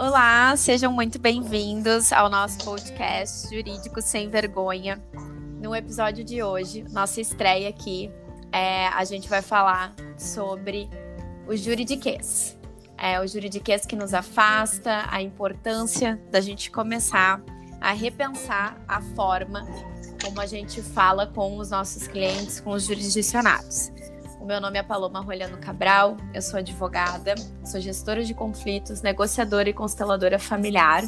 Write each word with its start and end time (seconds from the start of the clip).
Olá, 0.00 0.56
sejam 0.56 0.90
muito 0.90 1.18
bem-vindos 1.18 2.10
ao 2.10 2.30
nosso 2.30 2.56
podcast 2.64 3.54
Jurídico 3.54 4.00
Sem 4.00 4.30
Vergonha. 4.30 4.98
No 5.60 5.76
episódio 5.76 6.24
de 6.24 6.42
hoje, 6.42 6.86
nossa 6.90 7.20
estreia 7.20 7.68
aqui, 7.68 8.10
é, 8.50 8.86
a 8.88 9.04
gente 9.04 9.28
vai 9.28 9.42
falar 9.42 9.94
sobre 10.16 10.88
o 11.46 11.54
juridiquês. 11.54 12.58
É 12.96 13.20
o 13.20 13.26
juridiquês 13.26 13.84
que 13.84 13.94
nos 13.94 14.14
afasta, 14.14 15.04
a 15.10 15.20
importância 15.20 16.18
da 16.30 16.40
gente 16.40 16.70
começar 16.70 17.42
a 17.78 17.92
repensar 17.92 18.82
a 18.88 19.02
forma 19.02 19.66
como 20.24 20.40
a 20.40 20.46
gente 20.46 20.80
fala 20.80 21.26
com 21.26 21.58
os 21.58 21.68
nossos 21.68 22.08
clientes, 22.08 22.58
com 22.58 22.70
os 22.70 22.86
jurisdicionados. 22.86 23.92
O 24.40 24.46
meu 24.46 24.58
nome 24.58 24.78
é 24.78 24.82
Paloma 24.82 25.20
Rolhano 25.20 25.58
Cabral, 25.58 26.16
eu 26.32 26.40
sou 26.40 26.58
advogada, 26.58 27.34
sou 27.62 27.78
gestora 27.78 28.24
de 28.24 28.32
conflitos, 28.32 29.02
negociadora 29.02 29.68
e 29.68 29.72
consteladora 29.74 30.38
familiar. 30.38 31.04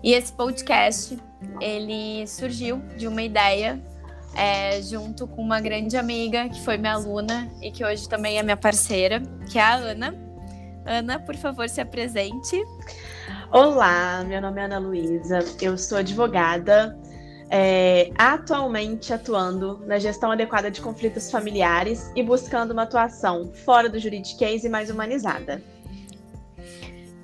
E 0.00 0.14
esse 0.14 0.32
podcast, 0.32 1.18
ele 1.60 2.24
surgiu 2.28 2.78
de 2.96 3.08
uma 3.08 3.20
ideia 3.20 3.82
é, 4.36 4.80
junto 4.80 5.26
com 5.26 5.42
uma 5.42 5.60
grande 5.60 5.96
amiga 5.96 6.48
que 6.48 6.64
foi 6.64 6.78
minha 6.78 6.94
aluna 6.94 7.50
e 7.60 7.72
que 7.72 7.84
hoje 7.84 8.08
também 8.08 8.38
é 8.38 8.42
minha 8.44 8.56
parceira, 8.56 9.20
que 9.50 9.58
é 9.58 9.62
a 9.62 9.74
Ana. 9.74 10.14
Ana, 10.86 11.18
por 11.18 11.34
favor, 11.34 11.68
se 11.68 11.80
apresente. 11.80 12.62
Olá, 13.50 14.22
meu 14.24 14.40
nome 14.40 14.60
é 14.60 14.64
Ana 14.66 14.78
Luísa, 14.78 15.40
eu 15.60 15.76
sou 15.76 15.98
advogada, 15.98 16.96
é, 17.54 18.10
atualmente 18.16 19.12
atuando 19.12 19.78
na 19.84 19.98
gestão 19.98 20.30
adequada 20.30 20.70
de 20.70 20.80
conflitos 20.80 21.30
familiares 21.30 22.10
e 22.16 22.22
buscando 22.22 22.70
uma 22.70 22.84
atuação 22.84 23.52
fora 23.52 23.90
do 23.90 23.98
juridiquês 23.98 24.64
e 24.64 24.70
mais 24.70 24.88
humanizada. 24.88 25.62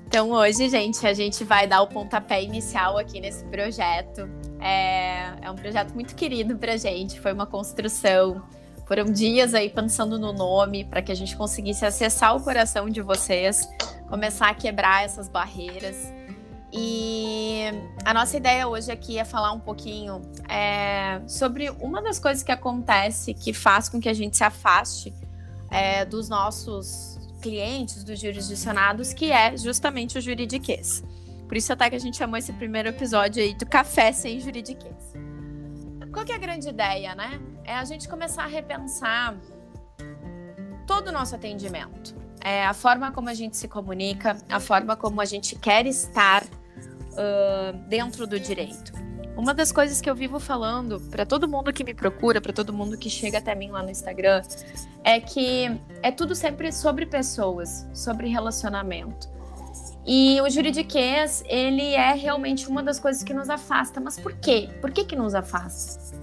Então 0.07 0.31
hoje, 0.31 0.69
gente, 0.69 1.07
a 1.07 1.15
gente 1.15 1.45
vai 1.45 1.67
dar 1.67 1.81
o 1.81 1.87
pontapé 1.87 2.43
inicial 2.43 2.99
aqui 2.99 3.21
nesse 3.21 3.43
projeto. 3.47 4.29
É, 4.61 5.33
é 5.41 5.51
um 5.51 5.55
projeto 5.55 5.95
muito 5.95 6.15
querido 6.15 6.59
pra 6.59 6.77
gente, 6.77 7.19
foi 7.19 7.33
uma 7.33 7.47
construção. 7.47 8.43
Foram 8.87 9.07
dias 9.07 9.55
aí 9.55 9.71
pensando 9.71 10.19
no 10.19 10.35
nome 10.35 10.85
para 10.85 11.01
que 11.01 11.11
a 11.11 11.15
gente 11.15 11.35
conseguisse 11.39 11.87
acessar 11.87 12.37
o 12.37 12.43
coração 12.43 12.91
de 12.91 13.01
vocês, 13.01 13.67
começar 14.11 14.51
a 14.51 14.55
quebrar 14.55 15.05
essas 15.05 15.27
barreiras. 15.27 16.18
E 16.73 17.65
a 18.05 18.13
nossa 18.13 18.37
ideia 18.37 18.69
hoje 18.69 18.93
aqui 18.93 19.19
é 19.19 19.25
falar 19.25 19.53
um 19.53 19.61
pouquinho 19.61 20.21
é, 20.49 21.21
sobre 21.27 21.71
uma 21.71 22.03
das 22.03 22.19
coisas 22.19 22.43
que 22.43 22.53
acontece 22.53 23.33
que 23.33 23.53
faz 23.53 23.89
com 23.89 24.01
que 24.01 24.09
a 24.09 24.13
gente 24.13 24.37
se 24.37 24.45
afaste 24.45 25.15
é, 25.71 26.05
dos 26.05 26.29
nossos 26.29 27.19
clientes, 27.41 28.05
dos 28.05 28.21
jurisdicionados, 28.21 29.13
que 29.13 29.31
é 29.31 29.57
justamente 29.57 30.19
o 30.19 30.21
juridiquês. 30.21 31.03
Por 31.47 31.57
isso 31.57 31.73
até 31.73 31.89
que 31.89 31.97
a 31.97 32.01
gente 32.01 32.19
chamou 32.19 32.37
esse 32.37 32.53
primeiro 32.53 32.91
episódio 32.91 33.43
aí 33.43 33.55
do 33.55 33.65
café 33.65 34.13
sem 34.13 34.39
juridiquês. 34.39 35.15
Qual 36.13 36.25
que 36.25 36.33
é 36.33 36.35
a 36.35 36.39
grande 36.39 36.69
ideia, 36.69 37.15
né? 37.15 37.41
É 37.65 37.75
a 37.75 37.85
gente 37.85 38.09
começar 38.09 38.45
a 38.45 38.47
repensar 38.47 39.37
todo 40.87 41.09
o 41.09 41.13
nosso 41.13 41.35
atendimento. 41.35 42.15
É 42.41 42.65
a 42.65 42.75
forma 42.75 43.13
como 43.13 43.29
a 43.29 43.35
gente 43.35 43.57
se 43.57 43.69
comunica, 43.69 44.37
a 44.49 44.61
forma 44.61 44.97
como 44.97 45.21
a 45.21 45.25
gente 45.25 45.57
quer 45.57 45.87
estar 45.87 46.45
uh, 46.45 47.77
dentro 47.89 48.27
do 48.27 48.39
direito. 48.39 48.93
Uma 49.37 49.55
das 49.55 49.71
coisas 49.71 50.01
que 50.01 50.11
eu 50.11 50.17
vivo 50.17 50.41
falando 50.41 51.01
para 51.11 51.25
todo 51.25 51.47
mundo 51.47 51.73
que 51.73 51.85
me 51.85 51.95
procura, 51.95 52.41
para 52.41 52.53
todo 52.53 52.73
mundo 52.73 52.99
que 52.99 53.09
chega 53.09 53.39
até 53.39 53.55
mim 53.55 53.71
lá 53.71 53.83
no 53.83 53.91
Instagram, 53.91 54.43
é 55.05 55.21
que 55.21 55.81
é 56.03 56.11
tudo 56.11 56.35
sempre 56.35 56.73
sobre 56.73 57.07
pessoas, 57.07 57.87
sobre 57.95 58.29
relacionamento. 58.29 59.29
E 60.05 60.41
o 60.41 60.49
juridiquês, 60.49 61.45
ele 61.47 61.95
é 61.95 62.15
realmente 62.15 62.67
uma 62.67 62.83
das 62.83 62.99
coisas 62.99 63.23
que 63.23 63.35
nos 63.35 63.51
afasta. 63.51 64.01
Mas 64.01 64.19
por 64.19 64.33
quê? 64.35 64.71
Por 64.81 64.91
que 64.91 65.05
que 65.05 65.15
nos 65.15 65.35
afasta? 65.35 66.17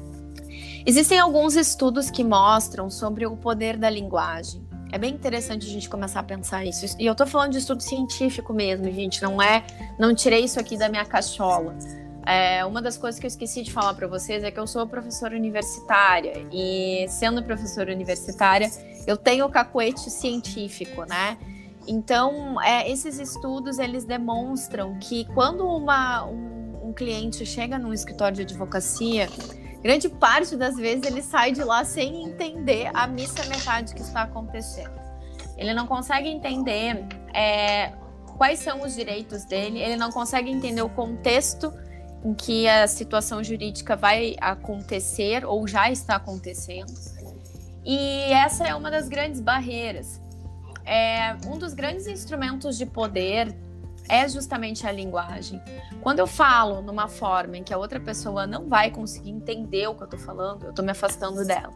Existem 0.86 1.20
alguns 1.20 1.56
estudos 1.56 2.10
que 2.10 2.24
mostram 2.24 2.90
sobre 2.90 3.26
o 3.26 3.38
poder 3.38 3.78
da 3.78 3.90
linguagem. 3.90 4.65
É 4.92 4.98
bem 4.98 5.14
interessante 5.14 5.66
a 5.66 5.70
gente 5.70 5.90
começar 5.90 6.20
a 6.20 6.24
pensar 6.24 6.64
isso. 6.66 6.96
E 7.00 7.06
eu 7.06 7.16
tô 7.16 7.26
falando 7.26 7.52
de 7.52 7.58
estudo 7.58 7.82
científico 7.82 8.54
mesmo, 8.54 8.86
gente. 8.92 9.22
Não 9.22 9.42
é. 9.42 9.64
Não 10.00 10.14
tirei 10.14 10.44
isso 10.44 10.60
aqui 10.60 10.78
da 10.78 10.88
minha 10.88 11.06
cachola. 11.06 11.76
É, 12.26 12.66
uma 12.66 12.82
das 12.82 12.98
coisas 12.98 13.20
que 13.20 13.26
eu 13.26 13.28
esqueci 13.28 13.62
de 13.62 13.72
falar 13.72 13.94
para 13.94 14.08
vocês 14.08 14.44
é 14.44 14.50
que 14.50 14.60
eu 14.60 14.66
sou 14.66 14.88
professora 14.88 15.36
universitária. 15.36 16.46
E 16.52 17.06
sendo 17.08 17.44
professora 17.44 17.92
universitária, 17.92 18.70
eu 19.06 19.16
tenho 19.16 19.46
o 19.46 19.50
cacuete 19.50 20.10
científico, 20.10 21.04
né? 21.04 21.38
Então, 21.88 22.60
é, 22.62 22.90
esses 22.90 23.20
estudos 23.20 23.78
eles 23.78 24.06
demonstram 24.06 24.98
que 25.00 25.26
quando 25.34 25.68
uma, 25.68 26.26
um, 26.26 26.90
um 26.90 26.94
cliente 26.94 27.46
chega 27.46 27.78
num 27.78 27.94
escritório 27.94 28.36
de 28.36 28.42
advocacia, 28.42 29.30
grande 29.86 30.10
parte 30.10 30.56
das 30.56 30.78
vezes 30.78 31.06
ele 31.06 31.22
sai 31.22 31.52
de 31.52 31.64
lá 31.64 31.86
sem 31.86 32.24
entender 32.24 32.90
a 32.92 33.06
missa 33.06 33.46
metade 33.46 33.94
que 33.94 34.02
está 34.02 34.24
acontecendo. 34.24 35.00
Ele 35.56 35.76
não 35.76 35.86
consegue 35.86 36.28
entender 36.28 37.06
é, 37.32 37.94
quais 38.36 38.58
são 38.58 38.82
os 38.82 38.96
direitos 38.96 39.46
dele, 39.46 39.80
ele 39.80 39.96
não 39.96 40.12
consegue 40.12 40.50
entender 40.50 40.82
o 40.82 40.90
contexto 40.90 41.72
em 42.24 42.34
que 42.34 42.68
a 42.68 42.88
situação 42.88 43.44
jurídica 43.44 43.96
vai 43.96 44.36
acontecer 44.42 45.46
ou 45.46 45.68
já 45.68 45.92
está 45.92 46.16
acontecendo. 46.16 46.92
E 47.86 48.34
essa 48.34 48.68
é 48.68 48.74
uma 48.74 48.90
das 48.90 49.08
grandes 49.08 49.40
barreiras. 49.40 50.20
É, 50.84 51.38
um 51.46 51.60
dos 51.60 51.76
grandes 51.76 52.08
instrumentos 52.08 52.76
de 52.76 52.88
poder 52.88 53.56
é 54.10 54.28
justamente 54.28 54.86
a 54.86 54.92
linguagem. 54.92 55.62
Quando 56.02 56.20
eu 56.20 56.28
falo 56.28 56.82
numa 56.82 57.08
forma 57.08 57.58
em 57.58 57.64
que 57.64 57.74
a 57.74 57.78
outra 57.78 58.00
pessoa 58.00 58.46
não 58.46 58.68
vai 58.68 58.92
conseguir 58.92 59.32
entender 59.32 59.88
o 59.88 59.96
que 59.96 60.02
eu 60.02 60.06
estou 60.06 60.20
falando, 60.20 60.66
eu 60.66 60.70
estou 60.70 60.84
me 60.84 60.92
afastando 60.92 61.46
dela. 61.46 61.74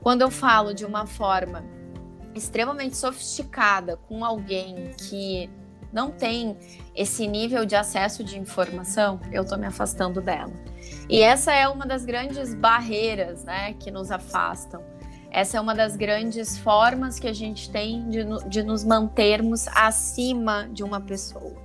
Quando 0.00 0.22
eu 0.22 0.30
falo 0.30 0.74
de 0.74 0.84
uma 0.84 1.06
forma 1.06 1.64
extremamente 2.34 2.96
sofisticada 2.96 3.96
com 3.96 4.24
alguém 4.24 4.92
que 4.96 5.50
não 5.92 6.10
tem 6.10 6.56
esse 6.94 7.26
nível 7.26 7.66
de 7.66 7.76
acesso 7.76 8.24
de 8.24 8.38
informação, 8.38 9.20
eu 9.30 9.42
estou 9.42 9.58
me 9.58 9.66
afastando 9.66 10.20
dela. 10.20 10.52
E 11.08 11.20
essa 11.20 11.52
é 11.52 11.68
uma 11.68 11.86
das 11.86 12.04
grandes 12.04 12.54
barreiras 12.54 13.44
né, 13.44 13.74
que 13.74 13.90
nos 13.90 14.10
afastam. 14.10 14.82
Essa 15.32 15.56
é 15.56 15.60
uma 15.60 15.74
das 15.74 15.96
grandes 15.96 16.58
formas 16.58 17.18
que 17.18 17.26
a 17.26 17.32
gente 17.32 17.70
tem 17.70 18.06
de, 18.10 18.22
de 18.48 18.62
nos 18.62 18.84
mantermos 18.84 19.66
acima 19.68 20.68
de 20.70 20.84
uma 20.84 21.00
pessoa. 21.00 21.56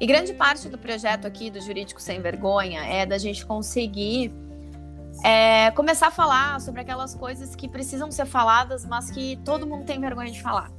E 0.00 0.06
grande 0.06 0.32
parte 0.32 0.68
do 0.68 0.78
projeto 0.78 1.26
aqui 1.26 1.50
do 1.50 1.60
Jurídico 1.60 2.00
Sem 2.00 2.20
Vergonha 2.20 2.84
é 2.84 3.04
da 3.04 3.18
gente 3.18 3.44
conseguir 3.44 4.32
é, 5.24 5.72
começar 5.72 6.08
a 6.08 6.10
falar 6.12 6.60
sobre 6.60 6.82
aquelas 6.82 7.16
coisas 7.16 7.56
que 7.56 7.68
precisam 7.68 8.12
ser 8.12 8.26
faladas, 8.26 8.84
mas 8.84 9.10
que 9.10 9.36
todo 9.44 9.66
mundo 9.66 9.84
tem 9.84 10.00
vergonha 10.00 10.30
de 10.30 10.40
falar. 10.40 10.70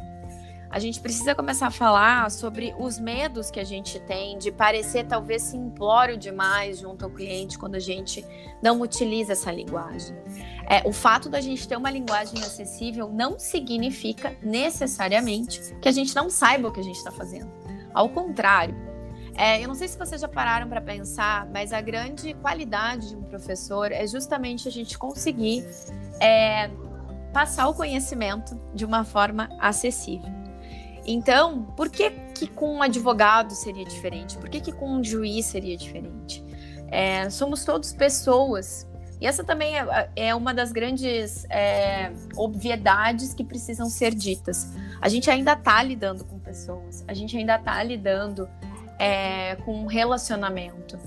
A 0.75 0.79
gente 0.79 0.99
precisa 0.99 1.33
começar 1.33 1.67
a 1.67 1.71
falar 1.71 2.29
sobre 2.29 2.75
os 2.77 2.99
medos 2.99 3.49
que 3.49 3.61
a 3.61 3.63
gente 3.63 3.97
tem 3.97 4.37
de 4.37 4.51
parecer 4.51 5.05
talvez 5.05 5.41
simplório 5.41 6.17
demais 6.17 6.79
junto 6.79 7.05
ao 7.05 7.11
cliente 7.11 7.57
quando 7.57 7.75
a 7.75 7.79
gente 7.79 8.25
não 8.61 8.81
utiliza 8.81 9.31
essa 9.31 9.49
linguagem. 9.53 10.13
É, 10.69 10.85
o 10.85 10.91
fato 10.91 11.29
da 11.29 11.39
gente 11.39 11.65
ter 11.65 11.77
uma 11.77 11.89
linguagem 11.89 12.41
acessível 12.41 13.07
não 13.07 13.39
significa 13.39 14.35
necessariamente 14.43 15.61
que 15.81 15.87
a 15.87 15.93
gente 15.93 16.13
não 16.13 16.29
saiba 16.29 16.67
o 16.67 16.73
que 16.73 16.81
a 16.81 16.83
gente 16.83 16.97
está 16.97 17.09
fazendo. 17.09 17.49
Ao 17.93 18.09
contrário, 18.09 18.75
é, 19.33 19.63
eu 19.63 19.69
não 19.69 19.75
sei 19.75 19.87
se 19.87 19.97
vocês 19.97 20.19
já 20.19 20.27
pararam 20.27 20.67
para 20.67 20.81
pensar, 20.81 21.49
mas 21.53 21.71
a 21.71 21.79
grande 21.79 22.33
qualidade 22.33 23.11
de 23.11 23.15
um 23.15 23.23
professor 23.23 23.93
é 23.93 24.05
justamente 24.05 24.67
a 24.67 24.71
gente 24.71 24.97
conseguir 24.97 25.65
é, 26.19 26.69
passar 27.31 27.69
o 27.69 27.73
conhecimento 27.73 28.59
de 28.73 28.83
uma 28.83 29.05
forma 29.05 29.47
acessível. 29.57 30.43
Então, 31.05 31.63
por 31.77 31.89
que, 31.89 32.09
que 32.09 32.47
com 32.47 32.75
um 32.75 32.81
advogado 32.81 33.53
seria 33.53 33.85
diferente? 33.85 34.37
Por 34.37 34.49
que, 34.49 34.59
que 34.59 34.71
com 34.71 34.89
um 34.89 35.03
juiz 35.03 35.45
seria 35.45 35.77
diferente? 35.77 36.43
É, 36.89 37.29
somos 37.29 37.63
todos 37.63 37.93
pessoas 37.93 38.87
e 39.19 39.27
essa 39.27 39.43
também 39.43 39.77
é, 39.77 40.09
é 40.15 40.35
uma 40.35 40.53
das 40.53 40.71
grandes 40.71 41.45
é, 41.49 42.11
obviedades 42.35 43.33
que 43.33 43.43
precisam 43.43 43.89
ser 43.89 44.13
ditas. 44.13 44.71
A 45.01 45.07
gente 45.07 45.29
ainda 45.29 45.53
está 45.53 45.81
lidando 45.81 46.25
com 46.25 46.37
pessoas, 46.37 47.03
a 47.07 47.13
gente 47.13 47.37
ainda 47.37 47.55
está 47.55 47.81
lidando 47.81 48.49
é, 48.99 49.55
com 49.57 49.85
relacionamento. 49.85 50.99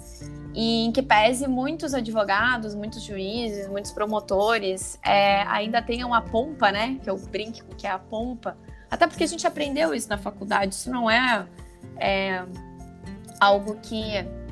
E 0.54 0.86
em 0.86 0.92
que 0.92 1.02
pese 1.02 1.46
muitos 1.46 1.92
advogados, 1.92 2.74
muitos 2.74 3.02
juízes, 3.02 3.68
muitos 3.68 3.92
promotores 3.92 4.98
é, 5.04 5.42
ainda 5.42 5.82
tenham 5.82 6.12
a 6.14 6.22
pompa, 6.22 6.72
né? 6.72 6.98
Que 7.02 7.10
eu 7.10 7.16
brinco 7.18 7.76
que 7.76 7.86
é 7.86 7.90
a 7.90 7.98
pompa. 7.98 8.56
Até 8.90 9.06
porque 9.06 9.24
a 9.24 9.26
gente 9.26 9.46
aprendeu 9.46 9.94
isso 9.94 10.08
na 10.08 10.18
faculdade. 10.18 10.74
Isso 10.74 10.90
não 10.90 11.10
é, 11.10 11.46
é 11.98 12.44
algo 13.40 13.76
que 13.82 14.02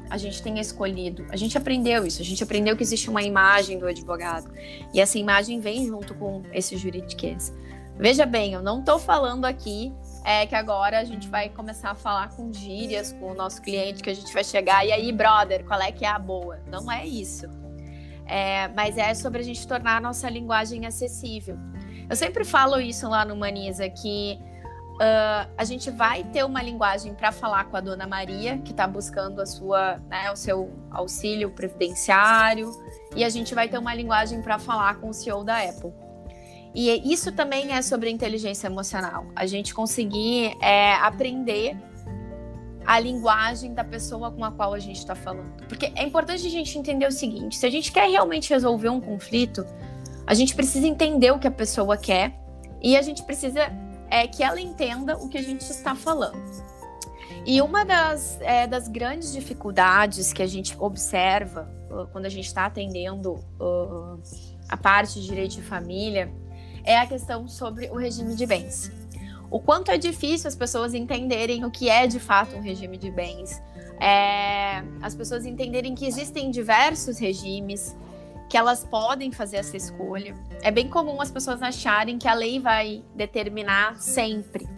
a 0.08 0.16
gente 0.16 0.42
tenha 0.42 0.60
escolhido. 0.60 1.26
A 1.30 1.36
gente 1.36 1.56
aprendeu 1.58 2.06
isso, 2.06 2.22
a 2.22 2.24
gente 2.24 2.42
aprendeu 2.42 2.76
que 2.76 2.82
existe 2.82 3.10
uma 3.10 3.22
imagem 3.22 3.78
do 3.78 3.86
advogado. 3.86 4.50
E 4.92 5.00
essa 5.00 5.18
imagem 5.18 5.60
vem 5.60 5.86
junto 5.86 6.14
com 6.14 6.42
esse 6.52 6.76
juridiquês. 6.76 7.52
Veja 7.98 8.26
bem, 8.26 8.52
eu 8.52 8.62
não 8.62 8.80
estou 8.80 8.98
falando 8.98 9.46
aqui 9.46 9.92
é 10.26 10.44
que 10.44 10.56
agora 10.56 10.98
a 10.98 11.04
gente 11.04 11.28
vai 11.28 11.48
começar 11.48 11.92
a 11.92 11.94
falar 11.94 12.30
com 12.30 12.52
gírias 12.52 13.12
com 13.12 13.30
o 13.30 13.34
nosso 13.34 13.62
cliente, 13.62 14.02
que 14.02 14.10
a 14.10 14.14
gente 14.14 14.34
vai 14.34 14.42
chegar 14.42 14.84
e 14.84 14.90
aí, 14.90 15.12
brother, 15.12 15.64
qual 15.64 15.80
é 15.80 15.92
que 15.92 16.04
é 16.04 16.08
a 16.08 16.18
boa? 16.18 16.58
Não 16.66 16.90
é 16.90 17.06
isso. 17.06 17.46
É, 18.26 18.66
mas 18.74 18.98
é 18.98 19.14
sobre 19.14 19.40
a 19.40 19.44
gente 19.44 19.64
tornar 19.68 19.98
a 19.98 20.00
nossa 20.00 20.28
linguagem 20.28 20.84
acessível. 20.84 21.56
Eu 22.08 22.16
sempre 22.16 22.44
falo 22.44 22.80
isso 22.80 23.08
lá 23.08 23.24
no 23.24 23.36
Maniza, 23.36 23.88
que 23.88 24.38
uh, 24.94 25.50
a 25.56 25.64
gente 25.64 25.90
vai 25.90 26.24
ter 26.24 26.44
uma 26.44 26.62
linguagem 26.62 27.14
para 27.14 27.32
falar 27.32 27.64
com 27.64 27.76
a 27.76 27.80
dona 27.80 28.06
Maria, 28.06 28.58
que 28.58 28.70
está 28.70 28.86
buscando 28.86 29.40
a 29.40 29.46
sua, 29.46 29.96
né, 30.08 30.30
o 30.30 30.36
seu 30.36 30.72
auxílio 30.90 31.50
previdenciário, 31.50 32.70
e 33.14 33.24
a 33.24 33.28
gente 33.28 33.54
vai 33.54 33.68
ter 33.68 33.78
uma 33.78 33.94
linguagem 33.94 34.40
para 34.40 34.58
falar 34.58 34.96
com 34.96 35.08
o 35.08 35.14
CEO 35.14 35.44
da 35.44 35.58
Apple. 35.58 35.92
E 36.74 37.10
isso 37.10 37.32
também 37.32 37.72
é 37.72 37.80
sobre 37.80 38.10
inteligência 38.10 38.66
emocional. 38.66 39.26
A 39.34 39.46
gente 39.46 39.74
conseguir 39.74 40.54
é, 40.60 40.92
aprender 40.94 41.74
a 42.86 43.00
linguagem 43.00 43.74
da 43.74 43.82
pessoa 43.82 44.30
com 44.30 44.44
a 44.44 44.52
qual 44.52 44.74
a 44.74 44.78
gente 44.78 44.98
está 44.98 45.14
falando. 45.14 45.66
Porque 45.68 45.90
é 45.96 46.04
importante 46.04 46.46
a 46.46 46.50
gente 46.50 46.78
entender 46.78 47.06
o 47.06 47.12
seguinte: 47.12 47.56
se 47.56 47.64
a 47.64 47.70
gente 47.70 47.90
quer 47.90 48.08
realmente 48.08 48.50
resolver 48.50 48.90
um 48.90 49.00
conflito, 49.00 49.66
a 50.26 50.34
gente 50.34 50.54
precisa 50.54 50.86
entender 50.86 51.30
o 51.30 51.38
que 51.38 51.46
a 51.46 51.50
pessoa 51.50 51.96
quer 51.96 52.34
e 52.82 52.96
a 52.96 53.02
gente 53.02 53.22
precisa 53.22 53.72
é, 54.10 54.26
que 54.26 54.42
ela 54.42 54.60
entenda 54.60 55.16
o 55.16 55.28
que 55.28 55.38
a 55.38 55.42
gente 55.42 55.62
está 55.62 55.94
falando. 55.94 56.40
E 57.44 57.62
uma 57.62 57.84
das, 57.84 58.38
é, 58.40 58.66
das 58.66 58.88
grandes 58.88 59.32
dificuldades 59.32 60.32
que 60.32 60.42
a 60.42 60.46
gente 60.46 60.76
observa 60.78 61.70
uh, 61.90 62.06
quando 62.08 62.26
a 62.26 62.28
gente 62.28 62.46
está 62.46 62.66
atendendo 62.66 63.34
uh, 63.60 64.20
a 64.68 64.76
parte 64.76 65.20
de 65.20 65.26
direito 65.26 65.54
de 65.54 65.62
família 65.62 66.28
é 66.82 66.98
a 66.98 67.06
questão 67.06 67.46
sobre 67.46 67.88
o 67.88 67.96
regime 67.96 68.34
de 68.34 68.46
bens. 68.46 68.90
O 69.48 69.60
quanto 69.60 69.92
é 69.92 69.98
difícil 69.98 70.48
as 70.48 70.56
pessoas 70.56 70.92
entenderem 70.92 71.64
o 71.64 71.70
que 71.70 71.88
é 71.88 72.06
de 72.08 72.18
fato 72.18 72.56
um 72.56 72.60
regime 72.60 72.98
de 72.98 73.12
bens, 73.12 73.62
é, 74.00 74.82
as 75.00 75.14
pessoas 75.14 75.46
entenderem 75.46 75.94
que 75.94 76.04
existem 76.04 76.50
diversos 76.50 77.18
regimes, 77.18 77.96
que 78.48 78.56
elas 78.56 78.84
podem 78.84 79.32
fazer 79.32 79.56
essa 79.56 79.76
escolha. 79.76 80.34
É 80.62 80.70
bem 80.70 80.88
comum 80.88 81.20
as 81.20 81.30
pessoas 81.30 81.62
acharem 81.62 82.18
que 82.18 82.28
a 82.28 82.34
lei 82.34 82.60
vai 82.60 83.04
determinar 83.14 83.96
sempre. 83.96 84.68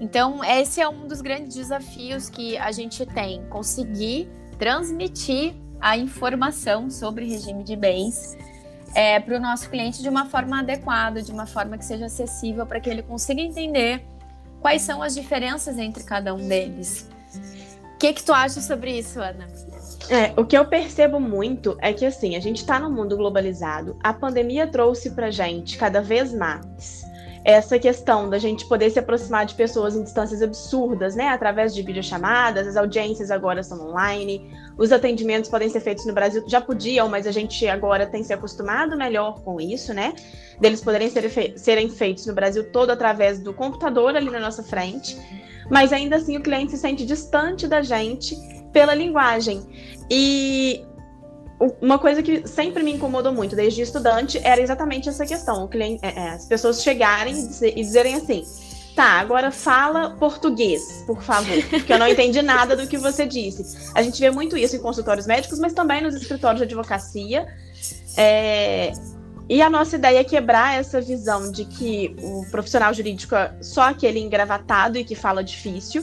Então, 0.00 0.42
esse 0.42 0.80
é 0.80 0.88
um 0.88 1.06
dos 1.06 1.20
grandes 1.20 1.54
desafios 1.54 2.28
que 2.28 2.56
a 2.58 2.72
gente 2.72 3.04
tem, 3.06 3.44
conseguir 3.48 4.28
transmitir 4.58 5.54
a 5.80 5.96
informação 5.96 6.90
sobre 6.90 7.26
regime 7.26 7.64
de 7.64 7.76
bens 7.76 8.36
é, 8.94 9.18
para 9.18 9.36
o 9.36 9.40
nosso 9.40 9.68
cliente 9.68 10.02
de 10.02 10.08
uma 10.08 10.26
forma 10.26 10.60
adequada, 10.60 11.22
de 11.22 11.32
uma 11.32 11.46
forma 11.46 11.76
que 11.78 11.84
seja 11.84 12.06
acessível 12.06 12.66
para 12.66 12.80
que 12.80 12.88
ele 12.88 13.02
consiga 13.02 13.40
entender 13.40 14.04
quais 14.60 14.82
são 14.82 15.02
as 15.02 15.14
diferenças 15.14 15.78
entre 15.78 16.04
cada 16.04 16.32
um 16.34 16.48
deles. 16.48 17.08
O 17.94 17.98
que, 17.98 18.12
que 18.12 18.22
tu 18.22 18.32
acha 18.32 18.60
sobre 18.60 18.98
isso, 18.98 19.20
Ana? 19.20 19.48
É, 20.12 20.38
o 20.38 20.44
que 20.44 20.58
eu 20.58 20.66
percebo 20.66 21.18
muito 21.18 21.74
é 21.80 21.90
que 21.90 22.04
assim, 22.04 22.36
a 22.36 22.40
gente 22.40 22.58
está 22.58 22.78
num 22.78 22.92
mundo 22.92 23.16
globalizado, 23.16 23.96
a 24.02 24.12
pandemia 24.12 24.66
trouxe 24.66 25.12
para 25.12 25.30
gente 25.30 25.78
cada 25.78 26.02
vez 26.02 26.34
mais 26.34 27.00
essa 27.42 27.78
questão 27.78 28.28
da 28.28 28.38
gente 28.38 28.68
poder 28.68 28.90
se 28.90 28.98
aproximar 28.98 29.46
de 29.46 29.54
pessoas 29.54 29.96
em 29.96 30.02
distâncias 30.02 30.42
absurdas, 30.42 31.16
né? 31.16 31.28
Através 31.28 31.74
de 31.74 31.80
videochamadas, 31.80 32.66
as 32.66 32.76
audiências 32.76 33.30
agora 33.30 33.62
são 33.62 33.88
online, 33.88 34.54
os 34.76 34.92
atendimentos 34.92 35.48
podem 35.48 35.70
ser 35.70 35.80
feitos 35.80 36.04
no 36.04 36.12
Brasil, 36.12 36.44
já 36.46 36.60
podiam, 36.60 37.08
mas 37.08 37.26
a 37.26 37.32
gente 37.32 37.66
agora 37.66 38.06
tem 38.06 38.22
se 38.22 38.34
acostumado 38.34 38.98
melhor 38.98 39.40
com 39.40 39.58
isso, 39.58 39.94
né? 39.94 40.12
Deles 40.60 40.82
poderem 40.82 41.08
ser 41.08 41.26
fe 41.30 41.54
serem 41.56 41.88
feitos 41.88 42.26
no 42.26 42.34
Brasil 42.34 42.70
todo 42.70 42.90
através 42.90 43.40
do 43.40 43.54
computador 43.54 44.14
ali 44.14 44.28
na 44.28 44.38
nossa 44.38 44.62
frente. 44.62 45.16
Mas 45.70 45.90
ainda 45.90 46.16
assim 46.16 46.36
o 46.36 46.42
cliente 46.42 46.72
se 46.72 46.76
sente 46.76 47.06
distante 47.06 47.66
da 47.66 47.80
gente 47.80 48.36
pela 48.72 48.94
linguagem. 48.94 49.62
E 50.10 50.84
uma 51.80 51.98
coisa 51.98 52.22
que 52.22 52.46
sempre 52.46 52.82
me 52.82 52.92
incomodou 52.92 53.32
muito 53.32 53.54
desde 53.54 53.82
estudante 53.82 54.40
era 54.42 54.60
exatamente 54.60 55.08
essa 55.08 55.24
questão. 55.24 55.68
Cliente, 55.68 56.04
é, 56.04 56.08
é, 56.08 56.28
as 56.30 56.46
pessoas 56.46 56.82
chegarem 56.82 57.34
e, 57.38 57.46
dizer, 57.46 57.72
e 57.76 57.82
dizerem 57.82 58.14
assim: 58.14 58.44
tá, 58.96 59.20
agora 59.20 59.50
fala 59.50 60.10
português, 60.10 61.04
por 61.06 61.22
favor, 61.22 61.56
porque 61.70 61.92
eu 61.92 61.98
não 61.98 62.08
entendi 62.08 62.42
nada 62.42 62.76
do 62.76 62.86
que 62.86 62.98
você 62.98 63.26
disse. 63.26 63.90
A 63.94 64.02
gente 64.02 64.20
vê 64.20 64.30
muito 64.30 64.56
isso 64.56 64.74
em 64.74 64.80
consultórios 64.80 65.26
médicos, 65.26 65.58
mas 65.58 65.72
também 65.72 66.02
nos 66.02 66.14
escritórios 66.14 66.58
de 66.58 66.64
advocacia. 66.64 67.46
É, 68.16 68.92
e 69.48 69.60
a 69.60 69.68
nossa 69.68 69.96
ideia 69.96 70.20
é 70.20 70.24
quebrar 70.24 70.78
essa 70.78 71.00
visão 71.00 71.50
de 71.50 71.64
que 71.64 72.16
o 72.22 72.44
profissional 72.50 72.92
jurídico 72.94 73.34
é 73.34 73.52
só 73.60 73.82
aquele 73.82 74.18
engravatado 74.18 74.98
e 74.98 75.04
que 75.04 75.14
fala 75.14 75.42
difícil 75.44 76.02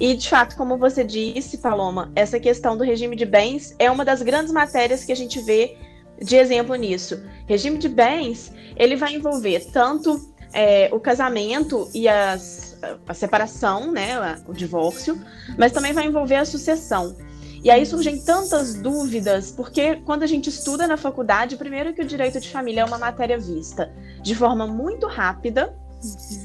e, 0.00 0.14
de 0.14 0.30
fato, 0.30 0.56
como 0.56 0.78
você 0.78 1.04
disse, 1.04 1.58
Paloma, 1.58 2.10
essa 2.16 2.40
questão 2.40 2.74
do 2.74 2.82
regime 2.82 3.14
de 3.14 3.26
bens 3.26 3.76
é 3.78 3.90
uma 3.90 4.02
das 4.02 4.22
grandes 4.22 4.50
matérias 4.50 5.04
que 5.04 5.12
a 5.12 5.16
gente 5.16 5.38
vê 5.40 5.76
de 6.18 6.36
exemplo 6.36 6.74
nisso. 6.74 7.22
Regime 7.46 7.76
de 7.76 7.88
bens, 7.88 8.50
ele 8.76 8.96
vai 8.96 9.14
envolver 9.14 9.60
tanto 9.70 10.18
é, 10.54 10.88
o 10.90 10.98
casamento 10.98 11.86
e 11.92 12.08
as, 12.08 12.78
a 13.06 13.12
separação, 13.12 13.92
né, 13.92 14.40
o 14.48 14.54
divórcio, 14.54 15.22
mas 15.58 15.70
também 15.70 15.92
vai 15.92 16.06
envolver 16.06 16.36
a 16.36 16.46
sucessão. 16.46 17.14
E 17.62 17.70
aí 17.70 17.84
surgem 17.84 18.18
tantas 18.22 18.74
dúvidas, 18.74 19.50
porque 19.50 19.96
quando 19.96 20.22
a 20.22 20.26
gente 20.26 20.48
estuda 20.48 20.86
na 20.86 20.96
faculdade, 20.96 21.58
primeiro 21.58 21.92
que 21.92 22.00
o 22.00 22.06
direito 22.06 22.40
de 22.40 22.48
família 22.48 22.80
é 22.80 22.84
uma 22.86 22.96
matéria 22.96 23.38
vista 23.38 23.92
de 24.22 24.34
forma 24.34 24.66
muito 24.66 25.06
rápida, 25.06 25.76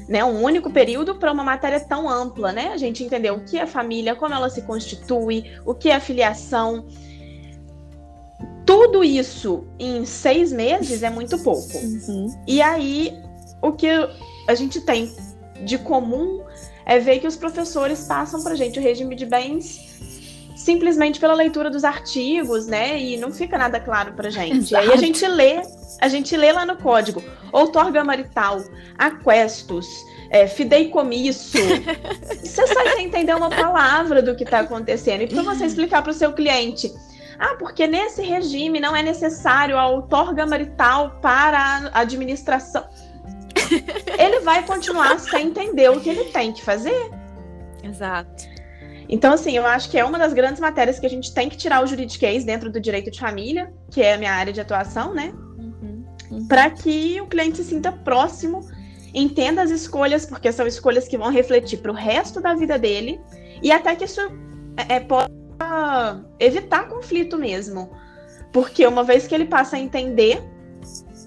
né, 0.08 0.24
um 0.24 0.42
único 0.42 0.70
período 0.70 1.14
para 1.14 1.32
uma 1.32 1.44
matéria 1.44 1.80
tão 1.80 2.08
ampla, 2.08 2.52
né? 2.52 2.68
A 2.72 2.76
gente 2.76 3.02
entender 3.02 3.30
o 3.30 3.40
que 3.40 3.58
é 3.58 3.66
família, 3.66 4.14
como 4.14 4.34
ela 4.34 4.50
se 4.50 4.62
constitui, 4.62 5.44
o 5.64 5.74
que 5.74 5.90
é 5.90 5.98
filiação. 5.98 6.86
Tudo 8.64 9.02
isso 9.02 9.64
em 9.78 10.04
seis 10.04 10.52
meses 10.52 11.02
é 11.02 11.10
muito 11.10 11.38
pouco. 11.38 11.78
Uhum. 11.78 12.34
E 12.46 12.60
aí, 12.60 13.16
o 13.62 13.72
que 13.72 13.88
a 14.48 14.54
gente 14.54 14.80
tem 14.80 15.14
de 15.64 15.78
comum 15.78 16.44
é 16.84 16.98
ver 16.98 17.18
que 17.18 17.26
os 17.26 17.36
professores 17.36 18.04
passam 18.04 18.42
para 18.42 18.54
gente 18.54 18.78
o 18.78 18.82
regime 18.82 19.14
de 19.14 19.26
bens 19.26 19.95
simplesmente 20.56 21.20
pela 21.20 21.34
leitura 21.34 21.70
dos 21.70 21.84
artigos, 21.84 22.66
né? 22.66 22.98
E 22.98 23.16
não 23.16 23.30
fica 23.30 23.58
nada 23.58 23.78
claro 23.78 24.14
pra 24.14 24.30
gente. 24.30 24.56
Exato. 24.56 24.84
E 24.84 24.88
aí 24.88 24.92
a 24.92 24.96
gente 24.96 25.26
lê, 25.26 25.62
a 26.00 26.08
gente 26.08 26.36
lê 26.36 26.50
lá 26.50 26.64
no 26.64 26.76
código, 26.76 27.22
outorga 27.52 28.02
marital, 28.02 28.64
aquestos, 28.96 29.86
é, 30.30 30.46
fideicomisso. 30.48 31.58
você 32.42 32.66
sai 32.66 32.94
sem 32.94 33.06
entender 33.06 33.34
uma 33.34 33.50
palavra 33.50 34.22
do 34.22 34.34
que 34.34 34.44
está 34.44 34.60
acontecendo. 34.60 35.22
E 35.22 35.26
para 35.26 35.42
você 35.42 35.66
explicar 35.66 36.02
para 36.02 36.10
o 36.10 36.14
seu 36.14 36.32
cliente, 36.32 36.90
ah, 37.38 37.54
porque 37.58 37.86
nesse 37.86 38.22
regime 38.22 38.80
não 38.80 38.96
é 38.96 39.02
necessário 39.02 39.78
a 39.78 39.86
outorga 39.86 40.46
marital 40.46 41.18
para 41.20 41.90
a 41.92 42.00
administração. 42.00 42.88
ele 44.18 44.40
vai 44.40 44.64
continuar 44.64 45.18
sem 45.20 45.48
entender 45.48 45.90
o 45.90 46.00
que 46.00 46.08
ele 46.08 46.24
tem 46.30 46.52
que 46.52 46.62
fazer. 46.62 47.10
Exato. 47.82 48.55
Então, 49.08 49.32
assim, 49.32 49.56
eu 49.56 49.64
acho 49.64 49.90
que 49.90 49.98
é 49.98 50.04
uma 50.04 50.18
das 50.18 50.32
grandes 50.32 50.60
matérias 50.60 50.98
que 50.98 51.06
a 51.06 51.10
gente 51.10 51.32
tem 51.32 51.48
que 51.48 51.56
tirar 51.56 51.82
o 51.82 51.86
juridiquês 51.86 52.44
dentro 52.44 52.70
do 52.70 52.80
direito 52.80 53.10
de 53.10 53.20
família, 53.20 53.72
que 53.90 54.02
é 54.02 54.14
a 54.14 54.18
minha 54.18 54.32
área 54.32 54.52
de 54.52 54.60
atuação, 54.60 55.14
né? 55.14 55.32
Uhum, 55.58 56.04
uhum. 56.30 56.48
Para 56.48 56.70
que 56.70 57.20
o 57.20 57.26
cliente 57.26 57.58
se 57.58 57.64
sinta 57.64 57.92
próximo, 57.92 58.68
entenda 59.14 59.62
as 59.62 59.70
escolhas, 59.70 60.26
porque 60.26 60.50
são 60.50 60.66
escolhas 60.66 61.06
que 61.06 61.16
vão 61.16 61.30
refletir 61.30 61.78
para 61.78 61.92
o 61.92 61.94
resto 61.94 62.40
da 62.40 62.54
vida 62.54 62.78
dele, 62.78 63.20
e 63.62 63.70
até 63.70 63.94
que 63.94 64.04
isso 64.04 64.20
é, 64.76 64.96
é, 64.96 65.00
possa 65.00 65.30
evitar 66.40 66.88
conflito 66.88 67.38
mesmo. 67.38 67.90
Porque 68.52 68.86
uma 68.86 69.04
vez 69.04 69.26
que 69.26 69.34
ele 69.34 69.46
passa 69.46 69.76
a 69.76 69.78
entender 69.78 70.42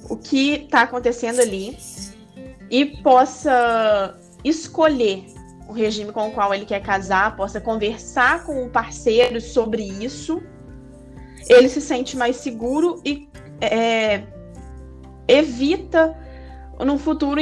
o 0.09 0.17
que 0.17 0.53
está 0.53 0.81
acontecendo 0.81 1.39
ali 1.39 1.77
e 2.69 2.85
possa 2.85 4.17
escolher 4.43 5.25
o 5.69 5.73
regime 5.73 6.11
com 6.11 6.27
o 6.27 6.31
qual 6.31 6.51
ele 6.51 6.65
quer 6.65 6.81
casar, 6.81 7.35
possa 7.35 7.61
conversar 7.61 8.43
com 8.43 8.65
o 8.65 8.69
parceiro 8.69 9.39
sobre 9.39 9.83
isso, 9.83 10.41
ele 11.47 11.69
se 11.69 11.79
sente 11.79 12.17
mais 12.17 12.37
seguro 12.37 12.99
e 13.05 13.29
é, 13.61 14.23
evita 15.27 16.17
no 16.79 16.97
futuro 16.97 17.39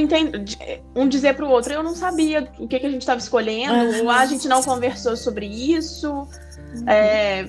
um 0.95 1.07
dizer 1.07 1.35
para 1.35 1.45
o 1.45 1.49
outro 1.49 1.71
eu 1.71 1.81
não 1.81 1.95
sabia 1.95 2.51
o 2.59 2.67
que, 2.67 2.79
que 2.79 2.85
a 2.85 2.89
gente 2.89 3.01
estava 3.01 3.19
escolhendo, 3.19 4.09
a 4.09 4.25
gente 4.25 4.47
não 4.47 4.61
conversou 4.61 5.15
sobre 5.15 5.45
isso. 5.45 6.11
Uhum. 6.11 6.89
É, 6.89 7.45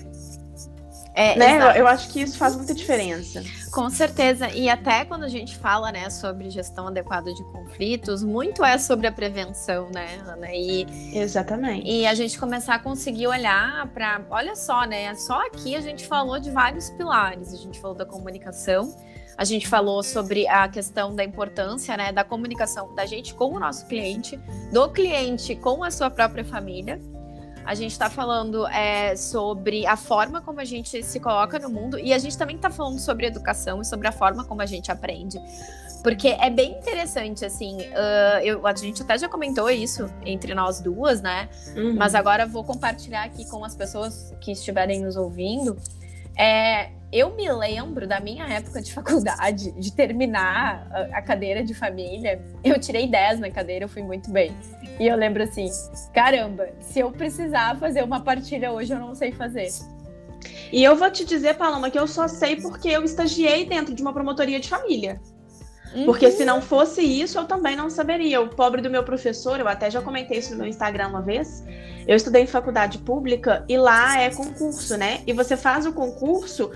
é, 1.19 1.37
né? 1.37 1.57
Eu, 1.59 1.81
eu, 1.81 1.87
acho 1.89 2.11
que 2.11 2.21
isso 2.21 2.39
faz 2.39 2.55
muita 2.55 2.73
diferença. 2.73 3.43
Com 3.73 3.91
certeza. 3.91 4.49
E 4.51 4.69
até 4.69 5.05
quando 5.05 5.25
a 5.25 5.29
gente 5.29 5.57
fala 5.57 5.91
né, 5.91 6.09
sobre 6.11 6.49
gestão 6.49 6.87
adequada 6.87 7.35
de 7.35 7.43
conflitos, 7.43 8.23
muito 8.23 8.65
é 8.65 8.79
sobre 8.79 9.09
a 9.09 9.13
prevenção, 9.13 9.91
né, 9.91 10.21
Ana? 10.25 10.47
E, 10.55 10.87
Exatamente. 11.13 11.91
E 11.91 12.07
a 12.07 12.15
gente 12.15 12.39
começar 12.39 12.77
a 12.77 12.79
conseguir 12.79 13.27
olhar 13.27 13.89
para. 13.89 14.21
Olha 14.31 14.55
só, 14.55 14.85
né? 14.85 15.13
Só 15.17 15.45
aqui 15.45 15.75
a 15.75 15.81
gente 15.81 16.07
falou 16.07 16.39
de 16.39 16.53
vários 16.53 16.89
pilares. 16.91 17.53
A 17.53 17.57
gente 17.57 17.81
falou 17.81 17.97
da 17.97 18.07
comunicação, 18.07 18.95
A 19.37 19.43
gente 19.43 19.67
falou 19.67 20.05
sobre 20.05 20.47
a 20.47 20.69
questão 20.69 21.17
da 21.17 21.25
importância 21.25 21.97
né, 21.97 22.13
da 22.13 22.23
comunicação 22.23 22.95
da 22.95 23.05
gente 23.07 23.35
com 23.35 23.57
o 23.57 23.59
nosso 23.59 23.87
cliente, 23.87 24.39
do 24.73 24.89
cliente 24.89 25.57
com 25.57 25.83
a 25.83 25.91
sua 25.91 26.11
própria 26.11 26.45
família. 26.45 27.01
A 27.69 27.75
gente 27.75 27.93
está 27.93 28.09
falando 28.09 28.67
é, 28.69 29.15
sobre 29.15 29.87
a 29.87 29.95
forma 29.95 30.41
como 30.41 30.59
a 30.59 30.65
gente 30.65 31.03
se 31.03 31.21
coloca 31.21 31.59
no 31.59 31.69
mundo 31.69 31.99
e 31.99 32.15
a 32.15 32.19
gente 32.19 32.39
também 32.39 32.57
está 32.57 32.71
falando 32.71 32.99
sobre 32.99 33.27
educação 33.27 33.83
e 33.83 33.85
sobre 33.85 34.09
a 34.09 34.13
forma 34.13 34.43
como 34.43 34.63
a 34.63 34.67
gente 34.67 34.91
aprende. 34.91 35.39
Porque 36.03 36.29
é 36.29 36.49
bem 36.49 36.79
interessante, 36.79 37.45
assim, 37.45 37.77
uh, 37.77 38.41
eu, 38.43 38.67
a 38.67 38.75
gente 38.75 39.03
até 39.03 39.19
já 39.19 39.29
comentou 39.29 39.69
isso 39.69 40.09
entre 40.25 40.55
nós 40.55 40.81
duas, 40.81 41.21
né? 41.21 41.51
Uhum. 41.77 41.95
Mas 41.95 42.15
agora 42.15 42.47
vou 42.47 42.65
compartilhar 42.65 43.25
aqui 43.25 43.45
com 43.45 43.63
as 43.63 43.77
pessoas 43.77 44.35
que 44.41 44.51
estiverem 44.51 45.03
nos 45.03 45.17
ouvindo. 45.17 45.77
É, 46.39 46.89
eu 47.12 47.35
me 47.35 47.50
lembro 47.50 48.07
da 48.07 48.21
minha 48.21 48.47
época 48.47 48.83
de 48.83 48.93
faculdade, 48.93 49.73
de 49.73 49.93
terminar 49.93 50.87
a, 51.12 51.23
cadeira 51.23 51.62
de 51.62 51.73
família. 51.73 52.41
Eu 52.62 52.79
tirei 52.79 53.07
10 53.07 53.41
na 53.41 53.50
cadeira, 53.50 53.85
eu 53.85 53.88
fui 53.88 54.03
muito 54.03 54.31
bem. 54.31 54.55
E 55.00 55.07
eu 55.07 55.17
lembro 55.17 55.43
assim: 55.43 55.69
caramba, 56.12 56.69
se 56.81 57.00
eu 57.00 57.11
precisar 57.11 57.79
fazer 57.79 58.05
uma 58.05 58.21
partilha 58.21 58.71
hoje, 58.73 58.93
eu 58.93 58.99
não 58.99 59.15
sei 59.15 59.33
fazer. 59.33 59.69
E 60.71 60.85
eu 60.85 60.97
vou 60.97 61.11
te 61.11 61.25
dizer, 61.25 61.55
Paloma, 61.57 61.91
que 61.91 61.99
eu 61.99 62.07
só 62.07 62.29
sei 62.29 62.57
porque 62.57 62.88
eu 62.88 63.03
estagiei 63.03 63.65
dentro 63.65 63.95
de 63.95 64.03
uma 64.03 64.12
promotoria 64.12 64.61
de 64.61 64.69
família. 64.69 65.21
Uhum. 65.95 66.05
Porque 66.05 66.31
se 66.31 66.45
não 66.45 66.61
fosse 66.61 67.00
isso, 67.00 67.38
eu 67.38 67.45
também 67.45 67.75
não 67.75 67.88
saberia. 67.88 68.41
O 68.41 68.49
pobre 68.49 68.83
do 68.83 68.91
meu 68.91 69.03
professor, 69.03 69.59
eu 69.59 69.67
até 69.67 69.91
já 69.91 70.03
comentei 70.03 70.38
isso 70.38 70.53
no 70.53 70.59
meu 70.59 70.67
Instagram 70.67 71.09
uma 71.09 71.23
vez. 71.23 71.65
Eu 72.07 72.15
estudei 72.17 72.43
em 72.43 72.47
faculdade 72.47 72.99
pública 72.99 73.65
e 73.67 73.79
lá 73.79 74.21
é 74.21 74.31
concurso, 74.31 74.97
né? 74.99 75.21
E 75.27 75.33
você 75.33 75.57
faz 75.57 75.87
o 75.87 75.93
concurso 75.93 76.71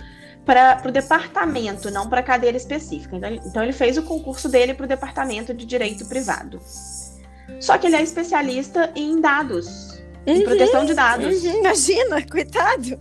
para 0.44 0.82
o 0.86 0.90
departamento, 0.90 1.90
não 1.90 2.08
para 2.08 2.22
cadeira 2.22 2.56
específica. 2.56 3.16
Então, 3.16 3.30
então, 3.32 3.62
ele 3.62 3.72
fez 3.72 3.96
o 3.96 4.02
concurso 4.02 4.48
dele 4.48 4.74
para 4.74 4.84
o 4.84 4.88
departamento 4.88 5.54
de 5.54 5.64
direito 5.64 6.06
privado. 6.06 6.60
Só 7.60 7.78
que 7.78 7.86
ele 7.86 7.96
é 7.96 8.02
especialista 8.02 8.90
em 8.96 9.20
dados, 9.20 10.02
uhum, 10.26 10.34
em 10.34 10.44
proteção 10.44 10.84
de 10.84 10.94
dados. 10.94 11.44
Uhum, 11.44 11.60
imagina, 11.60 12.26
coitado. 12.26 12.98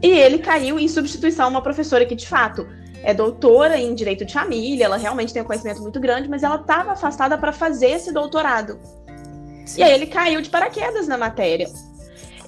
E 0.00 0.08
ele 0.08 0.38
caiu 0.38 0.78
em 0.78 0.86
substituição 0.86 1.46
a 1.46 1.48
uma 1.48 1.62
professora 1.62 2.06
que, 2.06 2.14
de 2.14 2.28
fato, 2.28 2.68
é 3.02 3.12
doutora 3.12 3.76
em 3.76 3.94
direito 3.94 4.24
de 4.24 4.32
família, 4.32 4.84
ela 4.84 4.96
realmente 4.96 5.32
tem 5.32 5.42
um 5.42 5.44
conhecimento 5.44 5.82
muito 5.82 6.00
grande, 6.00 6.28
mas 6.28 6.42
ela 6.42 6.56
estava 6.56 6.92
afastada 6.92 7.36
para 7.36 7.52
fazer 7.52 7.90
esse 7.90 8.12
doutorado. 8.12 8.78
Sim. 9.66 9.80
E 9.80 9.82
aí 9.82 9.92
ele 9.92 10.06
caiu 10.06 10.40
de 10.40 10.50
paraquedas 10.50 11.06
na 11.08 11.18
matéria. 11.18 11.68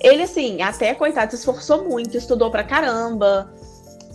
Ele, 0.01 0.23
assim, 0.23 0.63
até, 0.63 0.95
coitado, 0.95 1.31
se 1.31 1.39
esforçou 1.39 1.85
muito, 1.85 2.17
estudou 2.17 2.51
pra 2.51 2.63
caramba. 2.63 3.53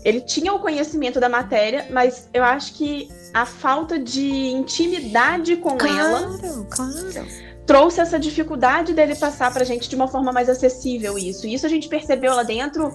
Ele 0.03 0.22
tinha 0.22 0.53
o 0.53 0.60
conhecimento 0.60 1.20
da 1.20 1.29
matéria, 1.29 1.88
mas 1.91 2.27
eu 2.34 2.43
acho 2.43 2.74
que 2.74 3.10
a 3.34 3.46
falta 3.46 4.00
de 4.00 4.29
intimidade 4.48 5.55
com 5.58 5.77
claro, 5.77 5.98
ela. 5.98 6.38
Claro, 6.39 6.67
claro 6.70 7.50
trouxe 7.65 8.01
essa 8.01 8.20
dificuldade 8.20 8.94
dele 8.94 9.15
passar 9.15 9.51
para 9.51 9.63
a 9.63 9.65
gente 9.65 9.89
de 9.89 9.96
uma 9.96 10.08
forma 10.08 10.32
mais 10.32 10.50
acessível 10.50 11.18
isso. 11.18 11.48
E 11.48 11.53
isso 11.53 11.65
a 11.65 11.70
gente 11.70 11.88
percebeu 11.88 12.36
lá 12.36 12.44
dentro 12.44 12.94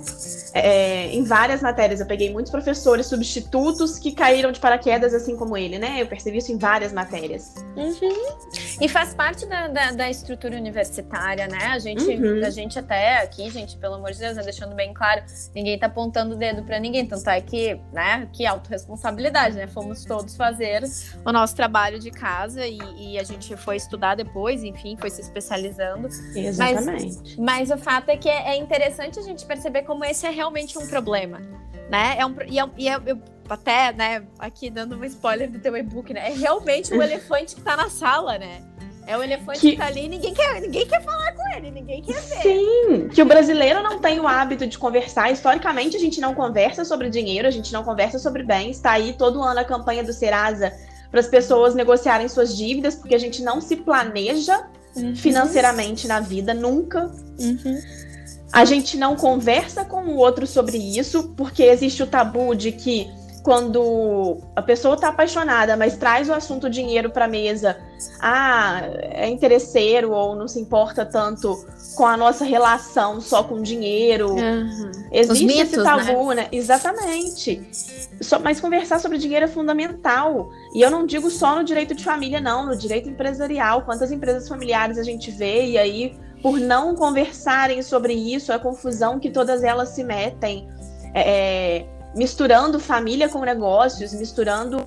é, 0.52 1.08
em 1.08 1.22
várias 1.22 1.62
matérias. 1.62 2.00
Eu 2.00 2.06
peguei 2.06 2.32
muitos 2.32 2.50
professores 2.50 3.06
substitutos 3.06 3.98
que 3.98 4.12
caíram 4.12 4.52
de 4.52 4.60
paraquedas 4.60 5.14
assim 5.14 5.36
como 5.36 5.56
ele, 5.56 5.78
né? 5.78 6.00
Eu 6.00 6.06
percebi 6.06 6.38
isso 6.38 6.52
em 6.52 6.58
várias 6.58 6.92
matérias. 6.92 7.54
Uhum. 7.76 8.36
E 8.80 8.88
faz 8.88 9.14
parte 9.14 9.46
da, 9.46 9.68
da, 9.68 9.92
da, 9.92 10.10
estrutura 10.10 10.56
universitária, 10.56 11.46
né? 11.46 11.66
A 11.66 11.78
gente, 11.78 12.04
uhum. 12.04 12.44
a 12.44 12.50
gente 12.50 12.78
até 12.78 13.22
aqui, 13.22 13.48
gente, 13.50 13.76
pelo 13.78 13.94
amor 13.94 14.12
de 14.12 14.18
Deus, 14.18 14.36
né, 14.36 14.42
deixando 14.42 14.74
bem 14.74 14.92
claro, 14.92 15.22
ninguém 15.54 15.78
tá 15.78 15.86
apontando 15.86 16.34
o 16.34 16.38
dedo 16.38 16.62
para 16.62 16.78
ninguém. 16.78 17.06
Tanto 17.06 17.28
é 17.30 17.40
que, 17.40 17.80
né, 17.92 18.28
que 18.32 18.46
autorresponsabilidade, 18.46 19.56
né? 19.56 19.66
Fomos 19.66 20.04
todos 20.04 20.36
fazer 20.36 20.82
o 21.24 21.32
nosso 21.32 21.54
trabalho 21.54 21.98
de 21.98 22.10
casa 22.10 22.66
e, 22.66 22.78
e 22.98 23.18
a 23.18 23.22
gente 23.22 23.56
foi 23.56 23.76
estudar 23.76 24.14
depois 24.14 24.55
enfim, 24.62 24.96
foi 24.98 25.10
se 25.10 25.20
especializando. 25.20 26.08
Exatamente. 26.34 27.36
Mas, 27.38 27.68
mas 27.68 27.70
o 27.70 27.78
fato 27.78 28.08
é 28.08 28.16
que 28.16 28.28
é, 28.28 28.50
é 28.50 28.56
interessante 28.56 29.18
a 29.18 29.22
gente 29.22 29.44
perceber 29.44 29.82
como 29.82 30.04
esse 30.04 30.26
é 30.26 30.30
realmente 30.30 30.78
um 30.78 30.86
problema, 30.86 31.40
né? 31.90 32.16
É 32.18 32.26
um, 32.26 32.34
e, 32.46 32.58
é, 32.58 32.70
e 32.76 32.88
é, 32.88 33.00
eu 33.06 33.20
até, 33.48 33.92
né, 33.92 34.24
aqui 34.38 34.68
dando 34.68 34.96
um 34.96 35.04
spoiler 35.04 35.50
do 35.50 35.58
teu 35.58 35.76
e-book, 35.76 36.12
né? 36.12 36.30
É 36.30 36.34
realmente 36.34 36.92
o 36.92 37.00
elefante 37.00 37.54
que 37.54 37.60
tá 37.60 37.76
na 37.76 37.88
sala, 37.88 38.38
né? 38.38 38.62
É 39.06 39.16
o 39.16 39.22
elefante 39.22 39.60
que... 39.60 39.70
que 39.70 39.76
tá 39.76 39.86
ali 39.86 40.06
e 40.06 40.08
ninguém 40.08 40.34
quer, 40.34 40.60
ninguém 40.60 40.84
quer 40.84 41.00
falar 41.00 41.32
com 41.32 41.48
ele, 41.56 41.70
ninguém 41.70 42.02
quer 42.02 42.20
ver. 42.20 42.42
Sim, 42.42 43.08
que 43.08 43.22
o 43.22 43.24
brasileiro 43.24 43.80
não 43.80 44.00
tem 44.00 44.18
o 44.18 44.26
hábito 44.26 44.66
de 44.66 44.76
conversar. 44.76 45.30
Historicamente, 45.30 45.96
a 45.96 46.00
gente 46.00 46.20
não 46.20 46.34
conversa 46.34 46.84
sobre 46.84 47.08
dinheiro, 47.08 47.46
a 47.46 47.52
gente 47.52 47.72
não 47.72 47.84
conversa 47.84 48.18
sobre 48.18 48.42
bens. 48.42 48.80
Tá 48.80 48.92
aí 48.92 49.12
todo 49.12 49.40
ano 49.40 49.60
a 49.60 49.64
campanha 49.64 50.02
do 50.02 50.12
Serasa 50.12 50.72
para 51.16 51.22
as 51.22 51.28
pessoas 51.28 51.74
negociarem 51.74 52.28
suas 52.28 52.54
dívidas, 52.54 52.94
porque 52.94 53.14
a 53.14 53.18
gente 53.18 53.42
não 53.42 53.58
se 53.58 53.74
planeja 53.74 54.66
uhum. 54.94 55.16
financeiramente 55.16 56.06
na 56.06 56.20
vida, 56.20 56.52
nunca. 56.52 57.10
Uhum. 57.40 57.80
A 58.52 58.66
gente 58.66 58.98
não 58.98 59.16
conversa 59.16 59.82
com 59.82 60.04
o 60.04 60.16
outro 60.16 60.46
sobre 60.46 60.76
isso, 60.76 61.32
porque 61.34 61.62
existe 61.62 62.02
o 62.02 62.06
tabu 62.06 62.54
de 62.54 62.70
que 62.70 63.08
quando 63.46 64.38
a 64.56 64.60
pessoa 64.60 64.96
está 64.96 65.10
apaixonada, 65.10 65.76
mas 65.76 65.96
traz 65.96 66.28
o 66.28 66.32
assunto 66.32 66.68
dinheiro 66.68 67.10
para 67.10 67.26
a 67.26 67.28
mesa, 67.28 67.76
ah, 68.20 68.80
é 69.00 69.28
interesseiro 69.28 70.10
ou 70.10 70.34
não 70.34 70.48
se 70.48 70.58
importa 70.58 71.06
tanto 71.06 71.64
com 71.94 72.04
a 72.04 72.16
nossa 72.16 72.44
relação 72.44 73.20
só 73.20 73.44
com 73.44 73.62
dinheiro. 73.62 74.32
Uhum. 74.32 74.90
Existe 75.12 75.46
mitos, 75.46 75.74
esse 75.74 75.80
tabu, 75.84 76.30
né? 76.30 76.42
né? 76.42 76.48
Exatamente. 76.50 77.62
Só, 78.20 78.40
mas 78.40 78.60
conversar 78.60 78.98
sobre 78.98 79.16
dinheiro 79.16 79.44
é 79.44 79.48
fundamental. 79.48 80.50
E 80.74 80.82
eu 80.82 80.90
não 80.90 81.06
digo 81.06 81.30
só 81.30 81.54
no 81.54 81.62
direito 81.62 81.94
de 81.94 82.02
família, 82.02 82.40
não, 82.40 82.66
no 82.66 82.76
direito 82.76 83.08
empresarial. 83.08 83.82
Quantas 83.82 84.10
empresas 84.10 84.48
familiares 84.48 84.98
a 84.98 85.04
gente 85.04 85.30
vê, 85.30 85.66
e 85.66 85.78
aí, 85.78 86.18
por 86.42 86.58
não 86.58 86.96
conversarem 86.96 87.80
sobre 87.80 88.12
isso, 88.12 88.52
a 88.52 88.58
confusão 88.58 89.20
que 89.20 89.30
todas 89.30 89.62
elas 89.62 89.90
se 89.90 90.02
metem. 90.02 90.68
É, 91.14 91.84
é 91.84 91.95
misturando 92.16 92.80
família 92.80 93.28
com 93.28 93.40
negócios, 93.40 94.12
misturando 94.14 94.84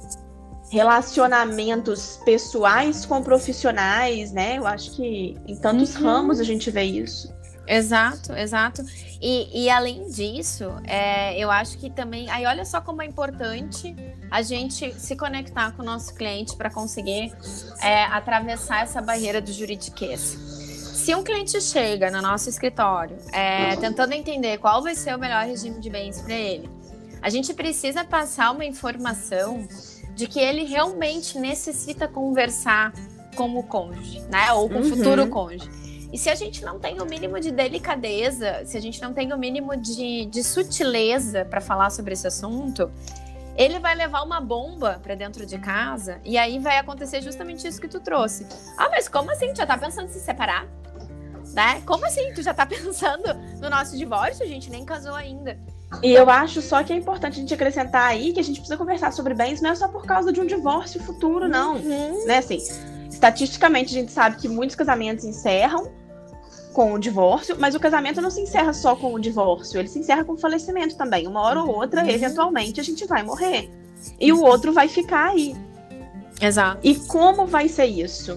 relacionamentos 0.71 2.19
pessoais 2.25 3.05
com 3.05 3.21
profissionais, 3.21 4.31
né? 4.31 4.57
Eu 4.57 4.67
acho 4.67 4.91
que 4.91 5.37
em 5.47 5.55
tantos 5.55 5.95
uhum. 5.95 6.03
ramos 6.03 6.39
a 6.39 6.43
gente 6.43 6.69
vê 6.69 6.83
isso. 6.83 7.33
Exato, 7.67 8.33
exato. 8.33 8.83
E, 9.21 9.65
e 9.65 9.69
além 9.69 10.09
disso, 10.09 10.73
é, 10.85 11.37
eu 11.37 11.51
acho 11.51 11.77
que 11.77 11.89
também. 11.89 12.29
Aí 12.31 12.45
olha 12.47 12.65
só 12.65 12.81
como 12.81 13.03
é 13.03 13.05
importante 13.05 13.95
a 14.31 14.41
gente 14.41 14.91
se 14.99 15.15
conectar 15.15 15.71
com 15.73 15.83
o 15.83 15.85
nosso 15.85 16.15
cliente 16.15 16.55
para 16.55 16.71
conseguir 16.71 17.31
é, 17.79 18.05
atravessar 18.05 18.81
essa 18.83 19.01
barreira 19.01 19.39
do 19.39 19.51
juridiquês. 19.51 20.19
Se 20.95 21.13
um 21.13 21.23
cliente 21.23 21.61
chega 21.61 22.09
no 22.09 22.21
nosso 22.21 22.49
escritório 22.49 23.17
é, 23.31 23.75
tentando 23.75 24.13
entender 24.13 24.57
qual 24.57 24.81
vai 24.81 24.95
ser 24.95 25.15
o 25.15 25.19
melhor 25.19 25.45
regime 25.45 25.79
de 25.79 25.89
bens 25.89 26.21
para 26.21 26.33
ele, 26.33 26.69
a 27.21 27.29
gente 27.29 27.53
precisa 27.53 28.03
passar 28.03 28.51
uma 28.51 28.65
informação 28.65 29.67
de 30.15 30.27
que 30.27 30.39
ele 30.39 30.63
realmente 30.63 31.37
necessita 31.37 32.07
conversar 32.07 32.93
com 33.35 33.57
o 33.57 33.63
cônjuge, 33.63 34.21
né? 34.29 34.51
Ou 34.53 34.67
com 34.67 34.75
o 34.75 34.77
uhum. 34.79 34.89
futuro 34.89 35.27
cônjuge. 35.27 35.69
E 36.11 36.17
se 36.17 36.29
a 36.29 36.35
gente 36.35 36.63
não 36.63 36.79
tem 36.79 36.99
o 37.01 37.05
mínimo 37.05 37.39
de 37.39 37.51
delicadeza, 37.51 38.65
se 38.65 38.75
a 38.75 38.81
gente 38.81 39.01
não 39.01 39.13
tem 39.13 39.31
o 39.31 39.37
mínimo 39.37 39.77
de, 39.77 40.25
de 40.25 40.43
sutileza 40.43 41.45
para 41.45 41.61
falar 41.61 41.91
sobre 41.91 42.13
esse 42.13 42.25
assunto, 42.25 42.91
ele 43.55 43.77
vai 43.77 43.93
levar 43.93 44.23
uma 44.23 44.41
bomba 44.41 44.99
para 45.03 45.13
dentro 45.15 45.45
de 45.45 45.59
casa 45.59 46.19
e 46.23 46.37
aí 46.37 46.57
vai 46.57 46.77
acontecer 46.77 47.21
justamente 47.21 47.67
isso 47.67 47.79
que 47.79 47.87
tu 47.87 47.99
trouxe. 47.99 48.47
Ah, 48.77 48.89
mas 48.89 49.07
como 49.07 49.29
assim? 49.31 49.53
Tu 49.53 49.57
já 49.57 49.67
tá 49.67 49.77
pensando 49.77 50.05
em 50.05 50.11
se 50.11 50.19
separar? 50.19 50.65
Né? 51.53 51.81
Como 51.85 52.05
assim? 52.05 52.33
Tu 52.33 52.41
já 52.41 52.53
tá 52.53 52.65
pensando 52.67 53.33
no 53.61 53.69
nosso 53.69 53.95
divórcio? 53.97 54.43
A 54.43 54.47
gente 54.47 54.69
nem 54.69 54.83
casou 54.83 55.13
ainda. 55.13 55.59
E 56.03 56.13
eu 56.13 56.29
acho 56.29 56.61
só 56.61 56.83
que 56.83 56.93
é 56.93 56.95
importante 56.95 57.33
a 57.33 57.41
gente 57.41 57.53
acrescentar 57.53 58.07
aí 58.07 58.31
que 58.31 58.39
a 58.39 58.43
gente 58.43 58.59
precisa 58.59 58.77
conversar 58.77 59.11
sobre 59.11 59.33
bens 59.33 59.59
não 59.59 59.71
é 59.71 59.75
só 59.75 59.87
por 59.87 60.05
causa 60.05 60.31
de 60.31 60.39
um 60.39 60.45
divórcio 60.45 61.01
futuro, 61.01 61.47
não. 61.47 61.77
Uhum. 61.77 62.25
Né, 62.25 62.37
assim, 62.37 62.59
estatisticamente 63.09 63.95
a 63.95 63.99
gente 63.99 64.11
sabe 64.11 64.37
que 64.37 64.47
muitos 64.47 64.75
casamentos 64.75 65.25
encerram 65.25 65.91
com 66.73 66.93
o 66.93 66.99
divórcio, 66.99 67.57
mas 67.59 67.73
o 67.73 67.79
casamento 67.79 68.21
não 68.21 68.29
se 68.29 68.41
encerra 68.41 68.71
só 68.71 68.95
com 68.95 69.13
o 69.13 69.19
divórcio, 69.19 69.79
ele 69.79 69.87
se 69.87 69.99
encerra 69.99 70.23
com 70.23 70.33
o 70.33 70.37
falecimento 70.37 70.95
também. 70.95 71.27
Uma 71.27 71.41
hora 71.41 71.61
ou 71.61 71.75
outra, 71.75 72.03
uhum. 72.03 72.09
eventualmente, 72.09 72.79
a 72.79 72.83
gente 72.83 73.05
vai 73.05 73.23
morrer. 73.23 73.69
E 74.19 74.31
o 74.31 74.41
outro 74.41 74.71
vai 74.71 74.87
ficar 74.87 75.31
aí. 75.31 75.55
Exato. 76.39 76.79
E 76.83 76.95
como 76.95 77.45
vai 77.45 77.67
ser 77.67 77.85
isso? 77.85 78.33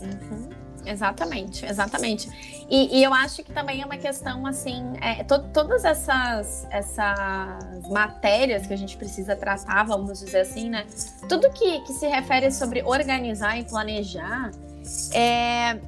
Uhum. 0.00 0.48
Exatamente, 0.84 1.64
exatamente. 1.66 2.28
E, 2.68 2.98
e, 2.98 3.04
eu 3.04 3.14
acho 3.14 3.44
que 3.44 3.52
também 3.52 3.80
é 3.80 3.86
uma 3.86 3.96
questão 3.96 4.44
assim, 4.44 4.94
é, 5.00 5.22
to, 5.22 5.38
todas 5.52 5.84
essas, 5.84 6.66
essas 6.70 7.88
matérias 7.88 8.66
que 8.66 8.72
a 8.72 8.76
gente 8.76 8.96
precisa 8.96 9.36
tratar, 9.36 9.84
vamos 9.84 10.18
dizer 10.18 10.40
assim, 10.40 10.68
né? 10.68 10.84
Tudo 11.28 11.48
que, 11.50 11.80
que 11.82 11.92
se 11.92 12.08
refere 12.08 12.50
sobre 12.50 12.82
organizar 12.82 13.56
e 13.56 13.62
planejar, 13.62 14.50
é, 15.12 15.78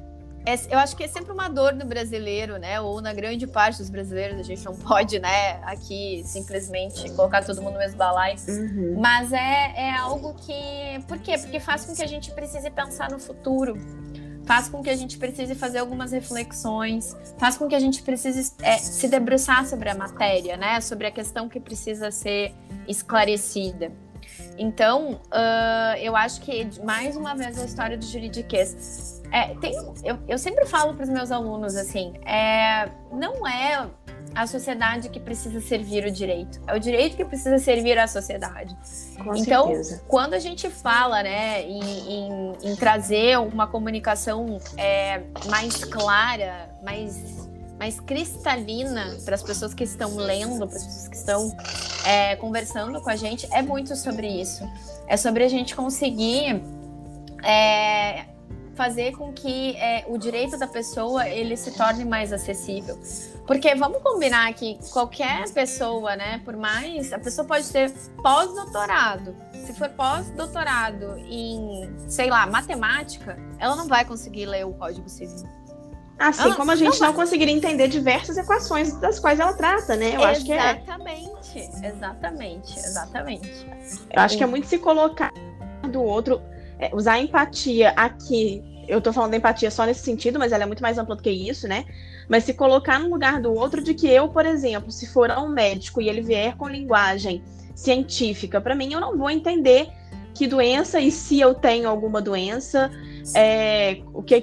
é, 0.45 0.55
eu 0.71 0.79
acho 0.79 0.95
que 0.95 1.03
é 1.03 1.07
sempre 1.07 1.31
uma 1.31 1.49
dor 1.49 1.73
no 1.73 1.85
brasileiro, 1.85 2.57
né? 2.57 2.79
Ou 2.79 3.01
na 3.01 3.13
grande 3.13 3.45
parte 3.45 3.79
dos 3.79 3.89
brasileiros, 3.89 4.39
a 4.39 4.43
gente 4.43 4.63
não 4.63 4.75
pode, 4.75 5.19
né, 5.19 5.59
aqui 5.63 6.23
simplesmente 6.25 7.09
colocar 7.11 7.43
todo 7.43 7.61
mundo 7.61 7.73
no 7.73 7.79
mesmo 7.79 7.97
balaio. 7.97 8.37
Uhum. 8.47 8.95
Mas 8.99 9.31
é, 9.33 9.73
é 9.75 9.91
algo 9.91 10.33
que. 10.35 11.03
Por 11.07 11.19
quê? 11.19 11.37
Porque 11.37 11.59
faz 11.59 11.85
com 11.85 11.95
que 11.95 12.01
a 12.01 12.07
gente 12.07 12.31
precise 12.31 12.69
pensar 12.69 13.11
no 13.11 13.19
futuro. 13.19 13.77
Faz 14.49 14.67
com 14.67 14.81
que 14.81 14.89
a 14.89 14.95
gente 14.95 15.19
precise 15.19 15.53
fazer 15.53 15.77
algumas 15.77 16.11
reflexões, 16.11 17.15
faz 17.37 17.55
com 17.55 17.67
que 17.67 17.75
a 17.75 17.79
gente 17.79 18.01
precise 18.01 18.51
é, 18.63 18.79
se 18.79 19.07
debruçar 19.07 19.63
sobre 19.67 19.89
a 19.89 19.93
matéria, 19.93 20.57
né? 20.57 20.81
Sobre 20.81 21.05
a 21.05 21.11
questão 21.11 21.47
que 21.47 21.59
precisa 21.59 22.09
ser 22.09 22.55
esclarecida. 22.87 23.91
Então, 24.57 25.21
uh, 25.27 25.97
eu 26.01 26.15
acho 26.15 26.41
que, 26.41 26.67
mais 26.83 27.15
uma 27.15 27.35
vez, 27.35 27.59
a 27.59 27.63
história 27.63 27.95
do 27.95 28.03
juridiquês 28.03 29.21
é, 29.31 29.53
tem, 29.53 29.75
eu, 30.03 30.17
eu 30.27 30.39
sempre 30.39 30.65
falo 30.65 30.95
para 30.95 31.03
os 31.03 31.09
meus 31.09 31.31
alunos 31.31 31.75
assim: 31.75 32.13
é, 32.25 32.89
não 33.11 33.47
é 33.47 33.87
a 34.33 34.47
sociedade 34.47 35.09
que 35.09 35.19
precisa 35.19 35.59
servir 35.59 36.05
o 36.05 36.11
direito, 36.11 36.61
é 36.67 36.75
o 36.75 36.79
direito 36.79 37.15
que 37.15 37.25
precisa 37.25 37.57
servir 37.57 37.97
a 37.97 38.07
sociedade. 38.07 38.75
Com 39.23 39.35
então, 39.35 39.67
certeza. 39.67 40.03
quando 40.07 40.33
a 40.33 40.39
gente 40.39 40.69
fala 40.69 41.23
né, 41.23 41.63
em, 41.63 41.81
em, 41.81 42.53
em 42.63 42.75
trazer 42.75 43.39
uma 43.39 43.67
comunicação 43.67 44.59
é, 44.77 45.23
mais 45.47 45.83
clara, 45.83 46.69
mais, 46.83 47.49
mais 47.77 47.99
cristalina 47.99 49.17
para 49.25 49.35
as 49.35 49.43
pessoas 49.43 49.73
que 49.73 49.83
estão 49.83 50.15
lendo, 50.15 50.67
para 50.67 50.77
as 50.77 50.85
pessoas 50.85 51.07
que 51.07 51.15
estão 51.15 51.57
é, 52.05 52.35
conversando 52.35 53.01
com 53.01 53.09
a 53.09 53.15
gente, 53.15 53.47
é 53.51 53.61
muito 53.61 53.95
sobre 53.95 54.27
isso. 54.27 54.67
É 55.07 55.17
sobre 55.17 55.43
a 55.43 55.49
gente 55.49 55.75
conseguir 55.75 56.61
é, 57.43 58.25
fazer 58.79 59.11
com 59.11 59.33
que 59.33 59.75
é, 59.75 60.05
o 60.07 60.17
direito 60.17 60.57
da 60.57 60.65
pessoa 60.65 61.27
ele 61.27 61.57
se 61.57 61.75
torne 61.75 62.05
mais 62.05 62.31
acessível. 62.31 62.97
Porque 63.45 63.75
vamos 63.75 64.01
combinar 64.01 64.53
que 64.53 64.79
qualquer 64.93 65.49
pessoa, 65.51 66.15
né, 66.15 66.39
por 66.45 66.55
mais 66.55 67.11
a 67.11 67.19
pessoa 67.19 67.45
pode 67.45 67.69
ter 67.69 67.91
pós-doutorado. 68.23 69.35
Se 69.65 69.73
for 69.73 69.89
pós-doutorado 69.89 71.17
em, 71.27 71.93
sei 72.07 72.29
lá, 72.29 72.47
matemática, 72.47 73.37
ela 73.59 73.75
não 73.75 73.85
vai 73.85 74.05
conseguir 74.05 74.45
ler 74.45 74.65
o 74.65 74.71
Código 74.71 75.09
Civil. 75.09 75.45
Assim 76.17 76.53
como 76.53 76.71
a 76.71 76.75
gente 76.75 76.97
não, 77.01 77.07
não 77.07 77.13
conseguiria 77.13 77.53
entender 77.53 77.89
diversas 77.89 78.37
equações 78.37 78.93
das 79.01 79.19
quais 79.19 79.41
ela 79.41 79.53
trata, 79.53 79.97
né? 79.97 80.15
Eu 80.15 80.23
acho 80.23 80.45
que 80.45 80.53
é. 80.53 80.71
Exatamente, 80.71 81.59
exatamente, 81.83 82.79
exatamente. 82.79 83.67
Eu 84.09 84.21
acho 84.21 84.37
que 84.37 84.43
é 84.43 84.47
muito 84.47 84.67
se 84.67 84.77
colocar 84.77 85.33
do 85.91 86.01
outro, 86.01 86.41
é, 86.79 86.89
usar 86.95 87.13
a 87.13 87.19
empatia 87.19 87.89
aqui 87.89 88.63
eu 88.89 88.99
tô 88.99 89.13
falando 89.13 89.35
empatia 89.35 89.69
só 89.69 89.85
nesse 89.85 90.01
sentido, 90.01 90.39
mas 90.39 90.51
ela 90.51 90.63
é 90.63 90.65
muito 90.65 90.81
mais 90.81 90.97
ampla 90.97 91.15
do 91.15 91.21
que 91.21 91.29
isso, 91.29 91.67
né? 91.67 91.85
Mas 92.27 92.43
se 92.43 92.55
colocar 92.55 92.99
no 92.99 93.07
lugar 93.07 93.39
do 93.39 93.53
outro, 93.53 93.83
de 93.83 93.93
que 93.93 94.07
eu, 94.07 94.27
por 94.29 94.45
exemplo, 94.45 94.91
se 94.91 95.05
for 95.05 95.29
um 95.29 95.47
médico 95.47 96.01
e 96.01 96.09
ele 96.09 96.21
vier 96.21 96.57
com 96.57 96.67
linguagem 96.67 97.43
científica, 97.75 98.59
para 98.59 98.73
mim 98.73 98.91
eu 98.91 98.99
não 98.99 99.15
vou 99.15 99.29
entender 99.29 99.89
que 100.33 100.47
doença 100.47 100.99
e 100.99 101.11
se 101.11 101.39
eu 101.39 101.53
tenho 101.53 101.87
alguma 101.87 102.19
doença, 102.19 102.89
é, 103.35 104.01
o 104.11 104.23
que, 104.23 104.41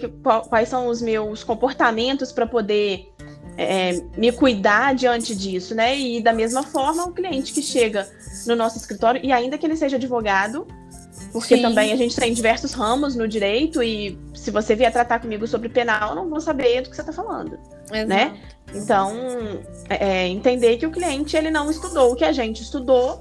quais 0.49 0.69
são 0.69 0.87
os 0.87 1.03
meus 1.03 1.43
comportamentos 1.43 2.31
para 2.31 2.47
poder 2.47 3.13
é, 3.59 4.01
me 4.17 4.31
cuidar 4.31 4.95
diante 4.95 5.35
disso, 5.35 5.75
né? 5.75 5.99
E 5.99 6.21
da 6.21 6.33
mesma 6.33 6.63
forma, 6.63 7.05
o 7.05 7.13
cliente 7.13 7.53
que 7.53 7.63
chega 7.63 8.09
no 8.47 8.55
nosso 8.55 8.77
escritório, 8.77 9.21
e 9.25 9.33
ainda 9.33 9.59
que 9.59 9.67
ele 9.67 9.77
seja 9.77 9.97
advogado, 9.97 10.67
porque 11.37 11.57
Sim. 11.57 11.63
também 11.63 11.93
a 11.93 11.97
gente 11.97 12.17
tem 12.17 12.33
diversos 12.33 12.73
ramos 12.73 13.15
no 13.15 13.29
direito 13.29 13.83
e 13.83 14.19
se 14.33 14.51
você 14.51 14.75
vier 14.75 14.91
tratar 14.91 15.19
comigo 15.21 15.47
sobre 15.47 15.69
penal, 15.69 16.09
eu 16.09 16.17
não 16.17 16.31
vou 16.31 16.41
saber 16.41 16.81
do 16.81 16.89
que 16.89 16.97
você 16.97 17.03
está 17.03 17.13
falando, 17.13 17.59
Exato. 17.93 18.09
né? 18.09 18.41
Então, 18.75 19.13
é, 19.91 20.23
é, 20.23 20.29
entender 20.29 20.79
que 20.79 20.87
o 20.87 20.91
cliente 20.91 21.37
ele 21.37 21.51
não 21.51 21.71
estudou 21.71 22.13
o 22.13 22.17
que 22.17 22.25
a 22.25 22.33
gente 22.33 22.63
estudou 22.63 23.21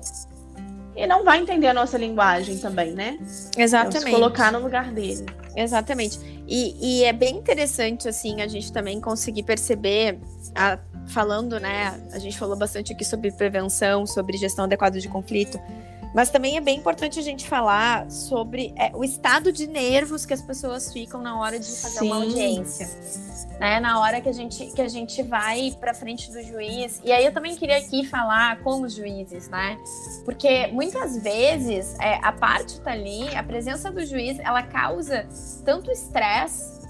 e 0.95 1.05
não 1.05 1.25
vai 1.25 1.41
entender 1.41 1.67
a 1.67 1.73
nossa 1.73 1.97
linguagem 1.97 2.57
também, 2.57 2.93
né? 2.93 3.19
Exatamente. 3.57 3.97
Então, 3.97 4.09
se 4.09 4.11
colocar 4.11 4.49
no 4.49 4.59
lugar 4.59 4.93
dele. 4.93 5.25
Exatamente. 5.53 6.17
E, 6.47 6.77
e, 6.79 7.03
é 7.03 7.11
bem 7.11 7.35
interessante, 7.35 8.07
assim, 8.07 8.41
a 8.41 8.47
gente 8.47 8.71
também 8.71 9.01
conseguir 9.01 9.43
perceber, 9.43 10.19
a, 10.55 10.79
falando, 11.07 11.59
né? 11.59 11.99
A 12.13 12.17
gente 12.17 12.39
falou 12.39 12.55
bastante 12.55 12.93
aqui 12.93 13.03
sobre 13.03 13.29
prevenção, 13.29 14.05
sobre 14.05 14.37
gestão 14.37 14.63
adequada 14.63 15.01
de 15.01 15.09
conflito. 15.09 15.59
Mas 16.15 16.29
também 16.29 16.55
é 16.55 16.61
bem 16.61 16.77
importante 16.77 17.19
a 17.19 17.21
gente 17.21 17.45
falar 17.45 18.09
sobre 18.09 18.73
é, 18.77 18.89
o 18.95 19.03
estado 19.03 19.51
de 19.51 19.67
nervos 19.67 20.25
que 20.25 20.33
as 20.33 20.41
pessoas 20.41 20.93
ficam 20.93 21.21
na 21.21 21.37
hora 21.37 21.59
de 21.59 21.69
fazer 21.69 21.99
Sim. 21.99 22.05
uma 22.05 22.15
audiência. 22.15 22.87
Né, 23.59 23.79
na 23.79 24.01
hora 24.01 24.19
que 24.19 24.27
a 24.27 24.33
gente, 24.33 24.65
que 24.67 24.81
a 24.81 24.87
gente 24.87 25.23
vai 25.23 25.75
para 25.79 25.93
frente 25.93 26.29
do 26.31 26.41
juiz. 26.41 27.01
E 27.05 27.11
aí 27.11 27.25
eu 27.25 27.33
também 27.33 27.55
queria 27.55 27.77
aqui 27.77 28.05
falar 28.05 28.59
com 28.59 28.81
os 28.81 28.93
juízes, 28.93 29.47
né? 29.47 29.77
Porque 30.25 30.67
muitas 30.67 31.17
vezes 31.17 31.97
é, 31.99 32.19
a 32.21 32.33
parte 32.33 32.81
tá 32.81 32.91
ali, 32.91 33.33
a 33.33 33.41
presença 33.43 33.89
do 33.89 34.05
juiz, 34.05 34.39
ela 34.39 34.61
causa 34.61 35.25
tanto 35.63 35.89
estresse 35.89 36.84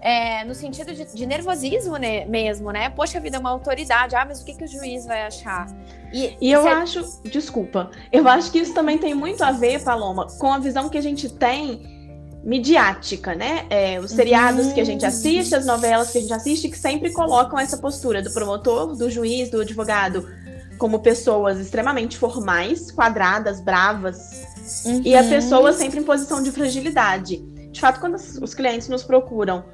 é, 0.00 0.44
no 0.44 0.54
sentido 0.54 0.94
de, 0.94 1.04
de 1.04 1.26
nervosismo 1.26 1.96
né, 1.96 2.24
mesmo, 2.24 2.70
né? 2.70 2.88
Poxa 2.90 3.18
vida, 3.18 3.36
é 3.36 3.40
uma 3.40 3.50
autoridade. 3.50 4.14
Ah, 4.14 4.24
mas 4.24 4.40
o 4.40 4.44
que, 4.44 4.54
que 4.54 4.64
o 4.64 4.68
juiz 4.68 5.04
vai 5.04 5.26
achar? 5.26 5.68
E, 6.12 6.36
e 6.40 6.52
eu 6.52 6.66
acho, 6.66 7.20
desculpa, 7.24 7.90
eu 8.12 8.26
acho 8.28 8.50
que 8.50 8.58
isso 8.58 8.72
também 8.72 8.96
tem 8.98 9.14
muito 9.14 9.42
a 9.42 9.52
ver, 9.52 9.82
Paloma, 9.82 10.26
com 10.38 10.52
a 10.52 10.58
visão 10.58 10.88
que 10.88 10.96
a 10.96 11.02
gente 11.02 11.28
tem 11.28 11.98
midiática, 12.44 13.34
né? 13.34 13.66
É, 13.68 13.98
os 14.00 14.12
seriados 14.12 14.66
uhum. 14.66 14.74
que 14.74 14.80
a 14.80 14.84
gente 14.84 15.04
assiste, 15.04 15.54
as 15.54 15.66
novelas 15.66 16.10
que 16.10 16.18
a 16.18 16.20
gente 16.20 16.32
assiste, 16.32 16.68
que 16.68 16.78
sempre 16.78 17.12
colocam 17.12 17.58
essa 17.58 17.76
postura 17.76 18.22
do 18.22 18.30
promotor, 18.32 18.96
do 18.96 19.10
juiz, 19.10 19.50
do 19.50 19.60
advogado, 19.60 20.26
como 20.78 21.00
pessoas 21.00 21.58
extremamente 21.58 22.16
formais, 22.16 22.92
quadradas, 22.92 23.60
bravas, 23.60 24.44
uhum. 24.86 25.02
e 25.04 25.16
a 25.16 25.22
uhum. 25.22 25.28
pessoa 25.28 25.72
sempre 25.72 25.98
em 25.98 26.04
posição 26.04 26.42
de 26.42 26.52
fragilidade. 26.52 27.38
De 27.72 27.80
fato, 27.80 28.00
quando 28.00 28.14
os 28.14 28.54
clientes 28.54 28.88
nos 28.88 29.02
procuram 29.02 29.64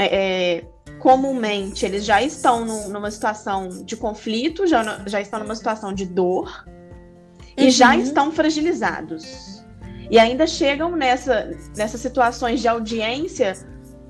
é, 0.00 0.56
é, 0.56 0.64
comumente 0.98 1.84
eles 1.84 2.04
já 2.04 2.22
estão 2.22 2.64
numa 2.88 3.10
situação 3.10 3.68
de 3.68 3.96
conflito, 3.96 4.66
já, 4.66 5.02
já 5.06 5.20
estão 5.20 5.40
numa 5.40 5.54
situação 5.54 5.92
de 5.92 6.06
dor 6.06 6.64
uhum. 6.66 7.52
e 7.58 7.70
já 7.70 7.94
estão 7.96 8.32
fragilizados. 8.32 9.62
E 10.10 10.18
ainda 10.18 10.46
chegam 10.46 10.96
nessa, 10.96 11.50
nessas 11.76 12.00
situações 12.00 12.60
de 12.60 12.68
audiência 12.68 13.52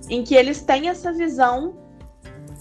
em 0.09 0.23
que 0.23 0.35
eles 0.35 0.63
têm 0.63 0.89
essa 0.89 1.13
visão 1.13 1.75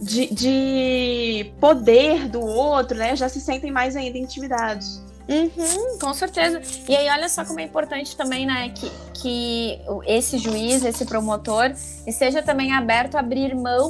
de, 0.01 0.33
de 0.33 1.53
poder 1.59 2.27
do 2.27 2.41
outro, 2.41 2.97
né? 2.97 3.15
Já 3.15 3.29
se 3.29 3.39
sentem 3.39 3.71
mais 3.71 3.95
ainda 3.95 4.17
intimidados. 4.17 5.03
Uhum, 5.29 5.99
com 5.99 6.13
certeza. 6.13 6.59
E 6.87 6.95
aí, 6.95 7.07
olha 7.09 7.29
só 7.29 7.45
como 7.45 7.59
é 7.59 7.63
importante 7.63 8.15
também, 8.15 8.47
né, 8.47 8.69
que, 8.69 8.91
que 9.13 9.81
esse 10.07 10.39
juiz, 10.39 10.83
esse 10.83 11.05
promotor, 11.05 11.71
esteja 12.07 12.41
também 12.41 12.73
aberto 12.73 13.15
a 13.15 13.19
abrir 13.19 13.55
mão 13.55 13.89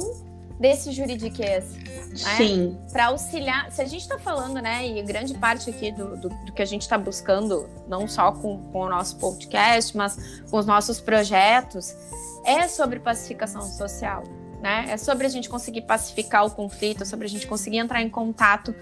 desse 0.60 0.92
juridiquês. 0.92 1.64
Né? 2.10 2.36
Sim. 2.36 2.78
Para 2.92 3.06
auxiliar. 3.06 3.72
Se 3.72 3.80
a 3.80 3.86
gente 3.86 4.02
está 4.02 4.18
falando, 4.18 4.60
né, 4.60 4.86
e 4.86 5.02
grande 5.02 5.32
parte 5.34 5.70
aqui 5.70 5.90
do, 5.90 6.16
do, 6.16 6.28
do 6.28 6.52
que 6.52 6.60
a 6.60 6.66
gente 6.66 6.82
está 6.82 6.98
buscando, 6.98 7.68
não 7.88 8.06
só 8.06 8.32
com, 8.32 8.58
com 8.70 8.80
o 8.80 8.88
nosso 8.90 9.16
podcast, 9.16 9.96
mas 9.96 10.42
com 10.50 10.58
os 10.58 10.66
nossos 10.66 11.00
projetos, 11.00 11.96
é 12.44 12.68
sobre 12.68 13.00
pacificação 13.00 13.62
social. 13.62 14.24
Né? 14.60 14.86
É 14.88 14.96
sobre 14.96 15.26
a 15.26 15.30
gente 15.30 15.48
conseguir 15.48 15.82
pacificar 15.82 16.44
o 16.44 16.50
conflito, 16.50 17.02
é 17.02 17.06
sobre 17.06 17.26
a 17.26 17.28
gente 17.30 17.46
conseguir 17.46 17.78
entrar 17.78 18.02
em 18.02 18.10
contato 18.10 18.74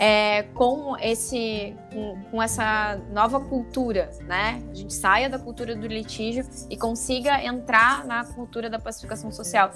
é, 0.00 0.44
com 0.54 0.96
esse 0.96 1.76
com, 1.92 2.18
com, 2.30 2.42
essa 2.42 2.98
nova 3.12 3.38
cultura, 3.38 4.10
né? 4.22 4.62
A 4.70 4.74
gente 4.74 4.94
saia 4.94 5.28
da 5.28 5.38
cultura 5.38 5.76
do 5.76 5.86
litígio 5.86 6.42
e 6.70 6.76
consiga 6.76 7.44
entrar 7.44 8.06
na 8.06 8.24
cultura 8.24 8.70
da 8.70 8.78
pacificação 8.78 9.30
social. 9.30 9.72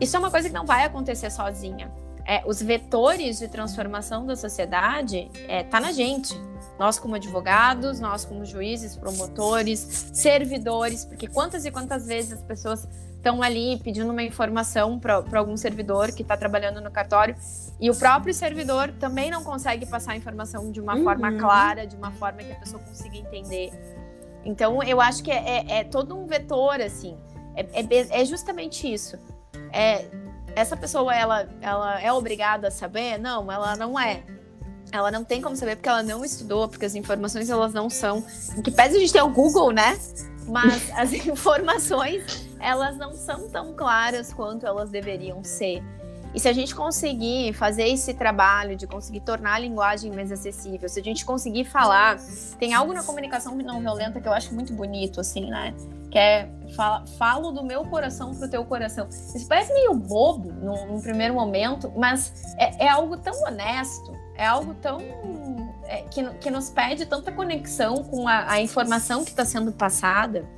Isso 0.00 0.16
é 0.16 0.18
uma 0.18 0.30
coisa 0.30 0.48
que 0.48 0.54
não 0.54 0.66
vai 0.66 0.84
acontecer 0.84 1.30
sozinha. 1.30 1.88
É, 2.26 2.42
os 2.44 2.60
vetores 2.60 3.38
de 3.38 3.46
transformação 3.46 4.26
da 4.26 4.34
sociedade 4.34 5.30
é, 5.46 5.62
tá 5.62 5.78
na 5.78 5.92
gente. 5.92 6.34
Nós 6.76 6.98
como 6.98 7.14
advogados, 7.14 8.00
nós 8.00 8.24
como 8.24 8.44
juízes, 8.44 8.96
promotores, 8.96 9.78
servidores, 10.12 11.04
porque 11.04 11.28
quantas 11.28 11.64
e 11.64 11.70
quantas 11.70 12.06
vezes 12.06 12.32
as 12.32 12.42
pessoas 12.42 12.88
estão 13.24 13.42
ali 13.42 13.80
pedindo 13.82 14.10
uma 14.10 14.22
informação 14.22 14.98
para 14.98 15.24
algum 15.32 15.56
servidor 15.56 16.12
que 16.12 16.20
está 16.20 16.36
trabalhando 16.36 16.78
no 16.82 16.90
cartório 16.90 17.34
e 17.80 17.88
o 17.88 17.94
próprio 17.94 18.34
servidor 18.34 18.92
também 19.00 19.30
não 19.30 19.42
consegue 19.42 19.86
passar 19.86 20.12
a 20.12 20.16
informação 20.16 20.70
de 20.70 20.78
uma 20.78 20.94
uhum. 20.94 21.04
forma 21.04 21.32
clara, 21.38 21.86
de 21.86 21.96
uma 21.96 22.12
forma 22.12 22.42
que 22.42 22.52
a 22.52 22.56
pessoa 22.56 22.82
consiga 22.82 23.16
entender. 23.16 23.72
Então, 24.44 24.82
eu 24.82 25.00
acho 25.00 25.22
que 25.22 25.30
é, 25.30 25.36
é, 25.36 25.78
é 25.78 25.84
todo 25.84 26.14
um 26.14 26.26
vetor, 26.26 26.82
assim. 26.82 27.16
É, 27.56 27.62
é, 27.72 28.20
é 28.20 28.24
justamente 28.26 28.92
isso. 28.92 29.18
É, 29.72 30.04
essa 30.54 30.76
pessoa, 30.76 31.14
ela, 31.14 31.48
ela 31.62 32.00
é 32.00 32.12
obrigada 32.12 32.68
a 32.68 32.70
saber? 32.70 33.18
Não, 33.18 33.50
ela 33.50 33.74
não 33.74 33.98
é. 33.98 34.22
Ela 34.92 35.10
não 35.10 35.24
tem 35.24 35.40
como 35.40 35.56
saber 35.56 35.76
porque 35.76 35.88
ela 35.88 36.02
não 36.02 36.22
estudou, 36.24 36.68
porque 36.68 36.84
as 36.84 36.94
informações 36.94 37.48
elas 37.48 37.72
não 37.72 37.88
são. 37.88 38.22
Em 38.54 38.60
que 38.60 38.70
pese 38.70 38.96
a 38.96 39.00
gente 39.00 39.12
ter 39.12 39.22
o 39.22 39.30
Google, 39.30 39.72
né? 39.72 39.98
Mas 40.46 40.90
as 40.92 41.12
informações 41.26 42.43
elas 42.64 42.96
não 42.96 43.12
são 43.12 43.48
tão 43.50 43.74
claras 43.74 44.32
quanto 44.32 44.66
elas 44.66 44.88
deveriam 44.88 45.44
ser. 45.44 45.82
E 46.34 46.40
se 46.40 46.48
a 46.48 46.52
gente 46.52 46.74
conseguir 46.74 47.52
fazer 47.52 47.86
esse 47.86 48.12
trabalho 48.12 48.74
de 48.74 48.88
conseguir 48.88 49.20
tornar 49.20 49.54
a 49.54 49.58
linguagem 49.60 50.10
mais 50.10 50.32
acessível, 50.32 50.88
se 50.88 50.98
a 50.98 51.02
gente 51.02 51.24
conseguir 51.24 51.64
falar, 51.64 52.18
tem 52.58 52.74
algo 52.74 52.92
na 52.92 53.04
comunicação 53.04 53.54
não 53.54 53.80
violenta 53.80 54.20
que 54.20 54.26
eu 54.26 54.32
acho 54.32 54.52
muito 54.52 54.72
bonito, 54.72 55.20
assim, 55.20 55.48
né? 55.48 55.72
Que 56.10 56.18
é 56.18 56.48
falo 57.18 57.52
do 57.52 57.62
meu 57.62 57.84
coração 57.84 58.34
pro 58.34 58.50
teu 58.50 58.64
coração. 58.64 59.06
Isso 59.08 59.46
parece 59.46 59.72
meio 59.72 59.94
bobo 59.94 60.50
no 60.52 61.00
primeiro 61.00 61.34
momento, 61.34 61.92
mas 61.96 62.32
é, 62.58 62.86
é, 62.86 62.88
algo 62.88 63.16
tão 63.16 63.34
honesto, 63.44 64.12
é 64.34 64.44
algo 64.44 64.74
tão. 64.74 64.98
É, 65.86 66.02
que, 66.10 66.24
que 66.38 66.50
nos 66.50 66.70
pede 66.70 67.04
tanta 67.04 67.30
conexão 67.30 68.02
com 68.02 68.26
a, 68.26 68.50
a 68.52 68.60
informação 68.60 69.22
que 69.22 69.30
está 69.30 69.44
sendo 69.44 69.70
passada, 69.70 70.48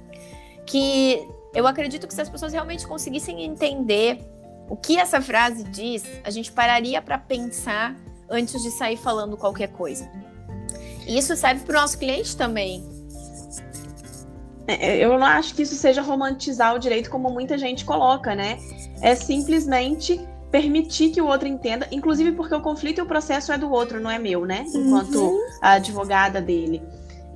que 0.65 1.29
eu 1.57 1.67
acredito 1.67 2.07
que 2.07 2.13
se 2.13 2.21
as 2.21 2.29
pessoas 2.29 2.53
realmente 2.53 2.87
conseguissem 2.87 3.43
entender 3.43 4.21
o 4.69 4.77
que 4.77 4.99
essa 4.99 5.23
frase 5.23 5.65
diz, 5.65 6.05
a 6.23 6.29
gente 6.29 6.53
pararia 6.53 7.01
para 7.01 7.17
pensar 7.17 7.97
antes 8.29 8.63
de 8.63 8.71
sair 8.71 8.99
falando 8.99 9.39
qualquer 9.39 9.69
coisa. 9.69 10.07
E 11.07 11.17
isso 11.17 11.35
serve 11.35 11.65
para 11.65 11.79
o 11.79 11.81
nosso 11.81 11.97
cliente 11.97 12.37
também. 12.37 12.85
É, 14.67 14.99
eu 14.99 15.19
não 15.19 15.27
acho 15.27 15.55
que 15.55 15.63
isso 15.63 15.77
seja 15.77 16.03
romantizar 16.03 16.75
o 16.75 16.79
direito 16.79 17.09
como 17.09 17.31
muita 17.31 17.57
gente 17.57 17.87
coloca, 17.87 18.35
né? 18.35 18.59
É 19.01 19.15
simplesmente 19.15 20.21
permitir 20.51 21.11
que 21.11 21.23
o 21.23 21.27
outro 21.27 21.49
entenda, 21.49 21.89
inclusive 21.91 22.33
porque 22.33 22.55
o 22.55 22.61
conflito 22.61 22.99
e 22.99 23.03
o 23.03 23.07
processo 23.07 23.51
é 23.53 23.57
do 23.57 23.71
outro, 23.71 23.99
não 23.99 24.11
é 24.11 24.19
meu, 24.19 24.45
né? 24.45 24.67
Enquanto 24.75 25.21
uhum. 25.21 25.49
a 25.63 25.73
advogada 25.73 26.41
dele. 26.41 26.83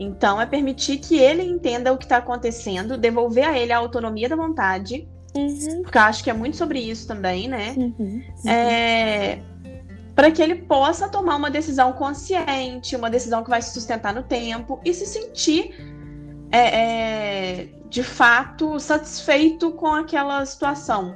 Então, 0.01 0.41
é 0.41 0.47
permitir 0.47 0.97
que 0.97 1.19
ele 1.19 1.43
entenda 1.43 1.93
o 1.93 1.99
que 1.99 2.07
está 2.07 2.17
acontecendo, 2.17 2.97
devolver 2.97 3.47
a 3.47 3.57
ele 3.57 3.73
a 3.73 3.79
autonomia 3.79 4.29
da 4.29 4.35
vontade 4.35 5.07
Uhum. 5.35 5.83
Porque 5.83 5.99
eu 5.99 6.03
acho 6.03 6.25
que 6.25 6.31
é 6.31 6.33
muito 6.33 6.57
sobre 6.57 6.81
isso 6.81 7.07
também, 7.07 7.49
né? 7.49 7.75
Uhum. 7.77 7.95
Uhum. 7.99 8.51
É, 8.51 9.39
para 10.15 10.31
que 10.31 10.43
ele 10.43 10.57
possa 10.57 11.09
tomar 11.09 11.37
uma 11.37 11.51
decisão 11.51 11.93
consciente, 11.93 12.97
uma 12.97 13.09
decisão 13.09 13.43
que 13.43 13.51
vai 13.51 13.63
se 13.63 13.73
sustentar 13.73 14.15
no 14.15 14.23
tempo 14.23 14.81
e 14.85 14.93
se 14.93 15.07
sentir 15.07 15.75
é, 16.51 16.59
é, 16.59 17.69
de 17.89 18.03
fato 18.03 18.79
satisfeito 18.81 19.71
com 19.73 19.89
aquela 19.89 20.45
situação. 20.45 21.15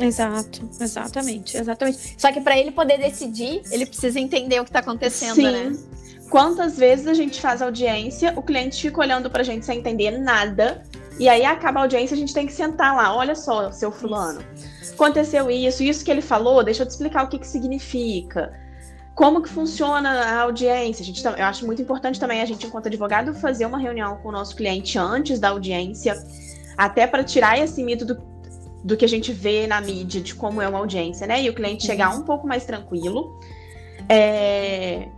Exato, 0.00 0.68
exatamente, 0.80 1.56
exatamente. 1.56 2.14
Só 2.16 2.30
que 2.30 2.40
para 2.40 2.56
ele 2.56 2.70
poder 2.70 2.98
decidir, 2.98 3.62
ele 3.72 3.84
precisa 3.84 4.20
entender 4.20 4.60
o 4.60 4.64
que 4.64 4.70
está 4.70 4.78
acontecendo, 4.78 5.34
Sim. 5.34 5.50
né? 5.50 5.76
Quantas 6.30 6.76
vezes 6.76 7.06
a 7.06 7.14
gente 7.14 7.40
faz 7.40 7.62
audiência, 7.62 8.34
o 8.36 8.42
cliente 8.42 8.82
fica 8.82 9.00
olhando 9.00 9.30
para 9.30 9.40
a 9.40 9.44
gente 9.44 9.64
sem 9.64 9.78
entender 9.78 10.10
nada, 10.18 10.82
e 11.18 11.28
aí 11.28 11.44
acaba 11.44 11.80
a 11.80 11.82
audiência, 11.82 12.14
a 12.14 12.18
gente 12.18 12.34
tem 12.34 12.46
que 12.46 12.52
sentar 12.52 12.94
lá. 12.94 13.16
Olha 13.16 13.34
só, 13.34 13.72
seu 13.72 13.90
fulano. 13.90 14.40
Aconteceu 14.92 15.50
isso, 15.50 15.82
isso 15.82 16.04
que 16.04 16.10
ele 16.10 16.20
falou, 16.20 16.62
deixa 16.62 16.82
eu 16.82 16.86
te 16.86 16.90
explicar 16.90 17.24
o 17.24 17.28
que, 17.28 17.38
que 17.38 17.46
significa. 17.46 18.52
Como 19.14 19.42
que 19.42 19.48
funciona 19.48 20.10
a 20.10 20.42
audiência? 20.42 21.02
A 21.02 21.06
gente, 21.06 21.24
eu 21.24 21.44
acho 21.44 21.66
muito 21.66 21.82
importante 21.82 22.20
também 22.20 22.40
a 22.40 22.44
gente, 22.44 22.66
enquanto 22.66 22.86
advogado, 22.86 23.34
fazer 23.34 23.66
uma 23.66 23.78
reunião 23.78 24.16
com 24.18 24.28
o 24.28 24.32
nosso 24.32 24.54
cliente 24.54 24.96
antes 24.96 25.40
da 25.40 25.48
audiência, 25.48 26.14
até 26.76 27.06
para 27.06 27.24
tirar 27.24 27.58
esse 27.58 27.82
mito 27.82 28.04
do, 28.04 28.22
do 28.84 28.96
que 28.96 29.04
a 29.04 29.08
gente 29.08 29.32
vê 29.32 29.66
na 29.66 29.80
mídia 29.80 30.20
de 30.20 30.34
como 30.34 30.62
é 30.62 30.68
uma 30.68 30.78
audiência, 30.78 31.26
né? 31.26 31.42
E 31.42 31.50
o 31.50 31.54
cliente 31.54 31.84
chegar 31.84 32.10
um 32.10 32.22
pouco 32.22 32.46
mais 32.46 32.64
tranquilo. 32.64 33.40
É, 34.08 35.08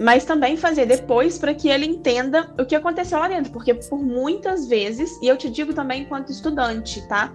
mas 0.00 0.24
também 0.24 0.56
fazer 0.56 0.86
depois 0.86 1.36
para 1.36 1.52
que 1.52 1.68
ele 1.68 1.84
entenda 1.84 2.50
o 2.58 2.64
que 2.64 2.74
aconteceu 2.74 3.18
lá 3.18 3.28
dentro, 3.28 3.52
porque 3.52 3.74
por 3.74 4.02
muitas 4.02 4.66
vezes, 4.66 5.10
e 5.20 5.28
eu 5.28 5.36
te 5.36 5.50
digo 5.50 5.74
também 5.74 6.04
enquanto 6.04 6.32
estudante, 6.32 7.06
tá? 7.06 7.30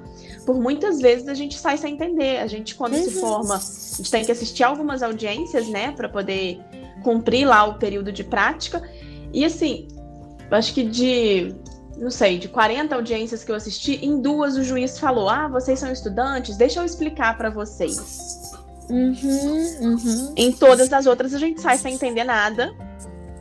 Por 0.48 0.60
muitas 0.60 1.00
vezes 1.00 1.28
a 1.28 1.36
gente 1.36 1.60
sai 1.60 1.78
sem 1.78 1.94
entender. 1.94 2.40
A 2.40 2.48
gente, 2.48 2.74
quando 2.74 2.96
uhum. 2.96 3.04
se 3.04 3.12
forma, 3.12 3.56
a 3.56 3.98
gente 3.98 4.10
tem 4.10 4.26
que 4.26 4.32
assistir 4.32 4.64
algumas 4.64 5.04
audiências, 5.04 5.68
né, 5.68 5.92
para 5.92 6.10
poder 6.10 6.60
cumprir 7.04 7.46
lá 7.46 7.66
o 7.66 7.76
período 7.76 8.12
de 8.12 8.24
prática. 8.24 8.82
E 9.32 9.46
assim, 9.46 9.88
acho 10.50 10.74
que 10.74 10.84
de 10.84 11.54
não 11.98 12.10
sei, 12.10 12.38
de 12.40 12.50
40 12.50 12.96
audiências 12.96 13.44
que 13.44 13.52
eu 13.52 13.56
assisti, 13.56 14.04
em 14.04 14.20
duas 14.20 14.58
o 14.58 14.64
juiz 14.64 14.98
falou: 14.98 15.30
Ah, 15.30 15.48
vocês 15.48 15.80
são 15.80 15.92
estudantes, 15.92 16.58
deixa 16.58 16.80
eu 16.80 16.86
explicar 16.86 17.38
para 17.38 17.52
vocês. 17.52 18.45
Uhum, 18.90 19.78
uhum. 19.82 20.34
Em 20.36 20.52
todas 20.52 20.92
as 20.94 21.06
outras 21.06 21.34
a 21.34 21.40
gente 21.40 21.62
sai 21.62 21.78
sem 21.78 21.96
entender 21.96 22.24
nada. 22.24 22.74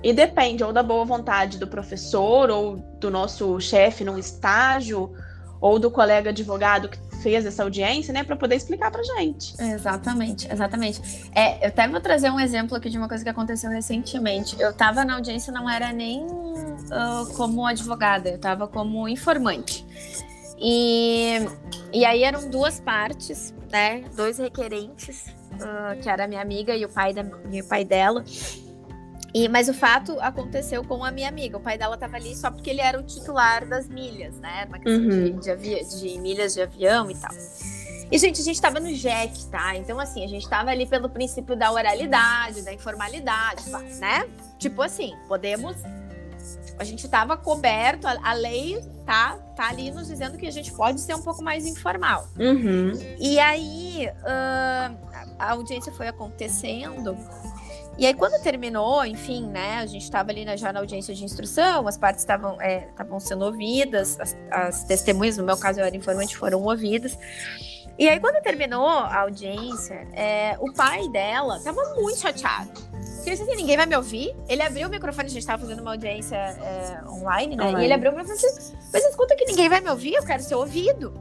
E 0.02 0.12
depende 0.12 0.62
ou 0.62 0.72
da 0.72 0.82
boa 0.82 1.04
vontade 1.04 1.58
do 1.58 1.66
professor, 1.66 2.50
ou 2.50 2.76
do 3.00 3.10
nosso 3.10 3.58
chefe 3.58 4.04
num 4.04 4.18
estágio, 4.18 5.10
ou 5.62 5.78
do 5.78 5.90
colega 5.90 6.28
advogado 6.28 6.90
que 6.90 6.98
fez 7.22 7.46
essa 7.46 7.62
audiência, 7.62 8.12
né, 8.12 8.22
para 8.22 8.36
poder 8.36 8.54
explicar 8.54 8.90
pra 8.90 9.02
gente. 9.02 9.54
Exatamente, 9.58 10.46
exatamente. 10.52 11.30
É, 11.34 11.64
eu 11.64 11.68
até 11.68 11.88
vou 11.88 12.02
trazer 12.02 12.30
um 12.30 12.38
exemplo 12.38 12.76
aqui 12.76 12.90
de 12.90 12.98
uma 12.98 13.08
coisa 13.08 13.24
que 13.24 13.30
aconteceu 13.30 13.70
recentemente. 13.70 14.60
Eu 14.60 14.74
tava 14.74 15.06
na 15.06 15.14
audiência, 15.14 15.50
não 15.50 15.68
era 15.68 15.90
nem 15.90 16.22
uh, 16.22 17.26
como 17.34 17.66
advogada, 17.66 18.28
eu 18.28 18.38
tava 18.38 18.68
como 18.68 19.08
informante. 19.08 19.86
E, 20.58 21.38
e 21.94 22.04
aí 22.04 22.22
eram 22.24 22.50
duas 22.50 22.78
partes, 22.78 23.54
né? 23.74 24.04
Dois 24.14 24.38
requerentes, 24.38 25.26
uh, 25.54 26.00
que 26.00 26.08
era 26.08 26.26
a 26.26 26.28
minha 26.28 26.40
amiga 26.40 26.76
e 26.76 26.84
o 26.84 26.88
pai, 26.88 27.12
da, 27.12 27.24
e 27.50 27.60
o 27.60 27.64
pai 27.64 27.84
dela. 27.84 28.24
E, 29.34 29.48
mas 29.48 29.68
o 29.68 29.74
fato 29.74 30.16
aconteceu 30.20 30.84
com 30.84 31.04
a 31.04 31.10
minha 31.10 31.28
amiga. 31.28 31.56
O 31.56 31.60
pai 31.60 31.76
dela 31.76 31.94
estava 31.96 32.14
ali 32.14 32.36
só 32.36 32.52
porque 32.52 32.70
ele 32.70 32.80
era 32.80 33.00
o 33.00 33.02
titular 33.02 33.66
das 33.66 33.88
milhas, 33.88 34.38
né? 34.38 34.64
Uma 34.68 34.78
questão 34.78 35.02
uhum. 35.02 35.40
de, 35.40 35.56
de, 35.56 36.00
de, 36.00 36.20
milhas 36.20 36.54
de 36.54 36.62
avião 36.62 37.10
e 37.10 37.16
tal. 37.16 37.32
E, 38.12 38.16
gente, 38.16 38.40
a 38.40 38.44
gente 38.44 38.54
estava 38.54 38.78
no 38.78 38.94
JEC, 38.94 39.46
tá? 39.50 39.74
Então, 39.74 39.98
assim, 39.98 40.22
a 40.22 40.28
gente 40.28 40.44
estava 40.44 40.70
ali 40.70 40.86
pelo 40.86 41.08
princípio 41.08 41.56
da 41.56 41.72
oralidade, 41.72 42.62
da 42.62 42.72
informalidade, 42.72 43.68
né? 43.98 44.24
Tipo 44.56 44.82
assim, 44.82 45.16
podemos 45.26 45.74
a 46.78 46.84
gente 46.84 47.04
estava 47.04 47.36
coberto, 47.36 48.06
a, 48.06 48.16
a, 48.22 48.32
lei 48.32 48.80
tá, 49.04 49.36
tá 49.56 49.68
ali 49.68 49.90
nos 49.90 50.08
dizendo 50.08 50.36
que 50.36 50.46
a 50.46 50.50
gente 50.50 50.72
pode 50.72 51.00
ser 51.00 51.14
um 51.14 51.22
pouco 51.22 51.42
mais 51.42 51.66
informal. 51.66 52.28
Uhum. 52.38 52.92
E 53.18 53.38
aí 53.38 54.08
uh, 54.08 54.96
a 55.38 55.52
audiência 55.52 55.92
foi 55.92 56.08
acontecendo. 56.08 57.16
E 57.96 58.04
aí, 58.06 58.14
quando 58.14 58.42
terminou, 58.42 59.06
enfim, 59.06 59.46
né, 59.46 59.78
a 59.78 59.86
gente 59.86 60.02
estava 60.02 60.30
ali 60.32 60.44
na, 60.44 60.56
já 60.56 60.72
na 60.72 60.80
audiência 60.80 61.14
de 61.14 61.24
instrução, 61.24 61.86
as 61.86 61.96
partes 61.96 62.22
estavam 62.22 62.60
é, 62.60 62.88
sendo 63.20 63.44
ouvidas, 63.44 64.18
as, 64.18 64.36
as 64.50 64.84
testemunhas, 64.84 65.36
no 65.36 65.44
meu 65.44 65.56
caso 65.56 65.78
eu 65.78 65.84
era 65.84 65.96
informante, 65.96 66.36
foram 66.36 66.60
ouvidas. 66.62 67.16
E 67.98 68.08
aí, 68.08 68.18
quando 68.18 68.42
terminou 68.42 68.86
a 68.86 69.20
audiência, 69.20 70.06
é, 70.12 70.56
o 70.60 70.72
pai 70.72 71.08
dela 71.08 71.58
estava 71.58 71.94
muito 71.94 72.18
chateado 72.18 72.94
porque 73.24 73.42
assim, 73.42 73.56
ninguém 73.56 73.76
vai 73.78 73.86
me 73.86 73.96
ouvir. 73.96 74.36
Ele 74.46 74.62
abriu 74.62 74.86
o 74.86 74.90
microfone, 74.90 75.26
a 75.26 75.30
gente 75.30 75.40
estava 75.40 75.62
fazendo 75.62 75.80
uma 75.80 75.92
audiência 75.92 76.36
é, 76.36 77.00
online, 77.08 77.56
né? 77.56 77.64
Online. 77.64 77.80
E 77.80 77.84
ele 77.86 77.94
abriu 77.94 78.12
o 78.12 78.14
microfone 78.14 78.38
e 78.38 78.54
disse, 78.54 78.74
mas 78.92 79.02
escuta 79.02 79.34
que 79.34 79.46
ninguém 79.46 79.66
vai 79.66 79.80
me 79.80 79.88
ouvir, 79.88 80.12
eu 80.12 80.22
quero 80.22 80.42
ser 80.42 80.54
ouvido. 80.54 81.14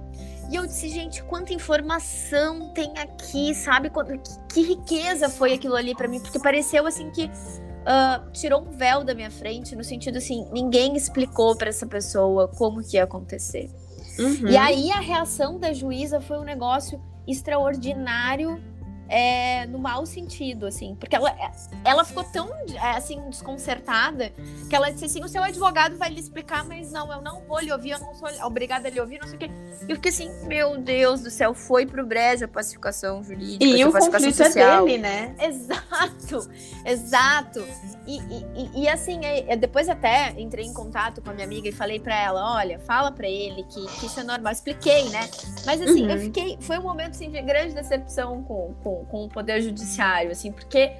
E 0.51 0.55
eu 0.55 0.67
disse, 0.67 0.89
gente, 0.89 1.23
quanta 1.23 1.53
informação 1.53 2.73
tem 2.73 2.91
aqui, 2.97 3.55
sabe? 3.55 3.89
Que, 3.89 4.19
que 4.53 4.61
riqueza 4.63 5.29
foi 5.29 5.53
aquilo 5.53 5.75
ali 5.75 5.95
para 5.95 6.09
mim, 6.09 6.19
porque 6.19 6.37
pareceu 6.39 6.85
assim 6.85 7.09
que 7.09 7.23
uh, 7.25 8.31
tirou 8.33 8.61
um 8.61 8.71
véu 8.71 9.05
da 9.05 9.15
minha 9.15 9.31
frente, 9.31 9.73
no 9.73 9.83
sentido 9.83 10.17
assim, 10.17 10.45
ninguém 10.51 10.97
explicou 10.97 11.55
para 11.55 11.69
essa 11.69 11.85
pessoa 11.85 12.49
como 12.49 12.83
que 12.83 12.97
ia 12.97 13.05
acontecer. 13.05 13.71
Uhum. 14.19 14.49
E 14.49 14.57
aí 14.57 14.91
a 14.91 14.99
reação 14.99 15.59
da 15.59 15.73
juíza 15.73 16.21
foi 16.21 16.37
um 16.37 16.43
negócio 16.43 17.01
extraordinário 17.27 18.61
é, 19.09 19.65
no 19.67 19.79
mau 19.79 20.05
sentido, 20.05 20.65
assim, 20.65 20.95
porque 20.95 21.15
ela, 21.15 21.35
ela 21.83 22.03
ficou 22.03 22.23
tão, 22.23 22.49
é, 22.73 22.91
assim, 22.91 23.21
desconcertada 23.29 24.31
que 24.69 24.75
ela 24.75 24.89
disse 24.89 25.05
assim: 25.05 25.23
o 25.23 25.27
seu 25.27 25.43
advogado 25.43 25.97
vai 25.97 26.09
lhe 26.09 26.19
explicar, 26.19 26.65
mas 26.65 26.91
não, 26.91 27.11
eu 27.11 27.21
não 27.21 27.41
vou 27.41 27.59
lhe 27.59 27.71
ouvir, 27.71 27.91
eu 27.91 27.99
não 27.99 28.13
sou 28.15 28.27
obrigada 28.45 28.87
a 28.87 28.91
lhe 28.91 28.99
ouvir, 28.99 29.19
não 29.19 29.27
sei 29.27 29.35
o 29.35 29.39
quê. 29.39 29.51
E 29.87 29.91
eu 29.91 29.95
fiquei 29.95 30.11
assim: 30.11 30.31
meu 30.47 30.77
Deus 30.77 31.21
do 31.21 31.29
céu, 31.29 31.53
foi 31.53 31.85
pro 31.85 32.05
brejo 32.05 32.45
a 32.45 32.47
pacificação 32.47 33.23
jurídica. 33.23 33.63
E 33.63 33.83
o 33.85 33.91
conflito 33.91 34.41
é 34.41 34.45
social. 34.45 34.83
é 34.83 34.85
dele, 34.85 34.97
né? 34.99 35.35
Exato, 35.39 36.49
exato. 36.85 37.65
E, 38.05 38.17
e, 38.17 38.83
e 38.83 38.89
assim, 38.89 39.21
depois 39.59 39.87
até 39.87 40.33
entrei 40.37 40.65
em 40.65 40.73
contato 40.73 41.21
com 41.21 41.29
a 41.29 41.33
minha 41.33 41.45
amiga 41.45 41.67
e 41.69 41.71
falei 41.71 41.99
para 41.99 42.19
ela: 42.19 42.55
olha, 42.55 42.79
fala 42.79 43.11
para 43.11 43.27
ele 43.27 43.63
que, 43.63 43.85
que, 43.99 44.05
isso 44.05 44.19
é 44.19 44.23
normal. 44.23 44.51
Expliquei, 44.51 45.09
né? 45.09 45.29
Mas 45.65 45.81
assim, 45.81 46.03
uhum. 46.03 46.11
eu 46.11 46.19
fiquei. 46.19 46.57
Foi 46.61 46.77
um 46.77 46.83
momento 46.83 47.11
assim, 47.11 47.29
de 47.29 47.41
grande 47.41 47.73
decepção 47.73 48.43
com, 48.43 48.73
com 48.83 48.92
com, 49.09 49.25
o 49.25 49.29
poder 49.29 49.61
judiciário, 49.61 50.31
assim, 50.31 50.51
porque 50.51 50.91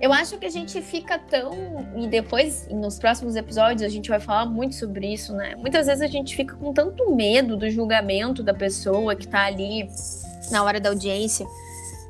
eu 0.00 0.12
acho 0.12 0.36
que 0.38 0.46
a 0.46 0.50
gente 0.50 0.80
fica 0.82 1.18
tão. 1.18 1.52
E 1.96 2.06
depois, 2.06 2.68
nos 2.68 2.98
próximos 2.98 3.36
episódios, 3.36 3.82
a 3.82 3.88
gente 3.88 4.08
vai 4.08 4.20
falar 4.20 4.46
muito 4.46 4.74
sobre 4.74 5.12
isso, 5.12 5.32
né? 5.34 5.54
Muitas 5.56 5.86
vezes 5.86 6.02
a 6.02 6.06
gente 6.06 6.34
fica 6.34 6.54
com 6.56 6.72
tanto 6.72 7.14
medo 7.14 7.56
do 7.56 7.70
julgamento 7.70 8.42
da 8.42 8.52
pessoa 8.52 9.14
que 9.14 9.26
tá 9.26 9.44
ali 9.44 9.88
na 10.50 10.62
hora 10.62 10.80
da 10.80 10.90
audiência, 10.90 11.46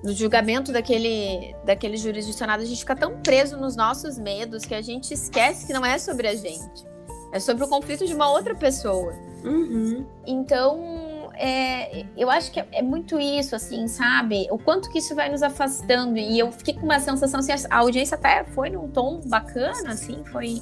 do 0.03 0.13
julgamento 0.13 0.71
daquele, 0.71 1.55
daquele 1.65 1.97
jurisdicionado, 1.97 2.63
a 2.63 2.67
gente 2.67 2.81
fica 2.81 2.95
tão 2.95 3.21
preso 3.23 3.57
nos 3.57 3.75
nossos 3.75 4.19
medos 4.19 4.65
que 4.67 4.75
a 4.75 4.83
gente 4.83 5.15
esquece 5.15 5.67
que 5.67 5.73
não 5.73 5.85
é 5.85 5.99
sobre 5.99 6.29
a 6.29 6.35
gente. 6.35 6.85
É 7.33 7.41
sobre 7.41 7.65
o 7.65 7.69
conflito 7.69 8.07
de 8.07 8.15
uma 8.15 8.31
outra 8.31 8.55
pessoa. 8.55 9.15
Uhum. 9.43 10.07
Então, 10.27 10.79
é, 11.37 12.05
eu 12.17 12.31
acho 12.31 12.51
que 12.51 12.61
é, 12.61 12.67
é, 12.73 12.83
muito 12.83 13.19
isso, 13.19 13.57
assim, 13.57 13.89
sabe? 13.89 14.47
O 14.51 14.59
quanto 14.59 14.91
que 14.91 14.99
isso 14.99 15.15
vai 15.15 15.29
nos 15.29 15.43
afastando. 15.43 16.17
E 16.19 16.39
eu 16.39 16.51
fiquei 16.53 16.75
com 16.75 16.85
uma 16.85 17.01
sensação 17.01 17.41
assim, 17.41 17.53
a 17.71 17.79
audiência 17.79 18.17
até 18.17 18.45
foi 18.45 18.71
num 18.71 18.89
tom 18.89 19.21
bacana, 19.27 19.91
assim, 19.91 20.23
foi, 20.31 20.61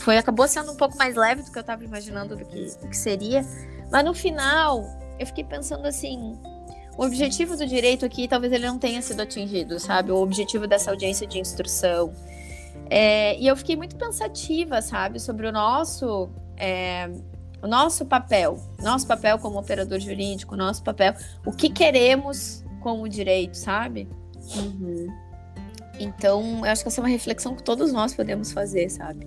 foi 0.00 0.16
acabou 0.16 0.46
sendo 0.46 0.72
um 0.72 0.76
pouco 0.76 0.96
mais 0.96 1.16
leve 1.16 1.42
do 1.42 1.50
que 1.50 1.58
eu 1.58 1.62
estava 1.62 1.84
imaginando 1.84 2.36
do 2.36 2.44
que, 2.44 2.66
do 2.80 2.88
que 2.88 2.96
seria. 2.96 3.44
Mas 3.90 4.04
no 4.04 4.14
final, 4.14 4.84
eu 5.18 5.26
fiquei 5.26 5.44
pensando 5.44 5.86
assim, 5.86 6.38
o 6.96 7.04
objetivo 7.04 7.56
do 7.56 7.66
direito 7.66 8.04
aqui 8.04 8.28
talvez 8.28 8.52
ele 8.52 8.66
não 8.66 8.78
tenha 8.78 9.02
sido 9.02 9.20
atingido, 9.20 9.80
sabe? 9.80 10.12
O 10.12 10.16
objetivo 10.16 10.66
dessa 10.66 10.90
audiência 10.90 11.26
de 11.26 11.38
instrução. 11.38 12.12
É, 12.88 13.36
e 13.38 13.46
eu 13.46 13.56
fiquei 13.56 13.76
muito 13.76 13.96
pensativa, 13.96 14.80
sabe, 14.80 15.18
sobre 15.18 15.46
o 15.46 15.52
nosso. 15.52 16.30
É, 16.56 17.10
o 17.64 17.66
nosso 17.66 18.04
papel, 18.04 18.58
nosso 18.82 19.06
papel 19.06 19.38
como 19.38 19.58
operador 19.58 19.98
jurídico, 19.98 20.54
nosso 20.54 20.82
papel, 20.82 21.14
o 21.46 21.50
que 21.50 21.70
queremos 21.70 22.62
com 22.80 23.00
o 23.00 23.08
direito, 23.08 23.56
sabe? 23.56 24.06
Uhum. 24.54 25.08
Então, 25.98 26.58
eu 26.58 26.70
acho 26.70 26.82
que 26.82 26.88
essa 26.88 27.00
é 27.00 27.02
uma 27.02 27.08
reflexão 27.08 27.56
que 27.56 27.62
todos 27.62 27.90
nós 27.90 28.14
podemos 28.14 28.52
fazer, 28.52 28.90
sabe? 28.90 29.26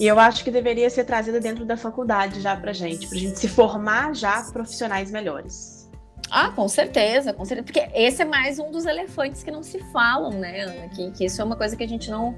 E 0.00 0.06
eu 0.06 0.18
acho 0.18 0.42
que 0.42 0.50
deveria 0.50 0.88
ser 0.88 1.04
trazida 1.04 1.38
dentro 1.38 1.66
da 1.66 1.76
faculdade 1.76 2.40
já 2.40 2.56
pra 2.56 2.72
gente, 2.72 3.06
pra 3.06 3.18
gente 3.18 3.38
se 3.38 3.48
formar 3.48 4.14
já 4.14 4.42
profissionais 4.44 5.10
melhores. 5.10 5.90
Ah, 6.30 6.50
com 6.50 6.68
certeza, 6.68 7.34
com 7.34 7.44
certeza. 7.44 7.66
Porque 7.66 7.90
esse 7.92 8.22
é 8.22 8.24
mais 8.24 8.58
um 8.58 8.70
dos 8.70 8.86
elefantes 8.86 9.42
que 9.42 9.50
não 9.50 9.62
se 9.62 9.78
falam, 9.92 10.30
né, 10.30 10.60
Ana? 10.60 10.88
Que, 10.88 11.10
que 11.10 11.24
isso 11.26 11.42
é 11.42 11.44
uma 11.44 11.56
coisa 11.56 11.76
que 11.76 11.82
a 11.82 11.88
gente 11.88 12.10
não, 12.10 12.34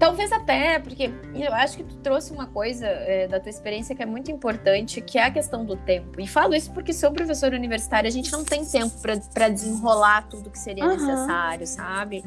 Talvez 0.00 0.32
até, 0.32 0.78
porque 0.78 1.12
eu 1.34 1.52
acho 1.52 1.76
que 1.76 1.84
tu 1.84 1.94
trouxe 1.96 2.32
uma 2.32 2.46
coisa 2.46 2.86
é, 2.86 3.28
da 3.28 3.38
tua 3.38 3.50
experiência 3.50 3.94
que 3.94 4.02
é 4.02 4.06
muito 4.06 4.30
importante, 4.30 4.98
que 5.02 5.18
é 5.18 5.24
a 5.24 5.30
questão 5.30 5.62
do 5.62 5.76
tempo. 5.76 6.18
E 6.18 6.26
falo 6.26 6.54
isso 6.54 6.72
porque 6.72 6.90
sou 6.94 7.12
professora 7.12 7.54
universitária, 7.54 8.08
a 8.08 8.10
gente 8.10 8.32
não 8.32 8.42
tem 8.42 8.64
tempo 8.64 8.94
para 9.34 9.50
desenrolar 9.50 10.26
tudo 10.30 10.48
que 10.48 10.58
seria 10.58 10.86
uhum. 10.86 10.92
necessário, 10.92 11.66
sabe? 11.66 12.24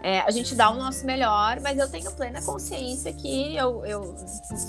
É, 0.00 0.20
a 0.20 0.30
gente 0.30 0.54
dá 0.54 0.70
o 0.70 0.76
nosso 0.76 1.04
melhor, 1.04 1.58
mas 1.60 1.76
eu 1.76 1.90
tenho 1.90 2.12
plena 2.12 2.40
consciência 2.40 3.12
que 3.12 3.56
eu, 3.56 3.84
eu 3.84 4.14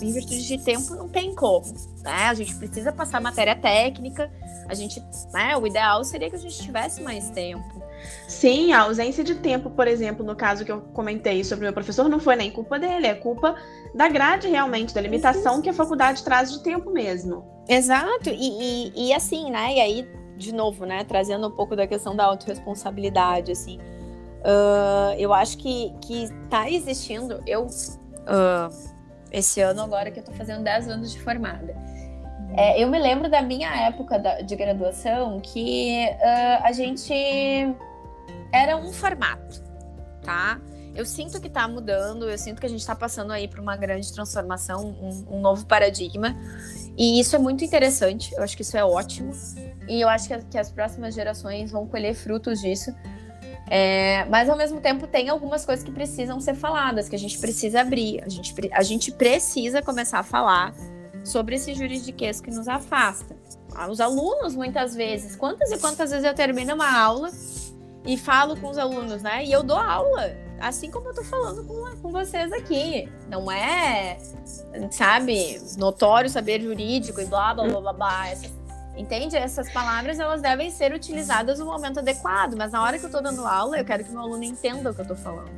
em 0.02 0.12
virtude 0.12 0.48
de 0.48 0.58
tempo, 0.58 0.96
não 0.96 1.08
tem 1.08 1.36
como. 1.36 1.72
Né? 2.02 2.24
A 2.30 2.34
gente 2.34 2.56
precisa 2.56 2.92
passar 2.92 3.22
matéria 3.22 3.56
técnica, 3.56 4.32
a 4.68 4.74
gente, 4.74 5.00
né, 5.32 5.56
o 5.56 5.68
ideal 5.68 6.04
seria 6.04 6.32
que 6.32 6.36
a 6.36 6.40
gente 6.40 6.58
tivesse 6.58 7.04
mais 7.04 7.30
tempo. 7.30 7.89
Sim, 8.28 8.72
a 8.74 8.82
ausência 8.82 9.24
de 9.24 9.36
tempo, 9.36 9.70
por 9.70 9.88
exemplo, 9.88 10.26
no 10.26 10.36
caso 10.36 10.64
que 10.64 10.72
eu 10.72 10.82
comentei 10.94 11.44
sobre 11.44 11.66
o 11.66 11.68
meu 11.68 11.74
professor, 11.74 12.08
não 12.08 12.20
foi 12.20 12.36
nem 12.36 12.52
culpa 12.52 12.80
dele, 12.80 13.08
é 13.08 13.14
culpa 13.14 13.56
da 13.94 14.08
grade 14.08 14.48
realmente, 14.48 14.94
da 14.94 15.02
limitação 15.02 15.62
que 15.62 15.70
a 15.70 15.74
faculdade 15.74 16.24
traz 16.24 16.52
de 16.52 16.64
tempo 16.64 16.92
mesmo. 16.92 17.44
Exato, 17.68 18.30
e, 18.30 18.92
e, 18.94 19.08
e 19.08 19.14
assim, 19.14 19.52
né? 19.52 19.76
E 19.76 19.82
aí, 19.82 20.10
de 20.38 20.54
novo, 20.54 20.86
né, 20.86 21.04
trazendo 21.04 21.48
um 21.48 21.52
pouco 21.52 21.76
da 21.76 21.86
questão 21.86 22.16
da 22.16 22.26
autorresponsabilidade, 22.26 23.52
assim. 23.52 23.80
Uh, 24.40 25.14
eu 25.18 25.34
acho 25.34 25.58
que, 25.58 25.94
que 26.02 26.30
tá 26.50 26.70
existindo. 26.70 27.42
Eu, 27.46 27.66
uh, 27.66 28.74
esse 29.32 29.60
ano, 29.62 29.82
agora 29.82 30.10
que 30.12 30.20
eu 30.20 30.24
tô 30.24 30.32
fazendo 30.32 30.64
10 30.64 30.88
anos 30.88 31.12
de 31.12 31.20
formada. 31.22 31.76
É, 32.56 32.82
eu 32.82 32.88
me 32.88 32.98
lembro 32.98 33.30
da 33.30 33.42
minha 33.42 33.70
época 33.88 34.18
da, 34.18 34.42
de 34.42 34.56
graduação 34.56 35.40
que 35.40 36.08
uh, 36.20 36.64
a 36.64 36.72
gente 36.72 37.14
era 38.52 38.78
um 38.78 38.92
formato, 38.92 39.62
tá? 40.24 40.60
Eu 40.96 41.06
sinto 41.06 41.40
que 41.40 41.48
está 41.48 41.68
mudando, 41.68 42.30
eu 42.30 42.38
sinto 42.38 42.60
que 42.60 42.66
a 42.66 42.70
gente 42.70 42.82
está 42.82 42.96
passando 42.96 43.32
aí 43.32 43.48
por 43.48 43.60
uma 43.60 43.78
grande 43.78 44.12
transformação, 44.12 44.86
um, 45.02 45.36
um, 45.36 45.40
novo 45.40 45.66
paradigma. 45.66 46.36
E 46.98 47.20
isso 47.20 47.36
é 47.36 47.40
muito 47.40 47.64
interessante, 47.64 48.34
eu 48.36 48.44
acho 48.44 48.56
que 48.56 48.64
isso 48.64 48.76
é 48.76 48.84
ótimo. 48.84 49.32
E 49.88 50.02
eu 50.02 50.10
acho 50.10 50.28
que, 50.28 50.38
que 50.46 50.58
as 50.58 50.72
próximas 50.72 51.16
gerações 51.16 51.72
vão 51.72 51.88
colher 51.88 52.14
frutos 52.14 52.60
disso. 52.60 52.94
É, 53.72 54.26
mas 54.26 54.50
ao 54.50 54.58
mesmo 54.58 54.82
tempo 54.82 55.06
tem 55.06 55.30
algumas 55.30 55.64
coisas 55.64 55.86
que 55.86 55.92
precisam 55.92 56.40
ser 56.42 56.56
faladas, 56.56 57.08
que 57.08 57.16
a 57.16 57.20
gente 57.20 57.38
precisa 57.38 57.82
abrir. 57.82 58.22
A 58.24 58.30
gente, 58.30 58.54
a 58.74 58.84
gente 58.84 59.12
precisa 59.12 59.82
começar 59.82 60.20
a 60.20 60.24
falar 60.24 60.74
sobre 61.24 61.56
esse 61.56 61.74
juridiquês 61.76 62.42
que 62.42 62.50
nos 62.50 62.68
afasta. 62.68 63.38
Os 63.90 64.02
alunos, 64.02 64.56
muitas 64.56 64.96
vezes, 64.96 65.36
quantas 65.36 65.72
e 65.72 65.78
quantas 65.78 66.10
vezes 66.10 66.26
eu 66.26 66.34
termino 66.34 66.74
uma 66.74 66.92
aula 67.00 67.30
e 68.10 68.18
falo 68.18 68.58
com 68.58 68.70
os 68.70 68.78
alunos, 68.80 69.22
né? 69.22 69.46
E 69.46 69.52
eu 69.52 69.62
dou 69.62 69.78
aula, 69.78 70.36
assim 70.60 70.90
como 70.90 71.10
eu 71.10 71.14
tô 71.14 71.24
falando 71.24 71.64
com, 71.64 71.96
com 72.02 72.12
vocês 72.12 72.52
aqui. 72.52 73.08
Não 73.30 73.52
é, 73.52 74.18
sabe, 74.90 75.62
notório 75.78 76.28
saber 76.28 76.60
jurídico 76.60 77.22
e 77.22 77.26
blá, 77.26 77.54
blá, 77.54 77.68
blá, 77.68 77.80
blá, 77.80 77.94
blá. 77.94 78.24
Entende? 78.98 79.38
Essas 79.38 79.72
palavras, 79.72 80.20
elas 80.20 80.42
devem 80.42 80.72
ser 80.72 80.92
utilizadas 80.92 81.60
no 81.60 81.66
momento 81.66 82.00
adequado, 82.00 82.56
mas 82.58 82.72
na 82.72 82.82
hora 82.82 82.98
que 82.98 83.06
eu 83.06 83.12
tô 83.12 83.22
dando 83.22 83.46
aula, 83.46 83.78
eu 83.78 83.86
quero 83.86 84.04
que 84.04 84.10
meu 84.10 84.22
aluno 84.22 84.44
entenda 84.44 84.90
o 84.90 84.96
que 84.96 85.02
eu 85.02 85.08
tô 85.08 85.16
falando. 85.16 85.52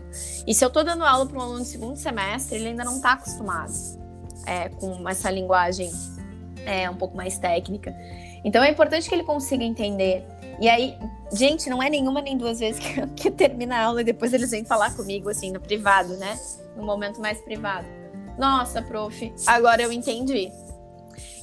E 0.46 0.54
se 0.54 0.64
eu 0.66 0.70
tô 0.70 0.84
dando 0.84 1.06
aula 1.06 1.26
para 1.26 1.38
um 1.38 1.42
aluno 1.42 1.62
de 1.62 1.68
segundo 1.68 1.96
semestre, 1.96 2.58
ele 2.58 2.68
ainda 2.68 2.84
não 2.84 3.00
tá 3.00 3.14
acostumado 3.14 3.72
é, 4.46 4.68
com 4.68 5.08
essa 5.08 5.32
linguagem 5.32 5.90
é, 6.66 6.90
um 6.90 6.98
pouco 6.98 7.16
mais 7.16 7.38
técnica. 7.38 7.96
Então 8.44 8.62
é 8.62 8.70
importante 8.70 9.08
que 9.08 9.16
ele 9.16 9.24
consiga 9.24 9.64
entender. 9.64 10.28
E 10.62 10.70
aí, 10.70 10.96
gente, 11.34 11.68
não 11.72 11.82
é 11.82 11.90
nenhuma 11.90 12.22
nem 12.22 12.38
duas 12.38 12.60
vezes 12.60 12.80
que, 12.80 13.08
que 13.18 13.32
termina 13.32 13.78
a 13.78 13.86
aula 13.86 14.02
e 14.02 14.04
depois 14.04 14.32
eles 14.32 14.52
vêm 14.52 14.64
falar 14.64 14.96
comigo, 14.96 15.28
assim, 15.28 15.52
no 15.52 15.60
privado, 15.60 16.16
né? 16.18 16.40
No 16.78 16.86
momento 16.86 17.20
mais 17.20 17.40
privado. 17.42 17.88
Nossa, 18.38 18.80
prof, 18.80 19.34
agora 19.48 19.82
eu 19.82 19.92
entendi. 19.92 20.52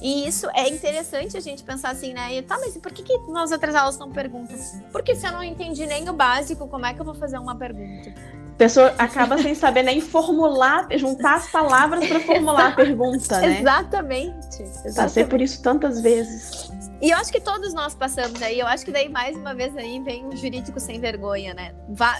E 0.01 0.25
isso 0.25 0.49
é 0.51 0.69
interessante 0.69 1.35
a 1.35 1.41
gente 1.41 1.63
pensar 1.63 1.89
assim, 1.89 2.13
né? 2.13 2.33
E, 2.33 2.41
tá, 2.41 2.57
mas 2.57 2.77
por 2.77 2.93
que, 2.93 3.03
que 3.03 3.17
nas 3.29 3.51
outras 3.51 3.75
aulas 3.75 3.97
não 3.97 4.09
perguntam? 4.09 4.57
Porque 4.89 5.13
se 5.13 5.27
eu 5.27 5.33
não 5.33 5.43
entendi 5.43 5.85
nem 5.85 6.07
o 6.07 6.13
básico, 6.13 6.65
como 6.67 6.85
é 6.85 6.93
que 6.93 7.01
eu 7.01 7.05
vou 7.05 7.13
fazer 7.13 7.37
uma 7.37 7.55
pergunta? 7.55 8.13
pessoa 8.59 8.93
acaba 8.97 9.37
sem 9.37 9.55
saber 9.55 9.83
nem 9.83 10.01
formular, 10.01 10.85
juntar 10.97 11.35
as 11.35 11.49
palavras 11.49 12.05
para 12.05 12.19
formular 12.19 12.67
a 12.67 12.71
pergunta, 12.75 13.39
né? 13.39 13.61
Exatamente. 13.61 14.61
exatamente. 14.61 14.95
Passei 14.95 15.23
por 15.23 15.41
isso 15.41 15.61
tantas 15.61 16.01
vezes. 16.01 16.69
E 17.01 17.11
eu 17.11 17.17
acho 17.17 17.31
que 17.31 17.39
todos 17.39 17.73
nós 17.73 17.95
passamos 17.95 18.41
aí. 18.41 18.59
Eu 18.59 18.67
acho 18.67 18.83
que 18.83 18.91
daí, 18.91 19.07
mais 19.07 19.37
uma 19.37 19.53
vez, 19.53 19.75
aí 19.77 20.01
vem 20.01 20.25
um 20.25 20.35
jurídico 20.35 20.79
sem 20.79 20.99
vergonha, 20.99 21.53
né? 21.53 21.73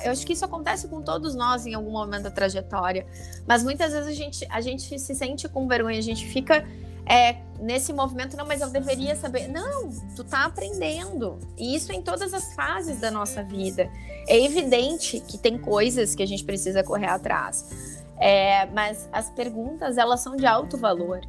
Eu 0.06 0.12
acho 0.12 0.26
que 0.26 0.34
isso 0.34 0.46
acontece 0.46 0.88
com 0.88 1.02
todos 1.02 1.36
nós 1.36 1.66
em 1.66 1.74
algum 1.74 1.92
momento 1.92 2.24
da 2.24 2.32
trajetória. 2.32 3.06
Mas 3.46 3.62
muitas 3.62 3.92
vezes 3.92 4.08
a 4.08 4.14
gente, 4.14 4.48
a 4.50 4.62
gente 4.62 4.98
se 4.98 5.14
sente 5.14 5.50
com 5.50 5.68
vergonha, 5.68 6.00
a 6.00 6.04
gente 6.04 6.26
fica 6.26 6.66
é, 7.06 7.38
nesse 7.60 7.92
movimento, 7.92 8.38
não, 8.38 8.46
mas 8.46 8.62
eu 8.62 8.70
deveria 8.70 9.16
saber. 9.16 9.50
Não, 9.50 9.90
tu 10.16 10.24
tá 10.24 10.46
aprendendo. 10.46 11.40
E 11.58 11.76
isso 11.76 11.92
em 11.92 12.02
todas 12.02 12.34
as 12.34 12.54
fases 12.54 13.02
da 13.02 13.12
nossa 13.12 13.44
vida. 13.44 13.92
É 14.28 14.40
evidente 14.40 15.20
que 15.20 15.38
tem 15.38 15.58
coisas 15.58 16.16
que 16.16 16.24
a 16.24 16.26
gente 16.26 16.44
precisa 16.46 16.84
correr 16.84 17.08
atrás. 17.08 18.00
É, 18.18 18.66
mas 18.68 19.10
as 19.12 19.30
perguntas, 19.32 19.98
elas 19.98 20.22
são 20.22 20.36
de 20.36 20.46
alto 20.46 20.78
valor. 20.78 21.20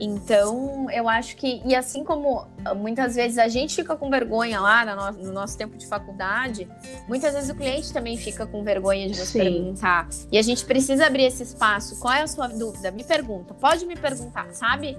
Então, 0.00 0.88
eu 0.90 1.08
acho 1.08 1.36
que, 1.36 1.60
e 1.64 1.74
assim 1.74 2.04
como 2.04 2.46
ah, 2.64 2.74
muitas 2.74 3.16
vezes 3.16 3.38
a 3.38 3.48
gente 3.48 3.74
fica 3.74 3.96
com 3.96 4.08
vergonha 4.08 4.60
lá 4.60 4.84
no, 5.12 5.24
no, 5.24 5.32
nosso 5.32 5.58
tempo 5.58 5.76
de 5.76 5.86
faculdade, 5.86 6.68
muitas 7.08 7.34
vezes 7.34 7.50
o 7.50 7.54
cliente 7.54 7.92
também 7.92 8.16
fica 8.16 8.46
com 8.46 8.62
vergonha 8.62 9.08
de 9.08 9.18
nos 9.18 9.28
Sim. 9.28 9.40
perguntar. 9.40 10.08
E 10.30 10.38
a 10.38 10.42
gente 10.42 10.64
precisa 10.64 11.06
abrir 11.06 11.24
esse 11.24 11.42
espaço. 11.42 11.98
Qual 11.98 12.14
é 12.14 12.22
a 12.22 12.26
sua 12.26 12.46
dúvida? 12.46 12.90
Me 12.90 13.02
pergunta, 13.02 13.54
pode 13.54 13.84
me 13.86 13.96
perguntar, 13.96 14.46
sabe? 14.52 14.96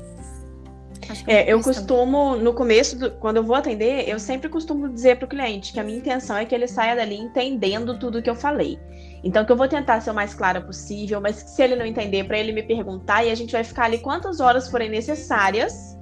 É, 1.25 1.51
eu 1.51 1.61
costumo, 1.61 2.31
também. 2.31 2.43
no 2.43 2.53
começo, 2.53 2.97
do, 2.97 3.11
quando 3.11 3.37
eu 3.37 3.43
vou 3.43 3.55
atender, 3.55 4.07
eu 4.07 4.19
sempre 4.19 4.49
costumo 4.49 4.89
dizer 4.89 5.17
para 5.17 5.25
o 5.25 5.29
cliente 5.29 5.73
que 5.73 5.79
a 5.79 5.83
minha 5.83 5.97
intenção 5.97 6.37
é 6.37 6.45
que 6.45 6.53
ele 6.53 6.67
saia 6.67 6.95
dali 6.95 7.15
entendendo 7.15 7.97
tudo 7.97 8.21
que 8.21 8.29
eu 8.29 8.35
falei. 8.35 8.77
Então, 9.23 9.45
que 9.45 9.51
eu 9.51 9.55
vou 9.55 9.67
tentar 9.67 10.01
ser 10.01 10.11
o 10.11 10.13
mais 10.13 10.33
clara 10.33 10.61
possível, 10.61 11.19
mas 11.19 11.35
se 11.35 11.61
ele 11.61 11.75
não 11.75 11.85
entender, 11.85 12.23
para 12.23 12.37
ele 12.37 12.51
me 12.51 12.63
perguntar 12.63 13.23
e 13.23 13.31
a 13.31 13.35
gente 13.35 13.51
vai 13.51 13.63
ficar 13.63 13.85
ali 13.85 13.99
quantas 13.99 14.39
horas 14.39 14.69
forem 14.69 14.89
necessárias 14.89 15.97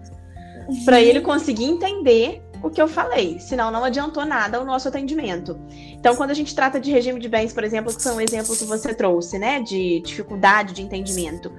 para 0.86 1.02
ele 1.02 1.22
conseguir 1.22 1.66
entender 1.66 2.44
o 2.62 2.70
que 2.70 2.82
eu 2.82 2.88
falei. 2.88 3.40
Senão, 3.40 3.72
não 3.72 3.84
adiantou 3.84 4.26
nada 4.26 4.62
o 4.62 4.66
nosso 4.66 4.88
atendimento. 4.88 5.60
Então, 5.94 6.16
quando 6.16 6.32
a 6.32 6.34
gente 6.34 6.54
trata 6.54 6.80
de 6.80 6.92
regime 6.92 7.20
de 7.20 7.30
bens, 7.30 7.54
por 7.54 7.64
exemplo, 7.64 7.96
que 7.96 8.02
foi 8.02 8.14
um 8.14 8.22
exemplo 8.22 8.56
que 8.56 8.66
você 8.66 8.94
trouxe, 8.94 9.38
né, 9.38 9.62
de 9.62 10.02
dificuldade 10.02 10.74
de 10.74 10.82
entendimento. 10.82 11.52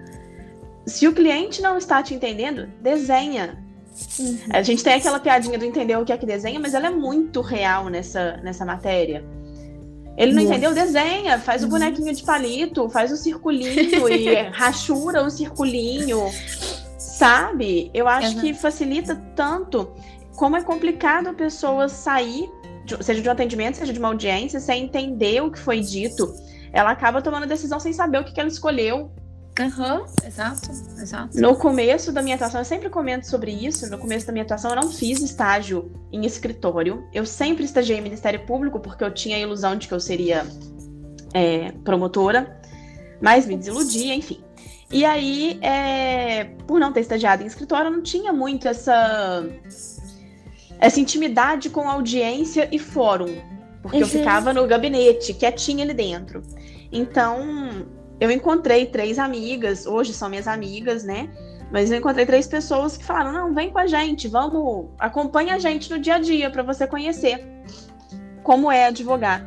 Se 0.86 1.06
o 1.06 1.12
cliente 1.12 1.60
não 1.60 1.76
está 1.76 2.02
te 2.02 2.14
entendendo, 2.14 2.68
desenha. 2.80 3.62
Uhum. 4.18 4.38
A 4.50 4.62
gente 4.62 4.82
tem 4.82 4.94
aquela 4.94 5.18
piadinha 5.18 5.58
do 5.58 5.64
entender 5.64 5.96
o 5.96 6.04
que 6.04 6.12
é 6.12 6.16
que 6.16 6.26
desenha, 6.26 6.58
mas 6.58 6.74
ela 6.74 6.86
é 6.86 6.90
muito 6.90 7.40
real 7.40 7.88
nessa, 7.88 8.38
nessa 8.38 8.64
matéria. 8.64 9.24
Ele 10.18 10.32
não 10.32 10.42
Nossa. 10.42 10.56
entendeu, 10.56 10.74
desenha, 10.74 11.38
faz 11.38 11.62
o 11.62 11.68
bonequinho 11.68 12.12
de 12.12 12.24
palito, 12.24 12.90
faz 12.90 13.12
o 13.12 13.16
circulinho 13.16 14.08
e 14.10 14.34
rachura 14.50 15.22
o 15.22 15.30
circulinho, 15.30 16.28
sabe? 16.98 17.88
Eu 17.94 18.08
acho 18.08 18.34
uhum. 18.34 18.40
que 18.40 18.52
facilita 18.52 19.14
tanto 19.36 19.92
como 20.34 20.56
é 20.56 20.62
complicado 20.62 21.28
a 21.28 21.32
pessoa 21.32 21.88
sair, 21.88 22.50
seja 23.00 23.22
de 23.22 23.28
um 23.28 23.32
atendimento, 23.32 23.76
seja 23.76 23.92
de 23.92 23.98
uma 24.00 24.08
audiência, 24.08 24.58
sem 24.58 24.84
entender 24.84 25.40
o 25.40 25.52
que 25.52 25.58
foi 25.60 25.78
dito. 25.78 26.34
Ela 26.72 26.90
acaba 26.90 27.22
tomando 27.22 27.46
decisão 27.46 27.78
sem 27.78 27.92
saber 27.92 28.18
o 28.18 28.24
que, 28.24 28.32
que 28.32 28.40
ela 28.40 28.48
escolheu. 28.48 29.12
Uhum, 29.58 30.04
exato, 30.24 30.70
exato. 31.00 31.40
No 31.40 31.56
começo 31.56 32.12
da 32.12 32.22
minha 32.22 32.36
atuação, 32.36 32.60
eu 32.60 32.64
sempre 32.64 32.88
comento 32.88 33.26
sobre 33.26 33.50
isso. 33.50 33.90
No 33.90 33.98
começo 33.98 34.24
da 34.26 34.32
minha 34.32 34.44
atuação, 34.44 34.70
eu 34.70 34.76
não 34.76 34.90
fiz 34.90 35.20
estágio 35.20 35.90
em 36.12 36.24
escritório. 36.24 37.04
Eu 37.12 37.26
sempre 37.26 37.64
estagiei 37.64 37.98
em 37.98 38.02
Ministério 38.02 38.46
Público, 38.46 38.78
porque 38.78 39.02
eu 39.02 39.12
tinha 39.12 39.36
a 39.36 39.40
ilusão 39.40 39.76
de 39.76 39.88
que 39.88 39.94
eu 39.94 39.98
seria 39.98 40.46
é, 41.34 41.72
promotora, 41.84 42.60
mas 43.20 43.46
me 43.46 43.56
desiludi, 43.56 44.12
enfim. 44.12 44.40
E 44.90 45.04
aí, 45.04 45.58
é, 45.60 46.44
por 46.66 46.78
não 46.78 46.92
ter 46.92 47.00
estagiado 47.00 47.42
em 47.42 47.46
escritório, 47.46 47.88
eu 47.88 47.92
não 47.92 48.02
tinha 48.02 48.32
muito 48.32 48.68
essa, 48.68 49.44
essa 50.78 51.00
intimidade 51.00 51.68
com 51.68 51.88
audiência 51.88 52.68
e 52.72 52.78
fórum, 52.78 53.36
porque 53.82 53.98
uhum. 53.98 54.02
eu 54.02 54.08
ficava 54.08 54.54
no 54.54 54.66
gabinete, 54.66 55.34
quietinha 55.34 55.84
ali 55.84 55.92
dentro. 55.92 56.42
Então, 56.90 57.86
eu 58.20 58.30
encontrei 58.30 58.86
três 58.86 59.18
amigas, 59.18 59.86
hoje 59.86 60.12
são 60.12 60.28
minhas 60.28 60.48
amigas, 60.48 61.04
né? 61.04 61.28
Mas 61.70 61.90
eu 61.90 61.98
encontrei 61.98 62.24
três 62.24 62.46
pessoas 62.46 62.96
que 62.96 63.04
falaram: 63.04 63.32
não, 63.32 63.54
vem 63.54 63.70
com 63.70 63.78
a 63.78 63.86
gente, 63.86 64.26
vamos, 64.28 64.86
acompanha 64.98 65.54
a 65.54 65.58
gente 65.58 65.90
no 65.90 65.98
dia 65.98 66.14
a 66.14 66.18
dia 66.18 66.50
para 66.50 66.62
você 66.62 66.86
conhecer 66.86 67.46
como 68.42 68.72
é 68.72 68.86
advogar. 68.86 69.44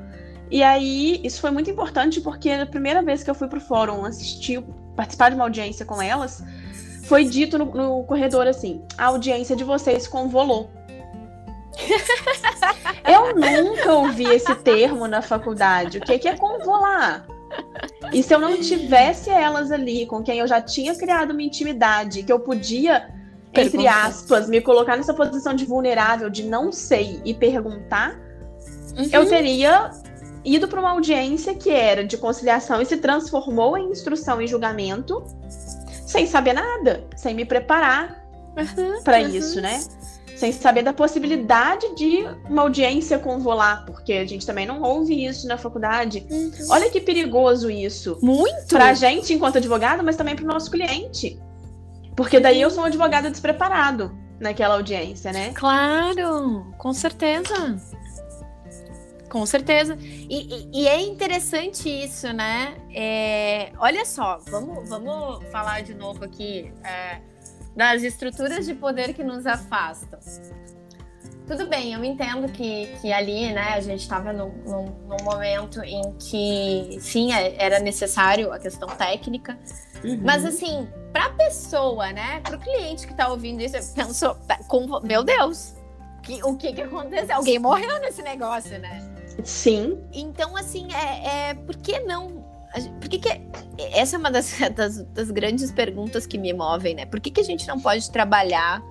E 0.50 0.62
aí, 0.62 1.20
isso 1.24 1.40
foi 1.42 1.50
muito 1.50 1.70
importante 1.70 2.22
porque 2.22 2.50
a 2.50 2.66
primeira 2.66 3.02
vez 3.02 3.24
que 3.24 3.30
eu 3.30 3.36
fui 3.36 3.48
pro 3.48 3.60
fórum 3.60 4.06
assistir 4.06 4.64
participar 4.96 5.30
de 5.30 5.36
uma 5.36 5.46
audiência 5.46 5.86
com 5.86 6.02
elas, 6.02 6.44
foi 7.06 7.24
dito 7.26 7.58
no, 7.58 7.66
no 7.66 8.04
corredor 8.04 8.48
assim: 8.48 8.84
a 8.98 9.06
audiência 9.06 9.56
de 9.56 9.64
vocês 9.64 10.08
convolou. 10.08 10.70
eu 13.08 13.36
nunca 13.36 13.94
ouvi 13.94 14.26
esse 14.26 14.54
termo 14.56 15.08
na 15.08 15.22
faculdade. 15.22 15.98
O 15.98 16.02
que 16.02 16.28
é 16.28 16.38
convolar? 16.38 17.26
E 18.12 18.22
se 18.22 18.34
eu 18.34 18.40
não 18.40 18.60
tivesse 18.60 19.30
elas 19.30 19.72
ali, 19.72 20.06
com 20.06 20.22
quem 20.22 20.40
eu 20.40 20.48
já 20.48 20.62
tinha 20.62 20.96
criado 20.96 21.32
uma 21.32 21.42
intimidade, 21.42 22.24
que 22.24 22.32
eu 22.32 22.40
podia, 22.40 23.10
entre 23.54 23.88
aspas, 23.88 24.50
me 24.50 24.62
colocar 24.62 24.98
nessa 24.98 25.14
posição 25.14 25.54
de 25.54 25.66
vulnerável, 25.66 26.30
de 26.30 26.44
não 26.44 26.72
sei 26.72 27.22
e 27.24 27.34
perguntar, 27.34 28.20
uhum. 28.98 29.10
eu 29.12 29.26
teria 29.28 29.92
ido 30.44 30.68
para 30.68 30.80
uma 30.80 30.92
audiência 30.92 31.54
que 31.54 31.70
era 31.70 32.04
de 32.04 32.18
conciliação 32.18 32.82
e 32.82 32.86
se 32.86 32.98
transformou 32.98 33.78
em 33.78 33.92
instrução 33.92 34.42
e 34.42 34.48
julgamento, 34.48 35.24
sem 36.06 36.26
saber 36.26 36.54
nada, 36.54 37.04
sem 37.16 37.34
me 37.34 37.46
preparar 37.46 38.26
uhum, 38.58 39.04
para 39.04 39.20
uhum. 39.20 39.30
isso, 39.30 39.62
né? 39.62 39.80
Sem 40.42 40.52
saber 40.52 40.82
da 40.82 40.92
possibilidade 40.92 41.94
de 41.94 42.26
uma 42.50 42.64
audiência 42.64 43.20
convolar, 43.20 43.86
porque 43.86 44.14
a 44.14 44.26
gente 44.26 44.44
também 44.44 44.66
não 44.66 44.82
ouve 44.82 45.24
isso 45.24 45.48
na 45.48 45.56
faculdade. 45.56 46.26
Uhum. 46.32 46.52
Olha 46.72 46.90
que 46.90 47.00
perigoso 47.00 47.70
isso. 47.70 48.18
Muito! 48.24 48.70
Pra 48.70 48.96
gente, 48.96 49.36
enquanto 49.36 49.58
advogado, 49.58 50.04
mas 50.04 50.16
também 50.16 50.36
para 50.36 50.44
o 50.44 50.48
nosso 50.48 50.72
cliente. 50.72 51.40
Porque 52.16 52.40
daí 52.40 52.60
eu 52.60 52.72
sou 52.72 52.82
um 52.82 52.88
advogado 52.88 53.30
despreparado 53.30 54.18
naquela 54.40 54.74
audiência, 54.74 55.32
né? 55.32 55.52
Claro, 55.54 56.74
com 56.80 56.92
certeza. 56.92 57.80
Com 59.30 59.46
certeza. 59.46 59.96
E, 60.02 60.70
e, 60.72 60.82
e, 60.82 60.88
é 60.88 61.00
interessante 61.02 61.88
isso, 61.88 62.34
né? 62.34 62.74
É, 62.92 63.72
olha 63.78 64.04
só, 64.06 64.40
vamos, 64.50 64.90
vamos 64.90 65.46
falar 65.52 65.84
de 65.84 65.94
novo 65.94 66.26
aqui 66.26 66.74
é, 66.84 67.22
das 67.76 68.04
estruturas 68.04 68.66
de 68.66 68.74
poder 68.74 69.14
que 69.14 69.24
nos 69.24 69.46
afastam. 69.46 70.20
Tudo 71.48 71.68
bem, 71.68 71.94
eu 71.94 72.04
entendo 72.04 72.50
que, 72.52 72.88
que 73.02 73.12
ali, 73.12 73.52
né, 73.52 73.74
a 73.74 73.82
gente 73.82 74.02
estava 74.02 74.32
num, 74.32 74.52
num, 74.66 75.24
momento 75.24 75.82
em 75.84 76.14
que, 76.14 76.98
sim, 77.02 77.34
é, 77.34 77.56
era 77.62 77.80
necessário 77.80 78.54
a 78.54 78.60
questão 78.60 78.88
técnica, 78.88 79.58
uhum. 80.04 80.22
mas 80.24 80.46
assim, 80.46 80.88
para 81.12 81.26
a 81.26 81.30
pessoa, 81.32 82.12
né, 82.14 82.40
para 82.42 82.56
o 82.56 82.60
cliente 82.60 83.06
que 83.06 83.12
está 83.12 83.28
ouvindo 83.28 83.62
isso, 83.62 83.76
pensou, 83.94 84.38
com, 84.68 85.00
meu 85.02 85.24
Deus, 85.24 85.76
que, 86.22 86.42
o 86.44 86.56
que, 86.56 86.74
que 86.74 86.82
aconteceu? 86.82 87.36
Alguém 87.36 87.60
morreu 87.60 88.00
nesse 88.00 88.22
negócio, 88.22 88.80
né? 88.80 89.12
Sim. 89.44 90.00
Então, 90.14 90.56
assim, 90.56 90.88
é, 90.94 91.50
é 91.50 91.54
por 91.54 91.76
que 91.78 92.00
não 92.00 92.41
por 93.00 93.10
que, 93.10 93.20
que 93.20 93.42
essa 93.94 94.16
é 94.16 94.20
uma 94.20 94.32
das, 94.32 94.58
das, 94.76 95.04
das, 95.04 95.32
grandes 95.32 95.72
perguntas 95.72 96.26
que 96.26 96.38
me 96.38 96.54
movem, 96.54 96.96
né? 96.96 97.06
Por 97.06 97.20
que, 97.20 97.32
que 97.32 97.42
a 97.42 97.44
gente 97.44 97.68
não 97.68 97.80
pode 97.80 98.10
trabalhar, 98.12 98.82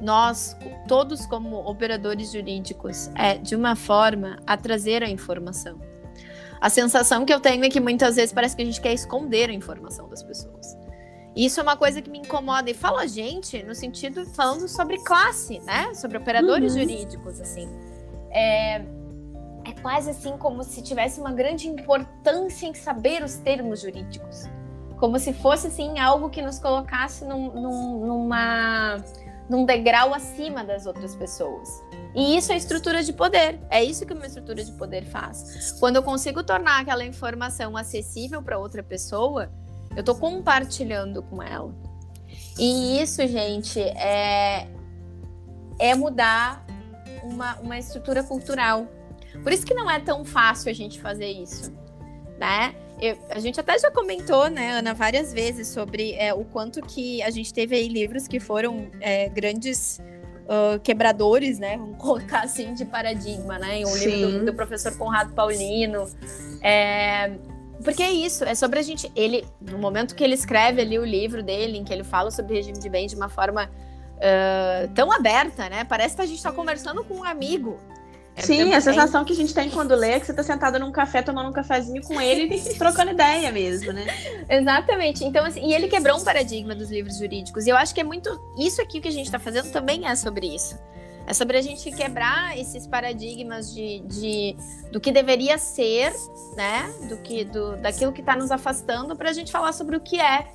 nós, 0.00 0.56
todos 0.86 1.26
como 1.26 1.56
operadores 1.68 2.32
jurídicos, 2.32 3.10
é, 3.14 3.38
de 3.38 3.56
uma 3.56 3.74
forma 3.76 4.38
a 4.46 4.56
trazer 4.56 5.02
a 5.02 5.08
informação? 5.08 5.80
A 6.60 6.68
sensação 6.68 7.24
que 7.24 7.32
eu 7.32 7.40
tenho 7.40 7.64
é 7.64 7.70
que 7.70 7.80
muitas 7.80 8.16
vezes 8.16 8.32
parece 8.32 8.54
que 8.54 8.62
a 8.62 8.64
gente 8.64 8.80
quer 8.80 8.92
esconder 8.92 9.48
a 9.48 9.52
informação 9.52 10.08
das 10.08 10.22
pessoas. 10.22 10.76
E 11.34 11.46
isso 11.46 11.58
é 11.60 11.62
uma 11.62 11.76
coisa 11.76 12.02
que 12.02 12.10
me 12.10 12.18
incomoda. 12.18 12.70
E 12.70 12.74
fala 12.74 13.02
a 13.02 13.06
gente 13.06 13.62
no 13.62 13.74
sentido, 13.74 14.26
falando 14.26 14.68
sobre 14.68 14.98
classe, 14.98 15.58
né? 15.60 15.94
Sobre 15.94 16.18
operadores 16.18 16.74
uhum. 16.74 16.80
jurídicos, 16.80 17.40
assim. 17.40 17.68
É, 18.30 18.84
é 19.70 19.80
quase 19.80 20.10
assim 20.10 20.36
como 20.36 20.62
se 20.62 20.82
tivesse 20.82 21.20
uma 21.20 21.32
grande 21.32 21.68
importância 21.68 22.66
em 22.66 22.74
saber 22.74 23.22
os 23.22 23.36
termos 23.36 23.80
jurídicos. 23.80 24.48
Como 24.98 25.18
se 25.18 25.32
fosse 25.32 25.68
assim 25.68 25.98
algo 25.98 26.28
que 26.28 26.42
nos 26.42 26.58
colocasse 26.58 27.24
num, 27.24 27.52
num, 27.54 28.06
numa, 28.06 28.96
num 29.48 29.64
degrau 29.64 30.12
acima 30.12 30.62
das 30.62 30.84
outras 30.86 31.14
pessoas. 31.14 31.82
E 32.14 32.36
isso 32.36 32.52
é 32.52 32.56
estrutura 32.56 33.02
de 33.02 33.12
poder. 33.12 33.58
É 33.70 33.82
isso 33.82 34.04
que 34.04 34.12
uma 34.12 34.26
estrutura 34.26 34.62
de 34.62 34.72
poder 34.72 35.04
faz. 35.04 35.76
Quando 35.78 35.96
eu 35.96 36.02
consigo 36.02 36.42
tornar 36.42 36.80
aquela 36.80 37.04
informação 37.04 37.76
acessível 37.76 38.42
para 38.42 38.58
outra 38.58 38.82
pessoa, 38.82 39.50
eu 39.96 40.00
estou 40.00 40.14
compartilhando 40.14 41.22
com 41.22 41.42
ela. 41.42 41.72
E 42.58 43.00
isso, 43.00 43.26
gente, 43.26 43.80
é, 43.80 44.68
é 45.78 45.94
mudar 45.94 46.64
uma, 47.22 47.56
uma 47.60 47.78
estrutura 47.78 48.22
cultural. 48.22 48.86
Por 49.42 49.52
isso 49.52 49.64
que 49.64 49.74
não 49.74 49.90
é 49.90 49.98
tão 50.00 50.24
fácil 50.24 50.70
a 50.70 50.74
gente 50.74 51.00
fazer 51.00 51.30
isso, 51.30 51.72
né? 52.38 52.74
Eu, 53.00 53.16
a 53.30 53.38
gente 53.38 53.58
até 53.58 53.78
já 53.78 53.90
comentou, 53.90 54.50
né, 54.50 54.72
Ana, 54.72 54.92
várias 54.92 55.32
vezes 55.32 55.68
sobre 55.68 56.12
é, 56.14 56.34
o 56.34 56.44
quanto 56.44 56.82
que 56.82 57.22
a 57.22 57.30
gente 57.30 57.52
teve 57.52 57.74
aí 57.74 57.88
livros 57.88 58.28
que 58.28 58.38
foram 58.38 58.90
é, 59.00 59.28
grandes 59.30 59.98
uh, 60.50 60.78
quebradores, 60.80 61.58
né? 61.58 61.76
Vamos 61.76 61.96
colocar 61.96 62.42
assim 62.42 62.74
de 62.74 62.84
paradigma, 62.84 63.58
né? 63.58 63.84
Sim. 63.86 64.04
livro 64.06 64.38
do, 64.40 64.44
do, 64.46 64.54
professor 64.54 64.96
Conrado 64.98 65.32
Paulino. 65.32 66.10
É, 66.60 67.30
porque 67.82 68.02
é 68.02 68.10
isso, 68.10 68.44
é 68.44 68.54
sobre 68.54 68.78
a 68.78 68.82
gente. 68.82 69.10
Ele, 69.14 69.46
no 69.60 69.78
momento 69.78 70.14
que 70.14 70.22
ele 70.22 70.34
escreve 70.34 70.82
ali 70.82 70.98
o 70.98 71.04
livro 71.04 71.42
dele, 71.42 71.78
em 71.78 71.84
que 71.84 71.92
ele 71.92 72.04
fala 72.04 72.30
sobre 72.30 72.54
regime 72.54 72.78
de 72.78 72.88
bens 72.88 73.10
de 73.10 73.16
uma 73.16 73.28
forma 73.28 73.70
uh, 74.16 74.94
tão 74.94 75.10
aberta, 75.10 75.68
né? 75.68 75.84
Parece 75.84 76.16
que 76.16 76.22
a 76.22 76.26
gente 76.26 76.36
está 76.36 76.52
conversando 76.52 77.04
com 77.04 77.14
um 77.14 77.24
amigo. 77.24 77.78
É 78.40 78.42
Sim, 78.42 78.72
a 78.72 78.80
sensação 78.80 79.22
que 79.22 79.34
a 79.34 79.36
gente 79.36 79.52
tem 79.52 79.68
quando 79.68 79.94
lê 79.94 80.12
é 80.12 80.20
que 80.20 80.24
você 80.24 80.32
está 80.32 80.42
sentado 80.42 80.78
num 80.78 80.90
café 80.90 81.20
tomando 81.20 81.50
um 81.50 81.52
cafezinho 81.52 82.02
com 82.02 82.18
ele 82.18 82.54
e 82.54 82.60
trocando 82.74 83.10
ideia 83.10 83.52
mesmo, 83.52 83.92
né? 83.92 84.06
Exatamente. 84.48 85.22
Então, 85.24 85.44
assim, 85.44 85.68
e 85.68 85.74
ele 85.74 85.88
quebrou 85.88 86.18
um 86.18 86.24
paradigma 86.24 86.74
dos 86.74 86.90
livros 86.90 87.18
jurídicos. 87.18 87.66
E 87.66 87.70
eu 87.70 87.76
acho 87.76 87.94
que 87.94 88.00
é 88.00 88.04
muito. 88.04 88.40
Isso 88.58 88.80
aqui 88.80 89.00
que 89.00 89.08
a 89.08 89.12
gente 89.12 89.26
está 89.26 89.38
fazendo 89.38 89.70
também 89.70 90.08
é 90.08 90.16
sobre 90.16 90.54
isso. 90.54 90.78
É 91.26 91.34
sobre 91.34 91.58
a 91.58 91.62
gente 91.62 91.92
quebrar 91.92 92.58
esses 92.58 92.86
paradigmas 92.86 93.72
de, 93.72 94.00
de 94.00 94.56
do 94.90 94.98
que 94.98 95.12
deveria 95.12 95.58
ser, 95.58 96.12
né? 96.56 96.90
Do 97.08 97.18
que, 97.18 97.44
do, 97.44 97.76
daquilo 97.76 98.10
que 98.10 98.20
está 98.20 98.34
nos 98.34 98.50
afastando, 98.50 99.14
para 99.14 99.28
a 99.28 99.32
gente 99.32 99.52
falar 99.52 99.72
sobre 99.72 99.96
o 99.96 100.00
que 100.00 100.18
é 100.18 100.46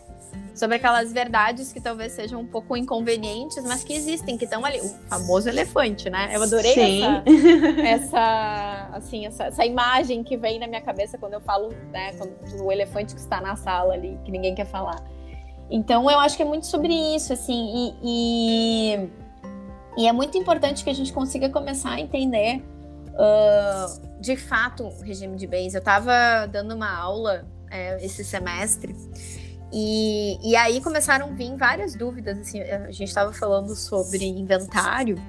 sobre 0.55 0.77
aquelas 0.77 1.11
verdades 1.11 1.73
que 1.73 1.81
talvez 1.81 2.13
sejam 2.13 2.39
um 2.39 2.45
pouco 2.45 2.77
inconvenientes, 2.77 3.61
mas 3.65 3.83
que 3.83 3.93
existem, 3.93 4.37
que 4.37 4.45
estão 4.45 4.63
ali. 4.65 4.79
O 4.79 4.89
famoso 5.09 5.49
elefante, 5.49 6.09
né? 6.09 6.29
Eu 6.33 6.41
adorei 6.41 7.03
essa, 7.03 7.23
essa, 7.85 8.89
assim, 8.93 9.25
essa, 9.25 9.43
essa, 9.45 9.65
imagem 9.65 10.23
que 10.23 10.37
vem 10.37 10.57
na 10.57 10.65
minha 10.65 10.81
cabeça 10.81 11.17
quando 11.17 11.33
eu 11.33 11.41
falo, 11.41 11.69
né, 11.91 12.11
o 12.63 12.71
elefante 12.71 13.13
que 13.13 13.19
está 13.19 13.41
na 13.41 13.55
sala 13.57 13.93
ali, 13.93 14.17
que 14.23 14.31
ninguém 14.31 14.55
quer 14.55 14.65
falar. 14.65 15.03
Então, 15.69 16.09
eu 16.09 16.19
acho 16.19 16.37
que 16.37 16.43
é 16.43 16.45
muito 16.45 16.65
sobre 16.67 16.93
isso, 16.93 17.33
assim, 17.33 17.93
e, 18.03 19.09
e, 19.97 20.03
e 20.03 20.07
é 20.07 20.13
muito 20.13 20.37
importante 20.37 20.83
que 20.83 20.89
a 20.89 20.93
gente 20.93 21.11
consiga 21.11 21.49
começar 21.49 21.91
a 21.91 21.99
entender 21.99 22.63
uh, 23.11 24.21
de 24.21 24.37
fato 24.37 24.85
o 24.85 25.01
regime 25.01 25.35
de 25.35 25.47
bens. 25.47 25.73
Eu 25.73 25.79
estava 25.79 26.45
dando 26.45 26.75
uma 26.75 26.95
aula 26.95 27.45
é, 27.69 28.03
esse 28.05 28.23
semestre 28.23 28.95
e, 29.77 30.39
e 30.41 30.55
aí 30.55 30.79
começaram 30.79 31.27
a 31.27 31.29
vir 31.31 31.53
várias 31.57 31.95
dúvidas. 31.95 32.39
Assim, 32.39 32.61
a 32.61 32.89
gente 32.91 33.09
estava 33.09 33.33
falando 33.33 33.75
sobre 33.75 34.23
inventário. 34.25 35.21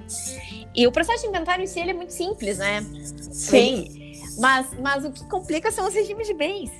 E 0.73 0.87
o 0.87 0.91
processo 0.91 1.23
de 1.23 1.27
inventário 1.27 1.65
em 1.65 1.67
si 1.67 1.81
ele 1.81 1.91
é 1.91 1.93
muito 1.93 2.13
simples, 2.13 2.57
né? 2.57 2.81
Sim. 3.29 4.13
Mas, 4.39 4.67
mas 4.79 5.03
o 5.03 5.11
que 5.11 5.25
complica 5.25 5.69
são 5.69 5.85
os 5.85 5.93
regimes 5.93 6.27
de 6.27 6.33
bens. 6.33 6.71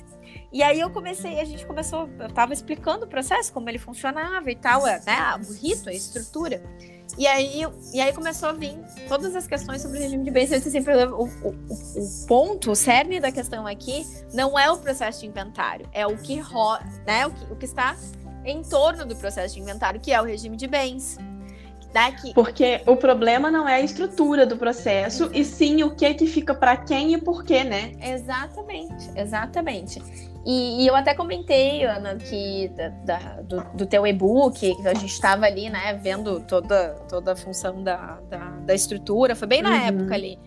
E 0.50 0.62
aí 0.62 0.80
eu 0.80 0.88
comecei, 0.88 1.40
a 1.40 1.44
gente 1.44 1.66
começou, 1.66 2.08
eu 2.18 2.30
tava 2.30 2.54
explicando 2.54 3.04
o 3.04 3.08
processo, 3.08 3.52
como 3.52 3.68
ele 3.68 3.78
funcionava 3.78 4.50
e 4.50 4.56
tal, 4.56 4.86
é, 4.86 5.00
né? 5.04 5.34
O 5.46 5.52
rito, 5.52 5.90
a 5.90 5.92
estrutura. 5.92 6.62
E 7.18 7.26
aí, 7.26 7.62
e 7.92 8.00
aí 8.00 8.12
começou 8.12 8.48
a 8.48 8.52
vir 8.52 8.78
todas 9.08 9.34
as 9.34 9.46
questões 9.46 9.82
sobre 9.82 9.98
o 9.98 10.00
regime 10.00 10.24
de 10.24 10.30
bens. 10.30 10.52
Assim, 10.52 10.78
o, 10.78 11.24
o, 11.24 11.50
o, 11.50 12.26
ponto, 12.26 12.70
o 12.70 12.76
cerne 12.76 13.20
da 13.20 13.30
questão 13.30 13.66
aqui, 13.66 14.06
não 14.32 14.58
é 14.58 14.70
o 14.70 14.78
processo 14.78 15.20
de 15.20 15.26
inventário, 15.26 15.86
é 15.92 16.06
o 16.06 16.16
que, 16.16 16.38
ro, 16.38 16.78
né, 17.06 17.26
o 17.26 17.30
que, 17.30 17.52
o 17.52 17.56
que 17.56 17.64
está 17.64 17.96
em 18.44 18.62
torno 18.62 19.04
do 19.04 19.16
processo 19.16 19.54
de 19.54 19.60
inventário, 19.60 20.00
que 20.00 20.12
é 20.12 20.20
o 20.20 20.24
regime 20.24 20.56
de 20.56 20.66
bens. 20.66 21.18
Daqui. 21.92 22.34
Porque 22.34 22.82
o 22.86 22.96
problema 22.96 23.50
não 23.50 23.68
é 23.68 23.76
a 23.76 23.80
estrutura 23.80 24.44
do 24.44 24.56
processo, 24.56 25.30
e 25.32 25.44
sim 25.44 25.82
o 25.82 25.94
que 25.94 26.12
que 26.14 26.26
fica 26.26 26.54
para 26.54 26.76
quem 26.76 27.14
e 27.14 27.18
por 27.18 27.44
quê, 27.44 27.64
né? 27.64 27.92
Exatamente, 28.00 29.10
exatamente. 29.16 30.02
E, 30.44 30.82
e, 30.82 30.86
eu 30.86 30.94
até 30.94 31.14
comentei, 31.14 31.84
Ana, 31.84 32.16
que 32.16 32.68
da, 32.68 32.88
da, 32.88 33.18
do, 33.42 33.64
do, 33.74 33.86
teu 33.86 34.06
e-book, 34.06 34.58
que 34.58 34.88
a 34.88 34.94
gente 34.94 35.12
estava 35.12 35.44
ali, 35.44 35.68
né, 35.68 35.94
vendo 35.94 36.40
toda, 36.40 36.94
toda 37.08 37.32
a 37.32 37.36
função 37.36 37.82
da, 37.82 38.18
da, 38.30 38.38
da 38.38 38.74
estrutura, 38.74 39.34
foi 39.34 39.48
bem 39.48 39.62
na 39.62 39.70
uhum. 39.70 39.86
época 39.86 40.14
ali. 40.14 40.38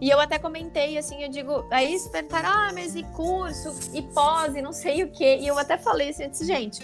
E 0.00 0.08
eu 0.08 0.18
até 0.18 0.38
comentei, 0.38 0.96
assim, 0.96 1.22
eu 1.22 1.28
digo, 1.28 1.66
aí 1.70 1.88
eles 1.88 2.08
perguntaram, 2.08 2.48
ah, 2.48 2.70
mas 2.72 2.96
e 2.96 3.02
curso, 3.02 3.90
e 3.92 4.00
pós, 4.00 4.56
e 4.56 4.62
não 4.62 4.72
sei 4.72 5.02
o 5.02 5.10
quê. 5.10 5.38
E 5.38 5.46
eu 5.46 5.58
até 5.58 5.76
falei 5.76 6.08
assim, 6.08 6.24
eu 6.24 6.30
disse, 6.30 6.46
gente, 6.46 6.82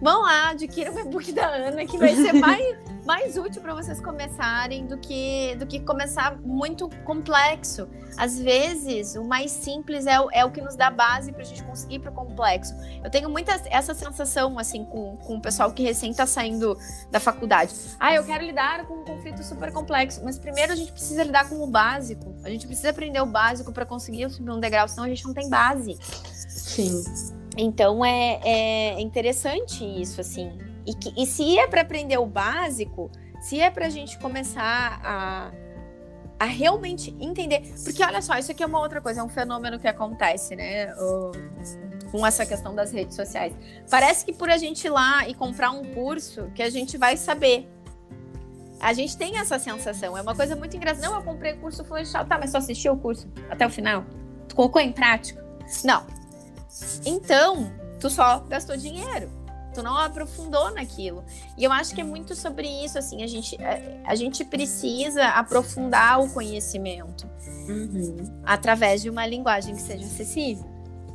vão 0.00 0.22
lá, 0.22 0.50
adquiram 0.50 0.94
o 0.94 1.00
e-book 1.00 1.32
da 1.32 1.46
Ana, 1.46 1.84
que 1.84 1.98
vai 1.98 2.14
ser 2.14 2.32
mais, 2.32 2.76
mais 3.04 3.36
útil 3.36 3.60
para 3.60 3.74
vocês 3.74 4.00
começarem 4.00 4.86
do 4.86 4.98
que, 4.98 5.56
do 5.56 5.66
que 5.66 5.80
começar 5.80 6.36
muito 6.38 6.88
complexo. 7.04 7.88
Às 8.16 8.38
vezes, 8.38 9.14
o 9.14 9.24
mais 9.24 9.50
simples 9.50 10.06
é, 10.06 10.20
o, 10.20 10.28
é 10.32 10.44
o 10.44 10.50
que 10.50 10.60
nos 10.60 10.74
dá 10.74 10.90
base 10.90 11.30
para 11.32 11.42
a 11.42 11.44
gente 11.44 11.62
conseguir 11.62 12.00
para 12.00 12.10
o 12.10 12.14
complexo. 12.14 12.74
Eu 13.02 13.10
tenho 13.10 13.30
muita 13.30 13.52
essa 13.70 13.94
sensação, 13.94 14.58
assim, 14.58 14.84
com, 14.84 15.16
com 15.18 15.36
o 15.36 15.40
pessoal 15.40 15.72
que 15.72 15.82
recém 15.82 16.10
está 16.10 16.26
saindo 16.26 16.76
da 17.10 17.20
faculdade. 17.20 17.74
Ah, 18.00 18.14
eu 18.14 18.24
quero 18.24 18.44
lidar 18.44 18.86
com 18.86 18.94
um 18.94 19.04
conflito 19.04 19.42
super 19.44 19.72
complexo, 19.72 20.20
mas 20.24 20.38
primeiro 20.38 20.72
a 20.72 20.76
gente 20.76 20.90
precisa 20.90 21.22
lidar 21.22 21.48
com 21.48 21.62
o 21.62 21.66
básico. 21.66 22.34
A 22.42 22.50
gente 22.50 22.66
precisa 22.66 22.90
aprender 22.90 23.20
o 23.20 23.26
básico 23.26 23.72
para 23.72 23.86
conseguir 23.86 24.28
subir 24.30 24.50
um 24.50 24.60
degrau, 24.60 24.88
senão 24.88 25.04
a 25.04 25.08
gente 25.08 25.24
não 25.24 25.32
tem 25.32 25.48
base. 25.48 25.96
Sim. 26.48 27.02
Então 27.56 28.04
é, 28.04 28.40
é 28.44 29.00
interessante 29.00 29.84
isso, 29.84 30.20
assim. 30.20 30.56
E, 30.86 30.94
que, 30.94 31.12
e 31.20 31.26
se 31.26 31.58
é 31.58 31.66
para 31.66 31.82
aprender 31.82 32.18
o 32.18 32.26
básico, 32.26 33.10
se 33.40 33.60
é 33.60 33.70
para 33.70 33.86
a 33.86 33.90
gente 33.90 34.18
começar 34.18 35.00
a, 35.04 35.52
a 36.38 36.44
realmente 36.44 37.14
entender. 37.20 37.74
Porque 37.84 38.02
olha 38.02 38.22
só, 38.22 38.36
isso 38.38 38.50
aqui 38.50 38.62
é 38.62 38.66
uma 38.66 38.80
outra 38.80 39.00
coisa, 39.00 39.20
é 39.20 39.22
um 39.22 39.28
fenômeno 39.28 39.78
que 39.78 39.88
acontece, 39.88 40.56
né? 40.56 40.94
O, 40.94 41.32
com 42.10 42.26
essa 42.26 42.46
questão 42.46 42.74
das 42.74 42.90
redes 42.90 43.16
sociais. 43.16 43.52
Parece 43.90 44.24
que 44.24 44.32
por 44.32 44.48
a 44.48 44.56
gente 44.56 44.86
ir 44.86 44.90
lá 44.90 45.28
e 45.28 45.34
comprar 45.34 45.70
um 45.70 45.84
curso, 45.84 46.50
que 46.54 46.62
a 46.62 46.70
gente 46.70 46.96
vai 46.96 47.16
saber. 47.16 47.68
A 48.80 48.92
gente 48.92 49.16
tem 49.16 49.36
essa 49.38 49.58
sensação, 49.58 50.16
é 50.16 50.22
uma 50.22 50.34
coisa 50.34 50.54
muito 50.54 50.76
engraçada. 50.76 51.06
Não, 51.06 51.16
eu 51.16 51.22
comprei 51.22 51.54
curso 51.54 51.84
Florestal, 51.84 52.24
tá, 52.24 52.38
mas 52.38 52.50
só 52.50 52.58
assistiu 52.58 52.92
o 52.92 52.98
curso 52.98 53.28
até 53.50 53.66
o 53.66 53.70
final? 53.70 54.04
Tu 54.48 54.54
colocou 54.54 54.80
em 54.80 54.92
prática? 54.92 55.44
Não, 55.84 56.06
então, 57.04 57.72
tu 57.98 58.10
só 58.10 58.40
gastou 58.40 58.76
dinheiro. 58.76 59.30
Tu 59.74 59.82
não 59.82 59.96
aprofundou 59.96 60.72
naquilo. 60.72 61.24
E 61.56 61.62
eu 61.62 61.70
acho 61.70 61.94
que 61.94 62.00
é 62.00 62.04
muito 62.04 62.34
sobre 62.34 62.66
isso, 62.66 62.98
assim, 62.98 63.22
a 63.22 63.26
gente, 63.26 63.56
a, 63.62 63.74
é, 63.74 64.00
a 64.04 64.14
gente 64.14 64.44
precisa 64.44 65.26
aprofundar 65.28 66.20
o 66.20 66.28
conhecimento 66.30 67.28
uhum. 67.68 68.40
através 68.44 69.02
de 69.02 69.10
uma 69.10 69.26
linguagem 69.26 69.74
que 69.74 69.82
seja 69.82 70.04
acessível. 70.04 70.66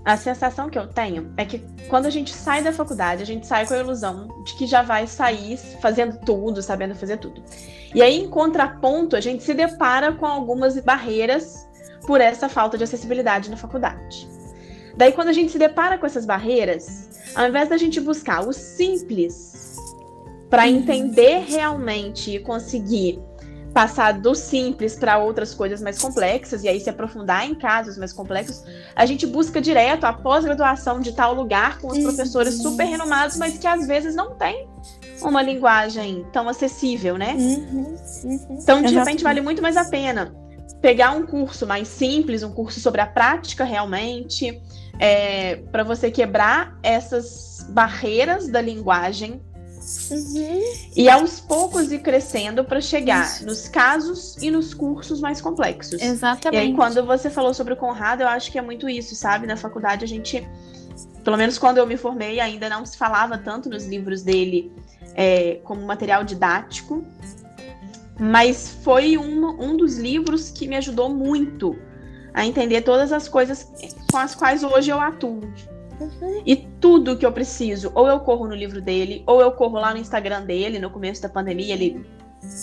A 0.06 0.18
sensação 0.18 0.70
que 0.70 0.78
eu 0.78 0.88
tenho 0.88 1.34
é 1.38 1.46
que 1.46 1.60
quando 1.88 2.06
a 2.06 2.10
gente 2.10 2.34
sai 2.34 2.62
da 2.62 2.74
faculdade, 2.74 3.24
a 3.24 3.26
gente 3.26 3.48
sai 3.48 3.66
com 3.66 3.74
a 3.74 3.78
ilusão 3.78 4.28
de 4.44 4.54
que 4.56 4.68
já 4.68 4.82
vai 4.82 5.08
sair 5.08 5.58
fazendo 5.82 6.18
tudo, 6.26 6.62
sabendo 6.62 6.94
fazer 6.94 7.18
tudo. 7.18 7.42
E 7.96 8.02
aí, 8.02 8.20
em 8.20 8.30
contraponto, 8.30 9.16
a 9.16 9.22
gente 9.22 9.44
se 9.44 9.54
depara 9.54 10.12
com 10.12 10.26
algumas 10.26 10.78
barreiras 10.80 11.68
por 12.06 12.20
essa 12.20 12.50
falta 12.50 12.78
de 12.78 12.84
acessibilidade 12.84 13.50
na 13.50 13.56
faculdade. 13.56 14.33
Daí, 14.96 15.12
quando 15.12 15.30
a 15.30 15.34
gente 15.34 15.52
se 15.52 15.58
depara 15.58 15.98
com 15.98 16.06
essas 16.06 16.26
barreiras, 16.26 17.10
ao 17.36 17.48
invés 17.48 17.70
da 17.70 17.78
gente 17.78 18.00
buscar 18.00 18.48
o 18.48 18.54
simples 18.54 19.78
para 20.50 20.68
entender 20.68 21.44
realmente 21.48 22.36
e 22.36 22.40
conseguir 22.40 23.20
passar 23.74 24.14
do 24.14 24.36
simples 24.36 24.96
para 24.96 25.18
outras 25.18 25.52
coisas 25.52 25.82
mais 25.82 26.00
complexas 26.00 26.64
e 26.64 26.68
aí 26.68 26.80
se 26.80 26.92
aprofundar 26.92 27.50
em 27.50 27.56
casos 27.56 27.98
mais 27.98 28.14
complexos, 28.14 28.64
a 28.96 29.04
gente 29.04 29.26
busca 29.26 29.60
direto 29.60 30.04
a 30.04 30.14
pós-graduação 30.14 31.00
de 31.00 31.12
tal 31.14 31.34
lugar 31.34 31.80
com 31.80 31.88
os 31.88 31.98
professores 31.98 32.62
super 32.62 32.86
renomados, 32.86 33.36
mas 33.38 33.58
que 33.58 33.66
às 33.66 33.88
vezes 33.88 34.14
não 34.14 34.36
tem 34.36 34.70
uma 35.24 35.42
linguagem 35.42 36.24
tão 36.32 36.48
acessível, 36.48 37.18
né? 37.18 37.34
Uhum. 37.34 37.96
Uhum. 38.24 38.58
Então, 38.62 38.82
de 38.82 38.94
repente, 38.94 39.24
vale 39.24 39.42
muito 39.42 39.62
mais 39.62 39.76
a 39.76 39.86
pena 39.86 40.43
pegar 40.84 41.12
um 41.12 41.26
curso 41.26 41.66
mais 41.66 41.88
simples, 41.88 42.44
um 42.44 42.52
curso 42.52 42.82
sobre 42.82 43.00
a 43.00 43.06
prática 43.06 43.64
realmente, 43.64 44.62
é, 45.00 45.56
para 45.72 45.82
você 45.82 46.12
quebrar 46.12 46.78
essas 46.84 47.66
barreiras 47.70 48.50
da 48.50 48.60
linguagem 48.60 49.42
uhum. 50.12 50.62
e 50.94 51.10
aos 51.10 51.40
poucos 51.40 51.90
ir 51.90 52.00
crescendo 52.00 52.66
para 52.66 52.82
chegar 52.82 53.26
Isso. 53.26 53.46
nos 53.46 53.70
casos 53.70 54.36
e 54.42 54.52
nos 54.52 54.74
cursos 54.74 55.22
mais 55.22 55.40
complexos. 55.40 56.02
Exatamente. 56.02 56.62
E 56.62 56.68
aí, 56.68 56.74
quando 56.76 57.06
você 57.06 57.30
falou 57.30 57.54
sobre 57.54 57.72
o 57.72 57.78
Conrado, 57.78 58.22
eu 58.22 58.28
acho 58.28 58.52
que 58.52 58.60
é 58.60 58.62
muito 58.62 58.90
isso, 58.90 59.16
sabe? 59.16 59.48
Na 59.48 59.56
faculdade 59.56 60.04
a 60.04 60.08
gente, 60.08 60.46
pelo 61.24 61.38
menos 61.38 61.58
quando 61.58 61.78
eu 61.78 61.88
me 61.88 61.96
formei, 61.96 62.42
ainda 62.42 62.68
não 62.68 62.86
se 62.86 62.98
falava 62.98 63.38
tanto 63.38 63.70
nos 63.70 63.86
livros 63.86 64.22
dele 64.22 64.70
é, 65.16 65.62
como 65.64 65.82
material 65.86 66.26
didático. 66.26 67.06
Mas 68.20 68.70
foi 68.84 69.18
um, 69.18 69.48
um 69.60 69.76
dos 69.76 69.98
livros 69.98 70.50
que 70.50 70.68
me 70.68 70.76
ajudou 70.76 71.10
muito 71.10 71.76
a 72.34 72.46
entender 72.46 72.82
todas 72.82 73.12
as 73.12 73.28
coisas 73.28 73.72
com 74.12 74.18
as 74.18 74.36
quais 74.36 74.64
hoje 74.64 74.92
eu 74.92 75.00
atuo. 75.00 75.42
Uhum. 76.00 76.42
E 76.46 76.56
tudo 76.56 77.18
que 77.18 77.26
eu 77.26 77.32
preciso, 77.32 77.92
ou 77.94 78.08
eu 78.08 78.20
corro 78.20 78.48
no 78.48 78.56
livro 78.56 78.82
dele, 78.82 79.24
ou 79.28 79.42
eu 79.42 79.52
corro 79.52 79.80
lá 79.80 79.94
no 79.94 80.00
Instagram 80.00 80.44
dele, 80.44 80.80
no 80.80 80.90
começo 80.90 81.22
da 81.22 81.30
pandemia, 81.30 81.74
ele 81.74 82.06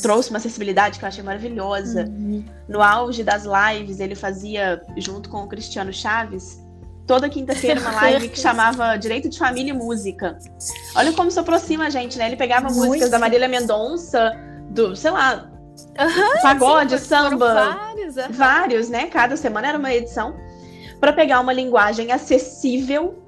trouxe 0.03 0.30
uma 0.30 0.38
acessibilidade 0.38 0.98
que 0.98 1.05
eu 1.05 1.09
achei 1.09 1.22
maravilhosa. 1.22 2.05
Uhum. 2.05 2.44
No 2.68 2.82
auge 2.82 3.22
das 3.22 3.44
lives, 3.44 4.01
ele 4.01 4.14
fazia, 4.14 4.82
junto 4.96 5.30
com 5.30 5.38
o 5.38 5.48
Cristiano 5.48 5.92
Chaves, 5.92 6.61
toda 7.07 7.28
quinta-feira 7.28 7.80
uma 7.80 7.92
live 7.92 8.28
que 8.28 8.38
chamava 8.38 8.96
Direito 8.96 9.28
de 9.28 9.38
Família 9.38 9.70
e 9.70 9.76
Música. 9.76 10.38
Olha 10.94 11.12
como 11.12 11.30
se 11.30 11.38
aproxima 11.38 11.86
a 11.86 11.90
gente, 11.90 12.18
né? 12.18 12.26
Ele 12.26 12.36
pegava 12.36 12.68
Muito. 12.68 12.86
músicas 12.86 13.11
da 13.11 13.18
Marília 13.18 13.48
Mendonça, 13.48 14.32
do, 14.70 14.96
sei 14.96 15.10
lá, 15.10 15.50
Uhum, 15.98 16.42
pagode, 16.42 16.98
sim, 16.98 17.04
samba. 17.04 17.54
Vários, 17.54 18.16
uhum. 18.16 18.32
vários, 18.32 18.88
né? 18.88 19.06
Cada 19.06 19.36
semana 19.36 19.68
era 19.68 19.78
uma 19.78 19.92
edição. 19.92 20.34
para 20.98 21.12
pegar 21.12 21.40
uma 21.40 21.52
linguagem 21.52 22.12
acessível 22.12 23.24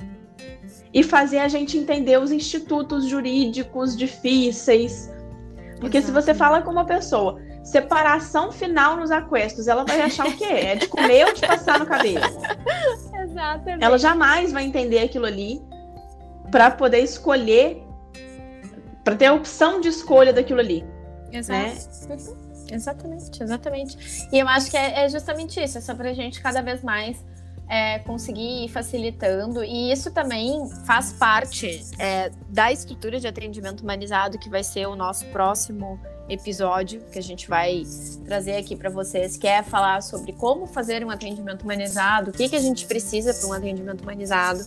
e 0.93 1.03
fazer 1.03 1.39
a 1.39 1.49
gente 1.49 1.79
entender 1.79 2.19
os 2.19 2.31
institutos 2.31 3.07
jurídicos 3.07 3.97
difíceis. 3.97 5.11
Porque 5.81 5.99
Exato. 5.99 6.07
se 6.07 6.13
você 6.13 6.35
fala 6.35 6.61
com 6.61 6.71
uma 6.71 6.85
pessoa, 6.85 7.41
separação 7.65 8.53
final 8.53 8.97
nos 8.97 9.11
aquestos, 9.11 9.69
ela 9.69 9.85
vai 9.85 10.03
achar 10.03 10.27
o 10.27 10.37
quê? 10.37 10.45
É 10.45 10.75
de 10.77 10.87
comer 10.87 11.27
ou 11.27 11.33
de 11.33 11.41
passar 11.41 11.79
no 11.79 11.87
cabelo? 11.87 12.25
Exatamente. 13.25 13.83
Ela 13.83 13.99
jamais 13.99 14.53
vai 14.53 14.65
entender 14.65 14.99
aquilo 14.99 15.25
ali 15.25 15.63
para 16.51 16.71
poder 16.71 16.99
escolher, 16.99 17.83
para 19.03 19.17
ter 19.17 19.27
a 19.27 19.33
opção 19.33 19.81
de 19.81 19.89
escolha 19.89 20.33
daquilo 20.33 20.61
ali. 20.61 20.85
Exato. 21.33 22.07
Né? 22.09 22.19
Exatamente, 22.71 23.43
exatamente. 23.43 24.29
E 24.33 24.39
eu 24.39 24.49
acho 24.49 24.71
que 24.71 24.77
é, 24.77 25.05
é 25.05 25.09
justamente 25.09 25.63
isso, 25.63 25.79
é 25.79 25.81
só 25.81 25.95
pra 25.95 26.13
gente 26.13 26.41
cada 26.41 26.63
vez 26.63 26.83
mais 26.83 27.23
é, 27.69 27.99
conseguir 28.01 28.65
ir 28.65 28.69
facilitando. 28.69 29.65
E 29.65 29.93
isso 29.93 30.11
também 30.11 30.69
faz 30.85 31.13
parte 31.13 31.85
é, 31.99 32.31
da 32.49 32.71
estrutura 32.71 33.19
de 33.19 33.27
atendimento 33.27 33.81
humanizado, 33.81 34.39
que 34.39 34.49
vai 34.49 34.63
ser 34.63 34.87
o 34.87 34.95
nosso 34.95 35.25
próximo 35.27 35.99
episódio 36.29 37.01
que 37.13 37.19
a 37.19 37.23
gente 37.23 37.49
vai 37.49 37.83
trazer 38.25 38.57
aqui 38.57 38.77
para 38.77 38.89
vocês, 38.89 39.37
que 39.37 39.47
é 39.47 39.63
falar 39.63 40.03
sobre 40.03 40.33
como 40.33 40.67
fazer 40.67 41.05
um 41.05 41.11
atendimento 41.11 41.63
humanizado, 41.63 42.31
o 42.31 42.33
que, 42.33 42.49
que 42.49 42.57
a 42.57 42.61
gente 42.61 42.87
precisa 42.87 43.35
para 43.35 43.49
um 43.49 43.53
atendimento 43.53 44.03
humanizado. 44.03 44.65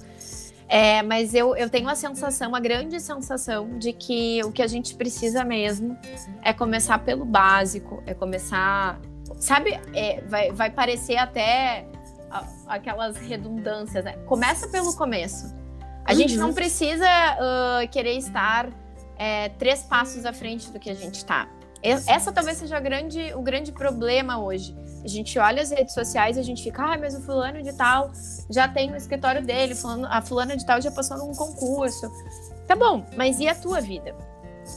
É, 0.68 1.03
mas 1.03 1.34
eu, 1.34 1.55
eu 1.55 1.70
tenho 1.70 1.88
a 1.88 1.95
sensação, 1.95 2.49
uma 2.49 2.59
grande 2.59 2.99
sensação, 2.99 3.78
de 3.78 3.93
que 3.93 4.41
o 4.43 4.51
que 4.51 4.61
a 4.61 4.68
gente 4.68 4.95
precisa 4.95 5.43
mesmo 5.43 5.97
é 6.41 6.51
começar 6.53 6.99
pelo 6.99 7.24
básico, 7.24 8.01
é 8.05 8.13
começar. 8.13 8.99
Sabe, 9.39 9.80
é, 9.93 10.22
vai, 10.22 10.51
vai 10.51 10.70
parecer 10.72 11.18
até 11.18 11.86
aquelas 12.68 13.18
redundâncias, 13.18 14.03
né? 14.03 14.13
Começa 14.26 14.68
pelo 14.68 14.95
começo. 14.95 15.55
A 16.03 16.11
uhum. 16.11 16.18
gente 16.18 16.36
não 16.38 16.53
precisa 16.53 17.05
uh, 17.05 17.88
querer 17.89 18.18
estar 18.18 18.70
é, 19.18 19.49
três 19.49 19.84
passos 19.84 20.26
à 20.26 20.34
frente 20.34 20.72
do 20.72 20.80
que 20.80 20.89
a 20.89 20.93
gente 20.93 21.16
está. 21.16 21.47
essa 21.82 22.32
talvez 22.32 22.57
seja 22.57 22.80
grande, 22.80 23.34
o 23.36 23.41
grande 23.41 23.72
problema 23.72 24.39
hoje. 24.39 24.76
A 25.06 25.08
gente 25.08 25.38
olha 25.38 25.62
as 25.62 25.70
redes 25.70 25.93
sociais 25.93 26.36
e 26.36 26.39
a 26.39 26.43
gente 26.43 26.64
fica, 26.64 26.82
ah, 26.84 26.97
mas 26.97 27.16
o 27.16 27.22
fulano 27.22 27.62
de 27.62 27.72
tal 27.74 28.12
já 28.49 28.68
tem 28.68 28.89
no 28.89 28.97
escritório 28.97 29.45
dele, 29.45 29.76
a 30.10 30.20
fulana 30.20 30.58
de 30.58 30.66
tal 30.66 30.82
já 30.82 30.89
passou 30.89 31.16
num 31.18 31.32
concurso. 31.32 32.12
Tá 32.66 32.76
bom, 32.76 33.06
mas 33.16 33.39
e 33.39 33.47
a 33.47 33.53
tua 33.53 33.80
vida? 33.80 34.16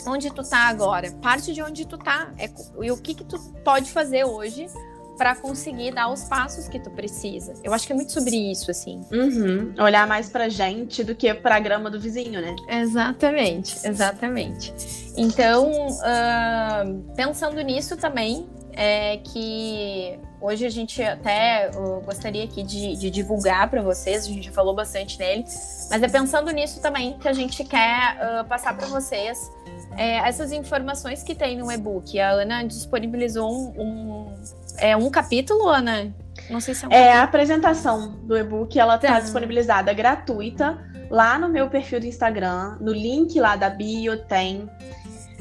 Onde 0.06 0.30
tu 0.30 0.42
tá 0.42 0.68
agora? 0.68 1.10
Parte 1.22 1.54
de 1.54 1.62
onde 1.62 1.86
tu 1.86 1.96
tá. 1.96 2.30
É, 2.36 2.50
e 2.82 2.92
o 2.92 2.96
que 2.98 3.14
que 3.14 3.24
tu 3.24 3.38
pode 3.64 3.90
fazer 3.90 4.24
hoje 4.24 4.68
para 5.16 5.34
conseguir 5.34 5.92
dar 5.92 6.10
os 6.10 6.24
passos 6.24 6.68
que 6.68 6.78
tu 6.78 6.90
precisa. 6.90 7.52
Eu 7.64 7.74
acho 7.74 7.86
que 7.86 7.92
é 7.92 7.96
muito 7.96 8.12
sobre 8.12 8.36
isso, 8.36 8.70
assim. 8.70 9.04
Uhum. 9.10 9.74
Olhar 9.82 10.06
mais 10.06 10.28
pra 10.28 10.48
gente 10.48 11.02
do 11.02 11.14
que 11.14 11.34
pra 11.34 11.58
grama 11.58 11.90
do 11.90 11.98
vizinho, 11.98 12.40
né? 12.40 12.54
Exatamente, 12.68 13.76
exatamente. 13.84 14.72
Então, 15.16 15.88
uh, 15.88 17.14
pensando 17.16 17.60
nisso 17.62 17.96
também, 17.96 18.48
é 18.80 19.16
que 19.16 20.20
hoje 20.40 20.64
a 20.64 20.70
gente 20.70 21.02
até 21.02 21.68
gostaria 22.04 22.44
aqui 22.44 22.62
de, 22.62 22.96
de 22.96 23.10
divulgar 23.10 23.68
para 23.68 23.82
vocês, 23.82 24.24
a 24.24 24.28
gente 24.28 24.46
já 24.46 24.52
falou 24.52 24.72
bastante 24.72 25.18
nele, 25.18 25.44
mas 25.90 26.00
é 26.00 26.06
pensando 26.06 26.48
nisso 26.52 26.80
também 26.80 27.18
que 27.18 27.26
a 27.26 27.32
gente 27.32 27.64
quer 27.64 28.16
uh, 28.16 28.44
passar 28.44 28.76
para 28.76 28.86
vocês 28.86 29.50
é, 29.96 30.18
essas 30.18 30.52
informações 30.52 31.24
que 31.24 31.34
tem 31.34 31.58
no 31.58 31.72
e-book. 31.72 32.20
A 32.20 32.30
Ana 32.30 32.62
disponibilizou 32.62 33.50
um, 33.50 33.82
um, 33.82 34.34
é, 34.76 34.96
um 34.96 35.10
capítulo, 35.10 35.68
Ana? 35.68 36.14
Não 36.48 36.60
sei 36.60 36.72
se 36.72 36.84
é 36.84 36.88
um 36.88 36.92
É 36.92 37.12
a 37.14 37.24
apresentação 37.24 38.12
do 38.22 38.38
e-book, 38.38 38.78
ela 38.78 38.94
está 38.94 39.08
tá. 39.08 39.20
disponibilizada 39.20 39.92
gratuita 39.92 40.78
lá 41.10 41.36
no 41.36 41.48
meu 41.48 41.68
perfil 41.68 41.98
do 41.98 42.06
Instagram, 42.06 42.76
no 42.80 42.92
link 42.92 43.40
lá 43.40 43.56
da 43.56 43.70
bio 43.70 44.16
tem. 44.24 44.70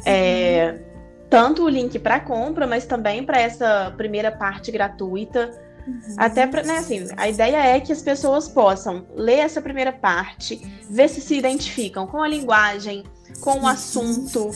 É, 0.03 0.79
uhum 0.79 0.86
tanto 1.29 1.63
o 1.63 1.69
link 1.69 1.99
para 1.99 2.19
compra, 2.19 2.65
mas 2.65 2.85
também 2.85 3.23
para 3.23 3.39
essa 3.39 3.93
primeira 3.97 4.31
parte 4.31 4.71
gratuita. 4.71 5.51
Uhum. 5.85 6.15
Até 6.17 6.45
para, 6.45 6.63
né, 6.63 6.77
assim, 6.77 7.07
a 7.15 7.29
ideia 7.29 7.57
é 7.57 7.79
que 7.79 7.93
as 7.93 8.01
pessoas 8.01 8.47
possam 8.47 9.05
ler 9.15 9.39
essa 9.39 9.61
primeira 9.61 9.91
parte, 9.91 10.61
ver 10.89 11.07
se 11.07 11.21
se 11.21 11.37
identificam 11.37 12.05
com 12.05 12.21
a 12.21 12.27
linguagem, 12.27 13.03
com 13.41 13.61
o 13.61 13.67
assunto, 13.67 14.51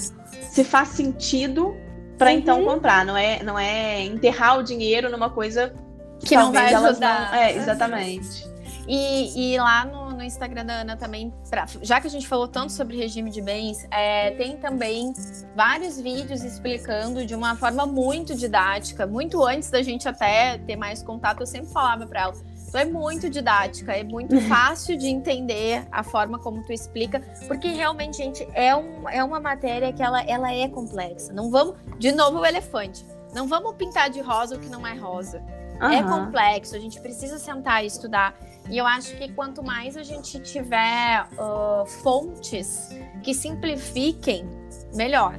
se 0.49 0.63
faz 0.63 0.89
sentido 0.89 1.75
para 2.17 2.31
então 2.31 2.57
uhum. 2.57 2.61
então 2.61 2.73
comprar. 2.75 3.05
Não 3.05 3.15
é, 3.15 3.41
não 3.43 3.57
é 3.57 4.03
enterrar 4.03 4.59
o 4.59 4.63
dinheiro 4.63 5.09
numa 5.09 5.29
coisa 5.29 5.73
que, 6.19 6.27
que 6.27 6.35
não 6.35 6.51
vai 6.51 6.73
ajudar. 6.73 7.31
Não... 7.31 7.37
É, 7.37 7.55
exatamente. 7.55 8.50
E, 8.87 9.53
e 9.53 9.57
lá 9.57 9.85
no, 9.85 10.11
no 10.11 10.23
Instagram 10.23 10.65
da 10.65 10.73
Ana 10.81 10.97
também, 10.97 11.33
pra, 11.49 11.65
já 11.81 11.99
que 12.01 12.07
a 12.07 12.09
gente 12.09 12.27
falou 12.27 12.47
tanto 12.47 12.71
sobre 12.71 12.97
regime 12.97 13.29
de 13.29 13.41
bens, 13.41 13.87
é, 13.91 14.31
tem 14.31 14.57
também 14.57 15.13
vários 15.55 15.99
vídeos 15.99 16.43
explicando 16.43 17.25
de 17.25 17.35
uma 17.35 17.55
forma 17.55 17.85
muito 17.85 18.35
didática, 18.35 19.05
muito 19.05 19.43
antes 19.43 19.69
da 19.69 19.81
gente 19.81 20.07
até 20.07 20.57
ter 20.59 20.75
mais 20.75 21.03
contato, 21.03 21.41
eu 21.41 21.47
sempre 21.47 21.71
falava 21.71 22.05
para 22.05 22.21
ela. 22.21 22.33
Tu 22.71 22.77
é 22.77 22.85
muito 22.85 23.29
didática, 23.29 23.91
é 23.91 24.03
muito 24.03 24.39
fácil 24.47 24.97
de 24.97 25.07
entender 25.07 25.85
a 25.91 26.03
forma 26.03 26.39
como 26.39 26.63
tu 26.63 26.71
explica, 26.71 27.19
porque 27.47 27.67
realmente, 27.67 28.17
gente, 28.17 28.47
é, 28.53 28.75
um, 28.75 29.07
é 29.09 29.23
uma 29.23 29.39
matéria 29.39 29.91
que 29.91 30.01
ela, 30.01 30.21
ela 30.23 30.53
é 30.53 30.67
complexa. 30.69 31.33
Não 31.33 31.51
vamos, 31.51 31.75
de 31.99 32.11
novo, 32.11 32.39
o 32.39 32.45
elefante. 32.45 33.05
Não 33.33 33.47
vamos 33.47 33.75
pintar 33.75 34.09
de 34.09 34.21
rosa 34.21 34.55
o 34.55 34.59
que 34.59 34.67
não 34.67 34.85
é 34.85 34.93
rosa. 34.93 35.41
Uhum. 35.81 35.89
É 35.89 36.03
complexo, 36.03 36.75
a 36.75 36.79
gente 36.79 37.01
precisa 37.01 37.39
sentar 37.39 37.83
e 37.83 37.87
estudar. 37.87 38.35
E 38.69 38.77
eu 38.77 38.85
acho 38.85 39.15
que 39.17 39.31
quanto 39.33 39.63
mais 39.63 39.97
a 39.97 40.03
gente 40.03 40.39
tiver 40.39 41.27
uh, 41.33 41.85
fontes 41.85 42.89
que 43.23 43.33
simplifiquem, 43.33 44.45
melhor. 44.93 45.37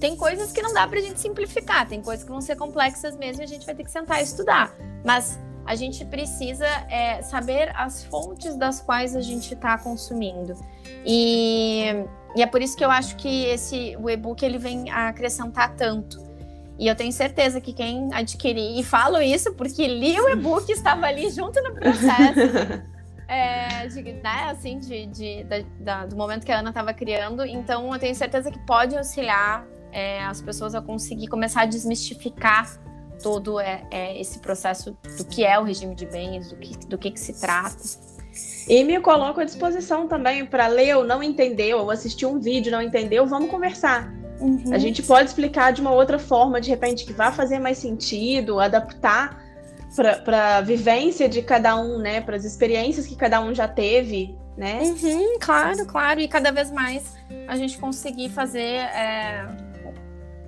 Tem 0.00 0.14
coisas 0.16 0.52
que 0.52 0.60
não 0.60 0.74
dá 0.74 0.86
pra 0.86 1.00
gente 1.00 1.18
simplificar, 1.20 1.88
tem 1.88 2.02
coisas 2.02 2.24
que 2.24 2.30
vão 2.30 2.40
ser 2.40 2.56
complexas 2.56 3.16
mesmo 3.16 3.42
e 3.42 3.44
a 3.44 3.48
gente 3.48 3.64
vai 3.64 3.74
ter 3.74 3.84
que 3.84 3.90
sentar 3.90 4.20
e 4.20 4.24
estudar. 4.24 4.74
Mas 5.04 5.38
a 5.64 5.74
gente 5.74 6.04
precisa 6.04 6.66
é, 6.88 7.22
saber 7.22 7.72
as 7.74 8.04
fontes 8.04 8.56
das 8.56 8.80
quais 8.80 9.16
a 9.16 9.20
gente 9.20 9.54
está 9.54 9.76
consumindo. 9.76 10.54
E, 11.04 11.86
e, 12.36 12.42
é 12.42 12.46
por 12.46 12.62
isso 12.62 12.76
que 12.76 12.84
eu 12.84 12.90
acho 12.90 13.16
que 13.16 13.46
esse 13.46 13.96
o 13.96 14.08
e-book 14.08 14.44
ele 14.44 14.58
vem 14.58 14.90
a 14.90 15.08
acrescentar 15.08 15.74
tanto. 15.74 16.25
E 16.78 16.86
eu 16.86 16.94
tenho 16.94 17.12
certeza 17.12 17.60
que 17.60 17.72
quem 17.72 18.10
adquirir, 18.12 18.78
e 18.78 18.82
falo 18.82 19.20
isso 19.20 19.54
porque 19.54 19.86
li 19.86 20.20
o 20.20 20.28
e-book, 20.28 20.70
estava 20.70 21.06
ali 21.06 21.30
junto 21.30 21.60
no 21.62 21.74
processo. 21.74 22.40
É, 23.28 23.88
de, 23.88 24.02
né, 24.02 24.50
assim, 24.50 24.78
de, 24.78 25.06
de 25.06 25.42
da, 25.42 25.56
da, 25.80 26.06
do 26.06 26.14
momento 26.14 26.46
que 26.46 26.52
a 26.52 26.60
Ana 26.60 26.68
estava 26.68 26.94
criando. 26.94 27.44
Então, 27.44 27.92
eu 27.92 27.98
tenho 27.98 28.14
certeza 28.14 28.52
que 28.52 28.58
pode 28.60 28.96
auxiliar 28.96 29.66
é, 29.90 30.24
as 30.24 30.40
pessoas 30.40 30.76
a 30.76 30.80
conseguir 30.80 31.26
começar 31.26 31.62
a 31.62 31.66
desmistificar 31.66 32.78
todo 33.22 33.58
é, 33.58 33.84
é, 33.90 34.20
esse 34.20 34.38
processo 34.38 34.96
do 35.18 35.24
que 35.24 35.44
é 35.44 35.58
o 35.58 35.64
regime 35.64 35.94
de 35.94 36.06
bens, 36.06 36.50
do 36.50 36.56
que, 36.56 36.86
do 36.86 36.98
que, 36.98 37.10
que 37.10 37.18
se 37.18 37.40
trata. 37.40 37.76
E 38.68 38.84
me 38.84 39.00
coloco 39.00 39.40
à 39.40 39.44
disposição 39.44 40.06
também 40.06 40.44
para 40.44 40.66
ler 40.66 40.96
ou 40.96 41.04
não 41.04 41.22
entendeu, 41.22 41.78
ou 41.78 41.90
assistir 41.90 42.26
um 42.26 42.38
vídeo 42.38 42.70
não 42.70 42.82
entendeu, 42.82 43.26
vamos 43.26 43.50
conversar. 43.50 44.12
Uhum. 44.40 44.72
A 44.72 44.78
gente 44.78 45.02
pode 45.02 45.28
explicar 45.28 45.72
de 45.72 45.80
uma 45.80 45.92
outra 45.92 46.18
forma, 46.18 46.60
de 46.60 46.70
repente, 46.70 47.04
que 47.04 47.12
vai 47.12 47.32
fazer 47.32 47.58
mais 47.58 47.78
sentido, 47.78 48.60
adaptar 48.60 49.42
para 50.24 50.58
a 50.58 50.60
vivência 50.60 51.28
de 51.28 51.42
cada 51.42 51.76
um, 51.76 51.98
né? 51.98 52.20
Para 52.20 52.36
as 52.36 52.44
experiências 52.44 53.06
que 53.06 53.16
cada 53.16 53.40
um 53.40 53.54
já 53.54 53.66
teve, 53.66 54.36
né? 54.56 54.80
Uhum, 54.82 55.38
claro, 55.40 55.86
claro. 55.86 56.20
E 56.20 56.28
cada 56.28 56.50
vez 56.50 56.70
mais 56.70 57.14
a 57.48 57.56
gente 57.56 57.78
conseguir 57.78 58.28
fazer 58.28 58.60
é, 58.60 59.46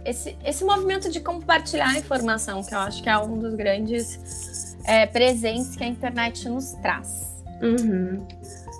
esse, 0.04 0.36
esse 0.44 0.64
movimento 0.64 1.10
de 1.10 1.20
compartilhar 1.20 1.90
a 1.90 1.98
informação, 1.98 2.62
que 2.62 2.74
eu 2.74 2.78
acho 2.78 3.02
que 3.02 3.08
é 3.08 3.18
um 3.18 3.38
dos 3.38 3.54
grandes 3.54 4.76
é, 4.84 5.06
presentes 5.06 5.76
que 5.76 5.84
a 5.84 5.86
internet 5.86 6.48
nos 6.48 6.72
traz. 6.82 7.42
Uhum. 7.62 8.26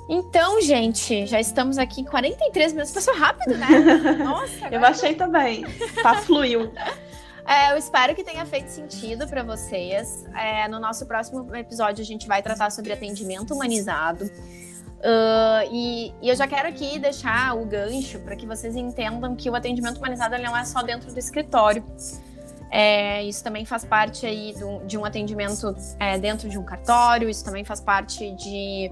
Então, 0.09 0.61
gente, 0.63 1.27
já 1.27 1.39
estamos 1.39 1.77
aqui 1.77 2.01
em 2.01 2.05
43 2.05 2.73
minutos. 2.73 2.93
Passou 2.93 3.15
rápido, 3.15 3.57
né? 3.59 3.69
Nossa. 4.25 4.69
eu 4.71 4.83
achei 4.85 5.15
também. 5.15 5.67
Tá 6.03 6.15
fluiu. 6.23 6.73
É, 7.47 7.73
eu 7.73 7.77
espero 7.77 8.15
que 8.15 8.25
tenha 8.25 8.45
feito 8.47 8.69
sentido 8.69 9.27
para 9.27 9.43
vocês. 9.43 10.27
É, 10.35 10.67
no 10.69 10.79
nosso 10.81 11.07
próximo 11.07 11.55
episódio, 11.55 12.03
a 12.03 12.05
gente 12.05 12.27
vai 12.27 12.43
tratar 12.43 12.71
sobre 12.71 12.93
atendimento 12.93 13.53
humanizado. 13.53 14.25
Uh, 14.99 15.63
e, 15.71 16.15
e, 16.21 16.29
eu 16.29 16.35
já 16.35 16.47
quero 16.47 16.69
aqui 16.69 16.99
deixar 16.99 17.57
o 17.57 17.65
gancho 17.65 18.19
para 18.19 18.35
que 18.35 18.45
vocês 18.47 18.75
entendam 18.75 19.37
que 19.37 19.49
o 19.49 19.55
atendimento 19.55 19.99
humanizado 19.99 20.37
não 20.39 20.57
é 20.57 20.65
só 20.65 20.83
dentro 20.83 21.13
do 21.13 21.19
escritório. 21.19 21.85
É, 22.71 23.23
isso 23.25 23.43
também 23.43 23.65
faz 23.65 23.85
parte 23.85 24.27
aí 24.27 24.53
do, 24.55 24.85
de 24.87 24.99
um 24.99 25.05
atendimento 25.05 25.75
é, 25.99 26.19
dentro 26.19 26.49
de 26.49 26.59
um 26.59 26.65
cartório, 26.65 27.29
isso 27.29 27.45
também 27.45 27.65
faz 27.65 27.81
parte 27.81 28.31
de 28.33 28.91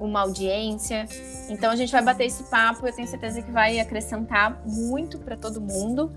uma 0.00 0.20
audiência. 0.20 1.06
Então 1.48 1.70
a 1.70 1.76
gente 1.76 1.90
vai 1.92 2.02
bater 2.02 2.26
esse 2.26 2.44
papo, 2.44 2.86
eu 2.86 2.94
tenho 2.94 3.08
certeza 3.08 3.42
que 3.42 3.50
vai 3.50 3.78
acrescentar 3.80 4.62
muito 4.66 5.18
para 5.18 5.36
todo 5.36 5.60
mundo. 5.60 6.12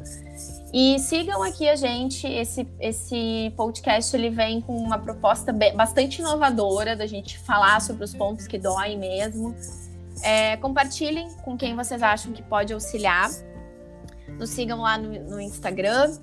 E 0.74 0.98
sigam 1.00 1.44
aqui 1.44 1.68
a 1.68 1.76
gente, 1.76 2.26
esse, 2.26 2.66
esse 2.80 3.54
podcast 3.58 4.16
ele 4.16 4.30
vem 4.30 4.62
com 4.62 4.78
uma 4.78 4.98
proposta 4.98 5.54
bastante 5.76 6.22
inovadora 6.22 6.96
da 6.96 7.06
gente 7.06 7.38
falar 7.40 7.82
sobre 7.82 8.06
os 8.06 8.14
pontos 8.14 8.48
que 8.48 8.58
doem 8.58 8.98
mesmo. 8.98 9.54
É, 10.24 10.56
compartilhem 10.58 11.30
com 11.44 11.58
quem 11.58 11.76
vocês 11.76 12.02
acham 12.02 12.32
que 12.32 12.42
pode 12.42 12.72
auxiliar. 12.72 13.30
Nos 14.40 14.50
sigam 14.52 14.80
lá 14.80 14.98
no, 14.98 15.12
no 15.30 15.42
Instagram. 15.42 16.18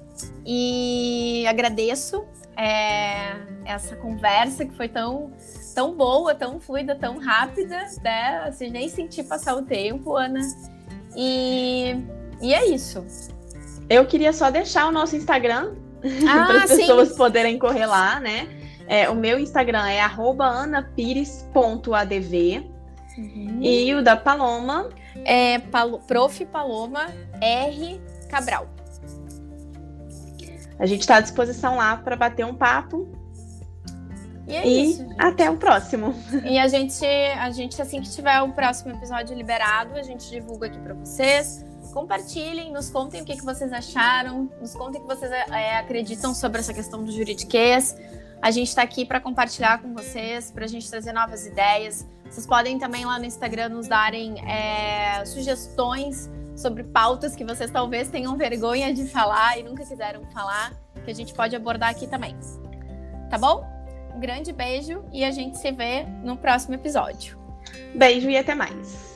E 0.47 1.45
agradeço 1.47 2.25
é, 2.57 3.37
essa 3.65 3.97
conversa 3.97 4.65
que 4.65 4.75
foi 4.75 4.89
tão 4.89 5.31
tão 5.79 5.95
boa, 5.95 6.35
tão 6.35 6.59
fluida, 6.59 6.97
tão 6.97 7.18
rápida, 7.18 7.87
né? 8.03 8.43
Assim, 8.49 8.68
nem 8.68 8.89
senti 8.89 9.22
passar 9.22 9.55
o 9.55 9.62
tempo, 9.62 10.16
Ana. 10.16 10.41
E, 11.14 11.97
e 12.43 12.53
é 12.53 12.66
isso. 12.66 13.07
Eu 13.89 14.05
queria 14.05 14.33
só 14.33 14.51
deixar 14.51 14.89
o 14.89 14.91
nosso 14.91 15.14
Instagram 15.14 15.76
ah, 16.29 16.47
para 16.47 16.64
as 16.64 16.70
pessoas 16.72 17.14
poderem 17.16 17.61
correr 17.61 17.87
lá, 17.87 18.18
né? 18.18 18.49
É, 18.89 19.09
o 19.09 19.14
meu 19.14 19.39
Instagram 19.39 19.87
é 19.87 20.01
anapires.adv 20.01 21.47
uhum. 23.16 23.62
e 23.62 23.95
o 23.95 24.03
da 24.03 24.16
Paloma 24.16 24.89
é 25.24 25.61
Palo, 25.61 26.01
Prof. 26.01 26.45
Paloma 26.47 27.07
R. 27.41 28.01
Cabral. 28.29 28.66
A 30.76 30.87
gente 30.87 31.03
está 31.03 31.18
à 31.18 31.20
disposição 31.20 31.76
lá 31.76 31.97
para 31.99 32.16
bater 32.16 32.45
um 32.45 32.55
papo 32.55 33.16
e 34.49 34.57
é 34.57 34.67
e 34.67 34.91
isso. 34.91 35.03
Gente. 35.03 35.15
Até 35.19 35.51
o 35.51 35.57
próximo. 35.57 36.15
E 36.45 36.59
a 36.59 36.67
gente, 36.67 37.05
a 37.05 37.51
gente, 37.51 37.81
assim 37.81 38.01
que 38.01 38.11
tiver 38.11 38.41
o 38.41 38.51
próximo 38.53 38.91
episódio 38.93 39.37
liberado, 39.37 39.95
a 39.95 40.03
gente 40.03 40.29
divulga 40.31 40.67
aqui 40.67 40.79
para 40.79 40.95
vocês. 40.95 41.65
Compartilhem, 41.93 42.73
nos 42.73 42.91
contem 42.91 43.23
o 43.23 43.25
que, 43.25 43.37
que 43.37 43.45
vocês 43.45 43.73
acharam, 43.73 44.51
nos 44.61 44.75
contem 44.75 45.01
o 45.01 45.07
que 45.07 45.15
vocês 45.15 45.31
é, 45.31 45.79
acreditam 45.79 46.35
sobre 46.35 46.61
essa 46.61 46.73
questão 46.73 47.03
do 47.05 47.13
juridiquês. 47.13 47.97
A 48.41 48.51
gente 48.51 48.69
está 48.69 48.83
aqui 48.83 49.05
para 49.05 49.21
compartilhar 49.21 49.83
com 49.83 49.93
vocês, 49.93 50.51
para 50.51 50.65
a 50.65 50.69
gente 50.69 50.89
trazer 50.89 51.13
novas 51.13 51.47
ideias. 51.47 52.07
Vocês 52.31 52.47
podem 52.47 52.79
também 52.79 53.05
lá 53.05 53.19
no 53.19 53.25
Instagram 53.25 53.71
nos 53.71 53.89
darem 53.89 54.39
é, 54.49 55.25
sugestões 55.25 56.31
sobre 56.57 56.85
pautas 56.85 57.35
que 57.35 57.45
vocês 57.45 57.71
talvez 57.71 58.09
tenham 58.09 58.37
vergonha 58.37 58.93
de 58.93 59.07
falar 59.07 59.59
e 59.59 59.63
nunca 59.63 59.85
quiseram 59.85 60.25
falar, 60.33 60.73
que 61.05 61.11
a 61.11 61.15
gente 61.15 61.33
pode 61.35 61.55
abordar 61.57 61.91
aqui 61.91 62.07
também. 62.07 62.37
Tá 63.31 63.39
bom? 63.39 63.78
Um 64.15 64.21
grande 64.21 64.53
beijo 64.53 65.05
e 65.13 65.25
a 65.25 65.31
gente 65.31 65.59
se 65.59 65.71
vê 65.71 66.05
no 66.23 66.37
próximo 66.37 66.75
episódio. 66.75 67.39
Beijo 67.95 68.29
e 68.29 68.37
até 68.37 68.55
mais. 68.55 69.08